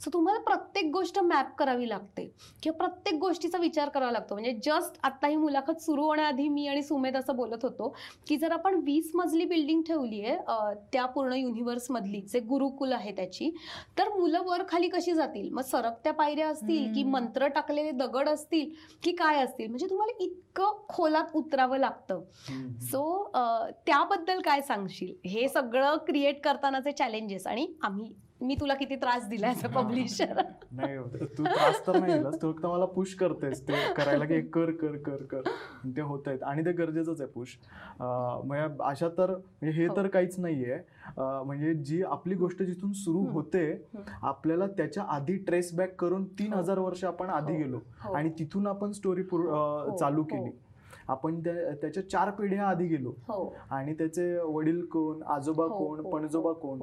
सो 0.00 0.10
तुम्हाला 0.12 0.40
प्रत्येक 0.42 0.90
गोष्ट 0.92 1.18
मॅप 1.18 1.54
करावी 1.58 1.88
लागते. 1.88 2.24
किंवा 2.62 2.76
प्रत्येक 2.78 3.18
गोष्टीचा 3.20 3.58
विचार 3.58 3.88
करावा 3.88 4.12
लागतो. 4.12 4.34
म्हणजे 4.34 4.52
जस्ट 4.64 4.98
आता 5.02 5.26
ही 5.26 5.36
मुलाखत 5.36 5.80
सुरू 5.82 6.04
होण्याआधी 6.04 6.48
मी 6.48 6.66
आणि 6.66 6.82
सुमेध 6.82 7.16
असं 7.16 7.36
बोलत 7.36 7.64
होतो 7.64 7.94
की 8.26 8.36
जर 8.36 8.52
आपण 8.52 8.80
वीस 8.84 9.10
मजली 9.14 9.44
बिल्डिंग 9.44 9.82
ठेवली 9.82 10.20
आहे 10.24 10.36
त्या 10.92 11.04
पूर्ण 11.06 11.32
युनिव्हर्स 11.32 11.90
मधली 11.90 12.20
जे 12.32 12.40
गुरुकुल 12.40 12.92
आहे 12.92 13.12
त्याची 13.16 13.50
तर 13.98 14.08
मुलं 14.08 14.42
वर 14.46 14.62
खाली 14.68 14.88
कशी 14.88 15.12
जातील? 15.14 15.48
मग 15.52 15.62
सरकत्या 15.62 16.12
पायऱ्या 16.12 16.48
असतील 16.48 16.92
की. 16.94 17.02
मंत्र 17.04 17.46
टाकलेले 17.48 17.90
दगड 17.90 18.28
असतील 18.28 18.70
की 19.02 19.12
काय 19.12 19.42
असतील? 19.44 19.66
म्हणजे 19.66 19.86
तुम्हाला 19.86 20.24
इतकं 20.34 20.86
खोलात 20.88 21.34
उतरावं 21.34 21.78
लागतं. 21.78 22.22
सो 22.80 23.02
त्याबद्दल 23.86 24.40
काय 24.40 24.60
सांगशील? 24.62 25.14
हे 25.28 25.48
सगळं 25.48 25.96
क्रिएट 26.06 26.44
करतानाचे 26.44 26.92
चॅलेंजेस 26.92 27.46
आणि 27.46 27.66
आम्ही 27.82 28.12
मी 28.44 28.54
तुला 28.54 28.74
किती 28.74 28.96
त्रास 28.96 29.26
दिला 29.28 29.48
ॲज 29.48 29.64
अ 29.64 29.68
पब्लिशर 29.70 30.40
नाही 30.72 30.96
तू 31.28 31.44
त्रास 31.44 31.80
तर 31.86 31.98
नाही 32.00 32.12
दिलास 32.12 32.34
तू 32.42 32.52
फक्त 32.52 32.66
मला 32.66 32.84
पुश 32.94 33.14
करतेस 33.14 33.60
ते 33.68 33.74
करायला 33.96 34.24
की 34.24 34.40
कर 34.48 34.70
कर 34.72 34.96
कर 35.04 35.22
कर 35.30 35.48
ते 35.96 36.00
होत 36.00 36.28
आहेत 36.28 36.42
आणि 36.42 36.64
ते 36.64 36.72
गरजेचंच 36.72 37.20
आहे 37.20 37.30
पुश 37.30 37.56
म्हणजे 38.00 38.82
अशा 38.84 39.08
तर 39.08 39.30
म्हणजे 39.30 39.80
हे 39.80 39.86
हो. 39.86 39.96
तर 39.96 40.06
काहीच 40.06 40.38
नाहीये 40.38 40.78
म्हणजे 41.18 41.74
जी 41.84 42.02
आपली 42.02 42.34
गोष्ट 42.34 42.62
जिथून 42.62 42.92
सुरू. 42.94 43.24
होते. 43.32 43.64
आपल्याला 44.22 44.66
त्याच्या 44.66 45.04
आधी 45.08 45.36
ट्रेस 45.46 45.72
बॅक 45.74 45.94
करून 46.00 46.24
तीन 46.38 46.52
हो. 46.52 46.58
हजार 46.58 46.78
वर्ष 46.78 47.04
आपण 47.04 47.30
आधी 47.30 47.52
हो. 47.52 47.58
गेलो. 47.58 47.80
आणि 48.14 48.30
तिथून 48.38 48.66
आपण 48.66 48.92
स्टोरी 48.92 49.22
चालू. 49.98 50.22
केली 50.24 50.50
आपण 51.08 51.40
त्या- 51.40 51.74
त्याच्या 51.74 52.08
चार 52.10 52.30
पिढ्या 52.30 52.68
आधी 52.68 52.86
गेलो. 52.86 53.10
हो. 53.10 53.56
आणि 53.70 53.94
त्याचे 53.94 54.38
वडील 54.38 54.84
कोण 54.84 55.22
आजोबा 55.22 55.64
हो, 55.64 55.86
कोण 55.86 56.00
हो, 56.00 56.10
पणजोबा 56.10 56.52
कोण 56.52 56.78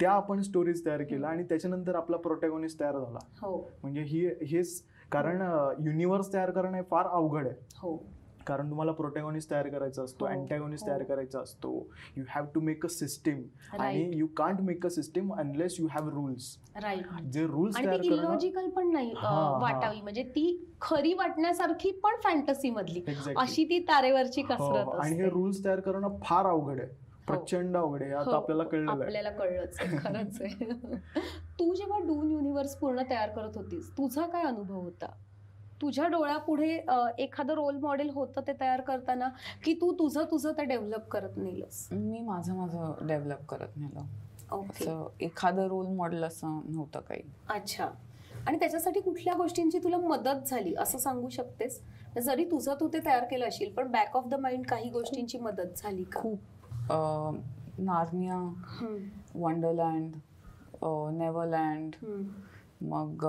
त्या 0.00 0.12
आपण 0.12 0.40
स्टोरीज 0.40 0.86
तयार 0.86 1.02
केल्या 1.02 1.30
आणि 1.30 1.42
त्याच्यानंतर 1.42 1.94
आपला 1.94 2.16
प्रोटॅगॉनिस्ट 2.16 2.80
तयार 2.80 2.98
झाला. 2.98 3.18
हो. 3.42 3.70
म्हणजे 3.82 4.02
ही 4.02 4.26
हेच 4.26 4.82
कारण 5.12 5.40
युनिव्हर्स 5.86 6.32
तयार 6.32 6.50
करणं 6.50 6.76
हे 6.76 6.82
फार 6.82 7.06
अवघड 7.06 7.46
आहे. 7.46 7.54
हो. 7.76 8.11
कारण 8.46 8.70
तुम्हाला 8.70 8.92
प्रोटॅगॉनिस्ट 8.92 9.50
तयार 9.50 9.68
करायचा 9.68 10.02
असतो 10.02 10.24
हो, 10.24 10.30
अँटॅगॉनिस्ट 10.30 10.84
हो. 10.84 10.90
तयार 10.90 11.02
करायचा 11.02 11.40
असतो. 11.40 11.88
You 12.16 12.24
have 12.28 12.44
to 12.54 12.60
make 12.60 12.84
a 12.84 12.88
system 12.88 13.42
आणि 13.78 14.10
you 14.14 14.26
can't 14.26 14.60
make 14.60 14.86
a 14.86 14.88
system 14.88 15.32
unless 15.34 15.76
you 15.80 15.86
have 15.90 16.08
rules 16.08 16.56
जे 17.30 17.46
रूल्स 17.46 17.78
इलॉजिकल 17.80 18.68
पण 18.68 18.92
नाही 18.92 19.12
हा, 19.16 19.28
हा. 19.28 19.58
वाटावी. 19.58 20.00
म्हणजे 20.00 20.22
ती 20.22 20.64
खरी 20.80 21.12
वाटण्यासारखी 21.14 21.90
पण 21.90 22.16
फॅन्टसी 22.24 22.70
मधली. 22.70 23.04
अशी 23.36 23.64
ती 23.64 23.78
तारेवरची 23.78 24.40
हो, 24.40 24.46
कसरत 24.46 24.84
हो. 24.84 24.90
आणि 24.90 25.16
हे. 25.16 25.28
रूल्स 25.28 25.64
तयार 25.64 25.80
करणं 25.80 26.16
फार 26.24 26.46
अवघड 26.46 26.80
आहे. 26.80 26.88
प्रचंड 27.26 27.76
अवघड 27.76 28.02
आहे. 28.02 28.10
हे 28.10 28.16
आता 28.16 28.30
हो, 28.30 28.36
आपल्याला 28.36 28.64
कळलेलं 28.64 28.90
आहे. 28.90 29.00
आपल्याला 29.02 29.30
कळलंच 29.30 29.80
आहे, 29.80 29.96
खरंच 29.98 30.40
आहे. 30.42 30.64
तू 31.58 31.74
जेव्हा 31.74 31.98
डून 31.98 32.30
युनिव्हर्स 32.30 32.74
पूर्ण 32.76 33.02
तयार 33.10 33.28
करत 33.28 33.56
होतीस 33.56 33.90
तुझा 33.90 34.26
काय 34.26 34.42
अनुभव 34.42 34.74
होता? 34.74 35.06
तुझ्या 35.82 36.06
डोळ्यापुढे 36.06 36.70
एखादं 37.18 37.54
रोल 37.54 37.76
मॉडेल 37.76 38.10
होतं 38.10 38.40
ते 38.46 38.52
तयार 38.60 38.80
करताना 38.80 39.28
की 39.64 39.72
तू 39.74 39.92
तुझं 39.92 40.24
तुझं 40.30 40.52
ते 40.52 40.64
डेव्हलप 40.64 41.08
करत 41.08 41.36
नेलंस? 41.36 41.86
मी 41.92 42.20
माझं 42.20 42.54
माझं 42.54 43.06
डेव्हलप 43.06 43.44
करत 43.48 43.76
नेलं. 43.76 45.10
एखादं 45.20 45.66
रोल 45.68 45.86
मॉडेल 45.86 46.24
असं 46.24 46.60
नव्हतं 46.66 47.00
काही. 47.00 47.22
अच्छा. 47.48 47.88
आणि 48.46 48.58
त्याच्यासाठी 48.58 49.00
कुठल्या 49.00 49.34
गोष्टींची 49.34 49.78
तुला 49.78 49.96
मदत 49.98 50.48
झाली? 50.48 50.74
असं 50.74 50.98
सांगू 50.98 51.28
शकतेस? 51.28 51.80
जरी 52.24 52.44
तुझं 52.44 52.74
तू 52.80 52.88
ते 52.88 52.98
तयार 53.04 53.24
केलं 53.24 53.48
असेल 53.48 53.72
पण 53.74 53.90
बॅक 53.92 54.16
ऑफ 54.16 54.26
द 54.26 54.34
माइंड 54.34 54.66
काही 54.66 54.90
गोष्टींची 54.90 55.38
मदत 55.38 55.78
झाली 55.78 56.04
का? 56.04 56.20
खूप. 56.20 56.38
नार्निया 57.78 58.38
वंडरलँड 59.34 60.16
नेव्हरलँड 61.18 61.94
मग 62.84 63.24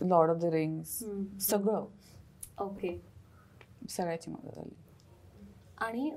लॉर्ड 0.00 0.30
ऑफ 0.30 0.36
द 0.36 0.44
रिंग्स. 0.44 1.02
सगळं. 1.40 1.84
ओके 2.60 2.96
सगळ्याची 3.90 4.30
मदत 4.30 4.54
झाली. 4.54 4.74
आणि 5.78 6.10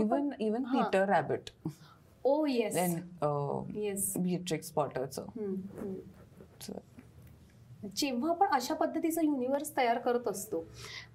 even 0.00 0.30
even. 0.40 0.62
Peter 0.64 1.08
Rabbit 1.08 1.50
oh 2.24 2.44
yes 2.46 2.76
yes 3.74 4.12
Beatrix 4.18 4.70
पॉटरचं 4.70 5.26
जेव्हा 7.82 8.30
आपण 8.30 8.46
अशा 8.54 8.74
पद्धतीचं 8.74 9.24
युनिव्हर्स 9.24 9.76
तयार 9.76 9.98
करत 9.98 10.28
असतो 10.28 10.64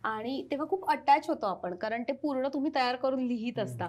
आणि 0.03 0.41
तेव्हा 0.51 0.67
खूप 0.69 0.89
अटॅच 0.91 1.27
होतो 1.29 1.45
आपण 1.45 1.75
कारण 1.75 2.03
ते 2.03 2.13
पूर्ण 2.13 2.47
तुम्ही 2.53 2.71
तयार 2.75 2.95
करून 2.95 3.23
लिहित 3.27 3.59
असता. 3.59 3.87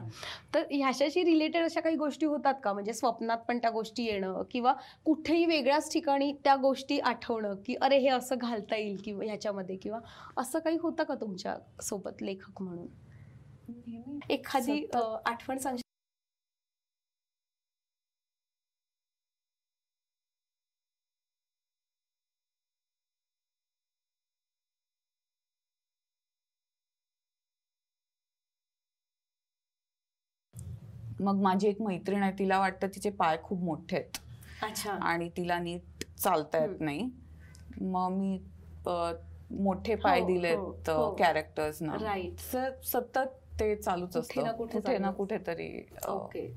तर 0.54 0.64
ह्याच्याशी 0.70 1.24
रिलेटेड 1.24 1.64
अशा 1.64 1.80
काही 1.80 1.96
गोष्टी 1.96 2.26
होतात 2.26 2.54
का? 2.62 2.72
म्हणजे 2.72 2.92
स्वप्नात 2.92 3.38
पण 3.38 3.58
त्या 3.58 3.70
गोष्टी 3.70 4.04
येणं 4.04 4.42
किंवा 4.50 4.72
कुठेही 5.04 5.44
वेगळ्याच 5.46 5.92
ठिकाणी 5.92 6.32
त्या 6.44 6.56
गोष्टी 6.56 6.98
आठवणं 7.00 7.54
की 7.66 7.74
अरे 7.82 7.98
हे 7.98 8.08
असं 8.08 8.36
घालता 8.38 8.76
येईल 8.76 9.00
किंवा 9.04 9.24
ह्याच्यामध्ये 9.24 9.76
किंवा 9.76 9.98
असं 10.36 10.58
काही 10.58 10.78
होतं 10.82 11.04
का 11.04 11.14
तुमच्यासोबत 11.14 12.22
लेखक 12.22 12.62
म्हणून? 12.62 12.86
एखादी 14.30 14.84
आठवण 15.26 15.58
सांग 15.58 15.76
मग 31.20 31.40
माझी 31.42 31.68
एक 31.68 31.82
मैत्रीण 31.82 32.22
आहे 32.22 32.32
तिला 32.38 32.58
वाटतं 32.58 32.86
तिचे 32.86 33.10
पाय 33.10 33.36
खूप 33.42 33.62
मोठे 33.62 33.96
आहेत. 33.96 34.18
अच्छा. 34.62 34.92
आणि 34.92 35.28
तिला 35.36 35.58
नीट 35.58 36.04
चालता 36.18 36.58
येत. 36.58 36.80
नाही. 36.80 37.10
मग 37.80 38.10
मी 38.10 38.38
मोठे 39.50 39.94
पाय 39.94 40.20
हो, 40.20 40.26
दिलेत 40.26 40.88
हो, 40.88 40.94
हो. 40.94 41.14
कॅरेक्टर्सना 41.14 41.96
राईट 42.00 42.40
सतत 42.84 43.18
ते 43.60 43.76
चालूच 43.76 44.16
ना 44.16 44.20
असतं. 44.20 44.52
कुठे 44.52 44.98
ना 44.98 45.10
कुठेतरी 45.10 45.86
ओके 46.08 46.54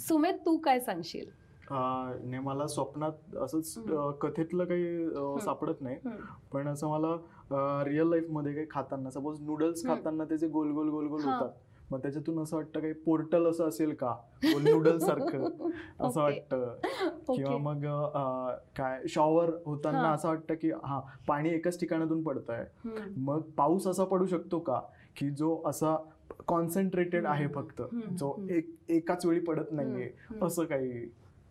सुमेध 0.00 0.36
तू 0.46 0.56
काय 0.56 0.80
सांगशील? 0.80 1.28
अं, 1.70 2.18
नाही 2.24 2.42
मला 2.42 2.66
स्वप्नात 2.66 3.36
असंच 3.36 3.74
कथेतलं 4.20 4.64
काही 4.64 5.40
सापडत 5.40 5.80
नाही. 5.80 5.96
पण 6.52 6.68
असं 6.68 6.88
मला 6.88 7.84
रिअल 7.84 8.08
लाईफमध्ये 8.08 8.54
काही 8.54 8.66
खाताना 8.70 9.10
सपोज 9.10 9.40
नूडल्स. 9.40 9.86
खाताना 9.86 10.24
त्याचे 10.24 10.48
गोल 10.48 10.70
गोल 10.70 10.88
गोल 10.88 11.06
गोल 11.06 11.24
हा. 11.24 11.36
होतात. 11.36 11.50
मग 11.90 11.98
त्याच्यातून 11.98 12.42
असं 12.42 12.56
वाटतं 12.56 12.80
काही 12.80 12.92
पोर्टल 12.92 13.46
असं 13.46 13.68
असेल 13.68 13.94
का 13.94 14.16
नूडल्स 14.44 15.04
सारखं 15.04 15.48
असं. 16.00 16.20
वाटतं 16.20 16.74
किंवा. 17.28 17.58
मग 17.58 17.84
काय 18.76 19.02
शॉवर 19.08 19.50
होताना. 19.66 20.10
असं 20.12 20.28
वाटतं 20.28 20.54
की 20.54 20.70
हा 20.84 21.00
पाणी 21.26 21.50
एकाच 21.50 21.80
ठिकाणातून 21.80 22.22
पडत 22.22 22.50
आहे. 22.50 22.88
मग 23.16 23.40
पाऊस 23.40 23.86
असा 23.86 24.04
पडू 24.04 24.26
शकतो 24.26 24.58
का 24.58 24.80
की 25.16 25.30
जो 25.30 25.62
असा 25.66 25.96
कॉन्सन्ट्रेटेड 26.46 27.26
आहे. 27.26 27.46
फक्त. 27.48 27.82
जो. 28.18 28.46
एक 28.50 28.74
एकाच 28.88 29.26
वेळी 29.26 29.40
पडत 29.40 29.72
नाहीये. 29.72 30.10
असं 30.42 30.64
काही. 30.64 31.10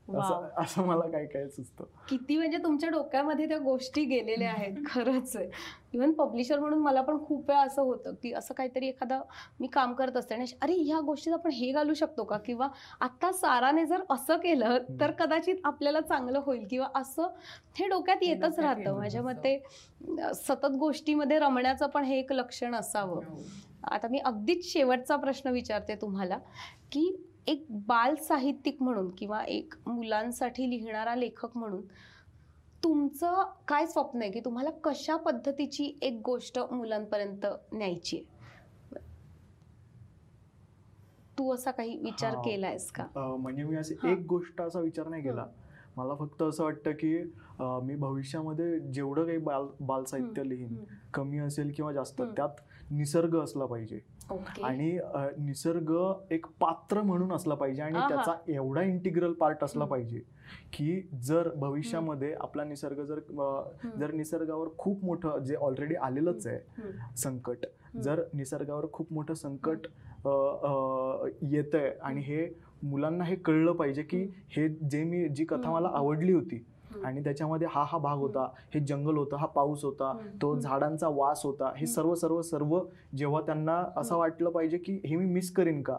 असं 0.09 0.47
असं 0.57 0.83
मला 0.85 1.07
काही 1.09 1.25
काही 1.27 1.49
सुचतं. 1.49 1.83
किती 2.09 2.37
म्हणजे 2.37 2.57
तुमच्या 2.57 2.89
डोक्यामध्ये 2.89 3.47
त्या 3.47 3.57
गोष्टी 3.57 4.03
गेलेल्या 4.05 4.51
आहेत 4.51 4.73
खरंच 4.89 5.35
आहे. 5.35 5.49
इव्हन 5.93 6.11
पब्लिशर 6.11 6.59
म्हणून 6.59 6.79
मला 6.79 7.01
पण 7.01 7.17
खूप 7.25 7.49
वेळा 7.49 7.61
असं 7.61 7.81
होतं 7.81 8.13
की 8.13 8.31
असं 8.33 8.53
काहीतरी 8.53 8.87
एखादा 8.87 9.19
मी 9.59 9.67
काम 9.67 9.93
करत 9.93 10.17
असते 10.17 10.35
आणि 10.35 10.45
अरे 10.61 10.73
ह्या 10.73 10.99
गोष्टीत 10.99 11.33
आपण 11.33 11.51
हे 11.51 11.71
घालू 11.71 11.93
शकतो 11.93 12.23
का? 12.23 12.37
किंवा 12.37 12.67
आता 12.99 13.31
साराने 13.31 13.85
जर 13.85 14.01
असं 14.09 14.37
केलं 14.37 14.77
तर 14.99 15.11
कदाचित 15.11 15.55
आपल्याला 15.63 16.01
चांगलं 16.01 16.41
होईल. 16.45 16.65
किंवा 16.69 16.87
असं 16.95 17.27
हे 17.75 17.87
डोक्यात 17.87 18.17
येतच 18.21 18.59
राहतं. 18.59 18.97
माझ्या. 18.97 19.21
मते 19.21 19.57
सतत 20.35 20.75
गोष्टीमध्ये 20.79 21.39
रमण्याचं 21.39 21.87
पण 21.87 22.03
हे 22.03 22.19
एक 22.19 22.31
लक्षण 22.33 22.75
असावं. 22.75 23.21
आता 23.83 24.07
मी 24.07 24.19
अगदीच 24.19 24.71
शेवटचा 24.73 25.15
प्रश्न 25.15 25.49
विचारते 25.49 25.95
तुम्हाला 25.95 26.37
की 26.91 27.09
एक 27.47 27.65
बाल 27.87 28.15
साहित्यिक 28.15 28.81
म्हणून 28.81 29.09
किंवा 29.17 29.43
एक 29.43 29.73
मुलांसाठी 29.87 30.69
लिहिणारा 30.69 31.15
लेखक 31.15 31.57
म्हणून 31.57 31.81
तुमचं 32.83 33.43
काय 33.67 33.85
स्वप्न 33.87 34.21
आहे 34.21 34.31
की 34.31 34.39
तुम्हाला 34.39 34.69
कशा 34.83 35.15
पद्धतीची 35.15 35.93
एक 36.01 36.19
गोष्ट 36.25 36.59
मुलांपर्यंत 36.71 37.45
न्यायची 37.73 38.17
आहे 38.17 38.33
तू 41.37 41.53
असा 41.53 41.71
काही 41.71 41.97
विचार. 41.97 42.35
केलायस 42.35 42.89
का 42.91 43.05
म्हणजे 43.15 43.63
मी 43.63 43.75
असे. 43.75 43.95
एक 44.11 44.25
गोष्ट 44.27 44.61
असा 44.61 44.79
विचार 44.79 45.07
नाही 45.07 45.23
केला 45.23 45.45
मला 45.97 46.15
फक्त 46.15 46.41
असं 46.41 46.63
वाटतं 46.63 46.91
की 46.91 47.17
मी 47.59 47.95
भविष्यामध्ये 47.95 48.79
जेवढं 48.79 49.25
काही 49.25 49.37
बाल 49.37 49.67
बाल 49.79 50.03
साहित्य 50.03 50.43
लिहीन. 50.43 50.75
कमी 51.13 51.39
असेल 51.39 51.71
किंवा 51.75 51.91
जास्त. 51.93 52.21
त्यात 52.21 52.91
निसर्ग 52.91 53.37
असला 53.39 53.65
पाहिजे 53.65 53.99
आणि 54.63 54.91
निसर्ग 55.37 55.93
एक 56.31 56.45
पात्र 56.59 57.01
म्हणून 57.01 57.31
असला 57.31 57.55
पाहिजे 57.55 57.81
आणि. 57.81 57.99
त्याचा 58.09 58.33
एवढा 58.47 58.81
इंटिग्रल 58.81 59.33
पार्ट 59.33 59.63
असला. 59.63 59.85
पाहिजे 59.85 60.21
की 60.73 61.01
जर 61.23 61.49
भविष्यामध्ये 61.55 62.33
आपला 62.39 62.63
निसर्ग 62.63 63.03
जर. 63.05 63.19
जर 63.99 64.11
निसर्गावर 64.11 64.67
खूप 64.77 65.03
मोठं 65.05 65.37
जे 65.39 65.55
ऑलरेडी 65.55 65.95
आलेलंच 65.95 66.47
आहे. 66.47 66.59
संकट. 67.17 67.65
जर 68.01 68.23
निसर्गावर 68.33 68.85
खूप 68.93 69.13
मोठं 69.13 69.33
संकट 69.33 69.87
येत 71.41 71.75
आहे 71.75 71.89
आणि 72.03 72.21
हे 72.21 72.47
मुलांना 72.83 73.23
हे 73.23 73.35
कळलं 73.35 73.71
पाहिजे 73.71 74.03
की 74.03 74.23
हे 74.49 74.67
जे 74.69 75.03
मी 75.03 75.27
जी 75.29 75.45
कथा 75.45 75.71
मला. 75.71 75.89
आवडली 75.93 76.33
होती. 76.33 76.65
आणि 77.03 77.23
त्याच्यामध्ये 77.23 77.67
हा 77.71 77.83
हा 77.87 77.97
भाग 77.97 78.17
होता 78.17 78.47
हे 78.73 78.79
जंगल 78.79 79.17
होतं 79.17 79.35
हा 79.35 79.45
पाऊस 79.45 79.83
होता. 79.83 80.11
तो. 80.41 80.55
झाडांचा 80.59 81.07
वास 81.07 81.41
होता 81.43 81.71
हे. 81.77 81.85
सर्व 81.85 82.13
सर्व 82.15 82.41
सर्व 82.41 82.79
जेव्हा 83.15 83.41
त्यांना 83.41 83.83
असं. 83.97 84.15
वाटलं 84.15 84.49
पाहिजे 84.49 84.77
की 84.77 84.99
हे 85.05 85.15
मी 85.15 85.25
मिस 85.25 85.51
करीन 85.53 85.81
का. 85.81 85.97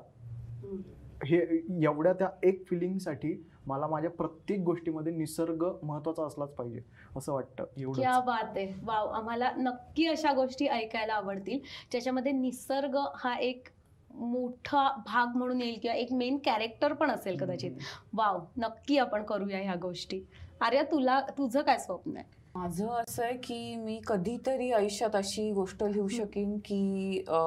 हे 1.25 1.37
एवढ्या 1.85 2.13
त्या 2.13 2.29
एक 2.43 2.65
फिलिंगसाठी 2.67 3.45
मला 3.67 3.87
माझ्या 3.87 4.11
प्रत्येक 4.11 4.61
गोष्टीमध्ये 4.61 5.13
निसर्ग 5.13 5.65
महत्त्वाचा 5.83 6.27
असलाच 6.27 6.49
पाहिजे 6.49 6.81
असं 7.17 7.33
वाटतं 7.33 7.65
क्या 7.65 7.83
एवढं 7.83 8.25
बात 8.27 8.57
आहे 8.57 8.67
वाव 8.85 9.09
आम्हाला 9.09 9.51
नक्की 9.57 10.07
अशा 10.07 10.33
गोष्टी 10.33 10.67
ऐकायला 10.67 11.15
आवडतील 11.15 11.59
ज्याच्यामध्ये 11.93 12.33
निसर्ग 12.33 12.97
हा 13.15 13.35
एक 13.39 13.69
मोठा 14.11 14.89
भाग 15.07 15.37
म्हणून 15.37 15.61
येईल 15.61 15.79
किंवा 15.83 15.97
एक 15.97 16.13
मेन 16.13 16.37
कॅरेक्टर 16.45 16.93
पण 16.93 17.11
असेल 17.11 17.37
कदाचित 17.37 17.71
वाव 18.13 18.41
नक्की 18.57 18.99
आपण 18.99 19.23
करूया 19.23 19.59
ह्या 19.59 19.75
गोष्टी 19.83 20.21
आर्या 20.61 20.83
तुला 20.83 21.21
तुझं 21.39 21.63
काय 21.63 21.79
स्वप्न 21.79 22.17
आहे? 22.17 22.35
माझं 22.55 22.87
असं 22.91 23.23
आहे 23.23 23.37
की 23.37 23.75
मी 23.77 24.01
कधीतरी 24.07 24.71
आयुष्यात 24.73 25.17
अशी 25.17 25.51
गोष्ट 25.53 25.83
लिहू 25.85 26.07
शकेन 26.09 26.57
की 26.59 27.19
अ, 27.29 27.39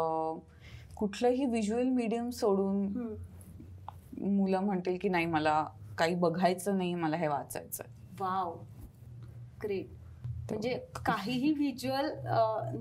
कुठलंही 0.97 1.45
व्हिज्युअल 1.45 1.87
मीडियम 1.89 2.29
सोडून 2.29 2.85
मुलं 4.21 4.59
म्हणतील 4.59 4.97
की 5.01 5.09
नाही 5.09 5.25
मला 5.25 5.63
काही 5.97 6.15
बघायचं 6.15 6.77
नाही 6.77 6.93
मला 6.95 7.17
हे 7.17 7.27
वाचायचं 7.27 7.83
वाव. 8.19 8.53
ग्रेट 9.63 9.87
म्हणजे 10.49 10.73
काहीही 11.05 11.51
व्हिज्युअल 11.53 12.09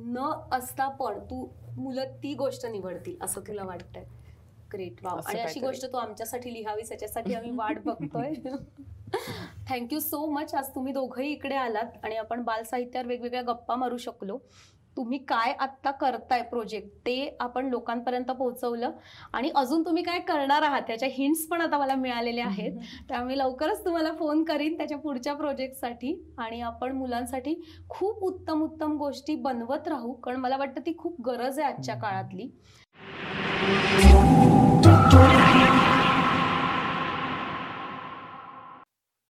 न 0.06 0.30
असता 0.52 0.88
पण 0.88 1.18
तू 1.20 1.46
मुलं 1.76 2.12
ती 2.22 2.34
गोष्ट 2.34 2.66
निवडतील 2.66 3.16
असं 3.22 3.40
तुला 3.40 3.64
वाटतंय. 3.64 4.04
Great 4.72 5.04
wow. 5.04 5.18
असं 5.18 5.28
आणि 5.28 5.38
अशी 5.38 5.44
काहीतरी. 5.44 5.66
गोष्ट 5.66 5.92
तू 5.92 5.98
आमच्यासाठी 5.98 6.52
लिहावीस 6.54 6.92
याच्यासाठी 6.92 7.34
आम्ही 7.34 7.50
वाट 7.50 7.78
बघतोय. 7.84 8.32
थँक्यू 9.70 10.00
सो 10.00 10.24
मच 10.30 10.54
आज 10.54 10.68
तुम्ही 10.74 10.92
दोघंही 10.92 11.30
इकडे 11.32 11.54
आलात 11.54 12.04
आणि 12.04 12.16
आपण 12.16 12.42
बाल 12.42 12.62
साहित्यावर 12.62 13.08
वेगवेगळ्या 13.08 13.42
गप्पा 13.42 13.76
मारू 13.76 13.96
शकलो. 13.96 14.38
तुम्ही 14.96 15.18
काय 15.18 15.52
आत्ता 15.60 15.90
करताय 15.90 16.42
प्रोजेक्ट 16.42 16.88
ते 17.06 17.36
आपण 17.40 17.68
लोकांपर्यंत 17.68 18.30
पोहोचवलं 18.30 18.90
आणि 19.32 19.50
अजून 19.56 19.84
तुम्ही 19.86 20.02
काय 20.02 20.18
करणार 20.18 20.62
आहात? 20.62 20.82
त्याच्या 20.86 21.08
हिंट्स 21.12 21.46
पण 21.46 21.60
आता 21.60 21.78
मला 21.78 21.94
मिळालेल्या 21.94 22.46
आहेत. 22.46 22.78
त्यामुळे 23.08 23.38
लवकरच 23.38 23.84
तुम्हाला 23.84 24.12
फोन 24.12 24.42
करीन 24.44 24.76
त्याच्या 24.76 24.98
पुढच्या 24.98 25.34
प्रोजेक्टसाठी 25.34 26.14
आणि 26.38 26.60
आपण 26.60 26.92
मुलांसाठी 26.92 27.54
खूप 27.88 28.24
उत्तम 28.24 28.62
उत्तम 28.62 28.96
गोष्टी 28.96 29.34
बनवत 29.34 29.88
राहू. 29.88 30.12
कारण 30.12 30.40
मला 30.40 30.56
वाटतं 30.56 30.86
ती 30.86 30.96
खूप 30.98 31.20
गरज 31.26 31.58
आहे 31.58 31.72
आजच्या 31.72 31.94
काळातली. 31.94 32.48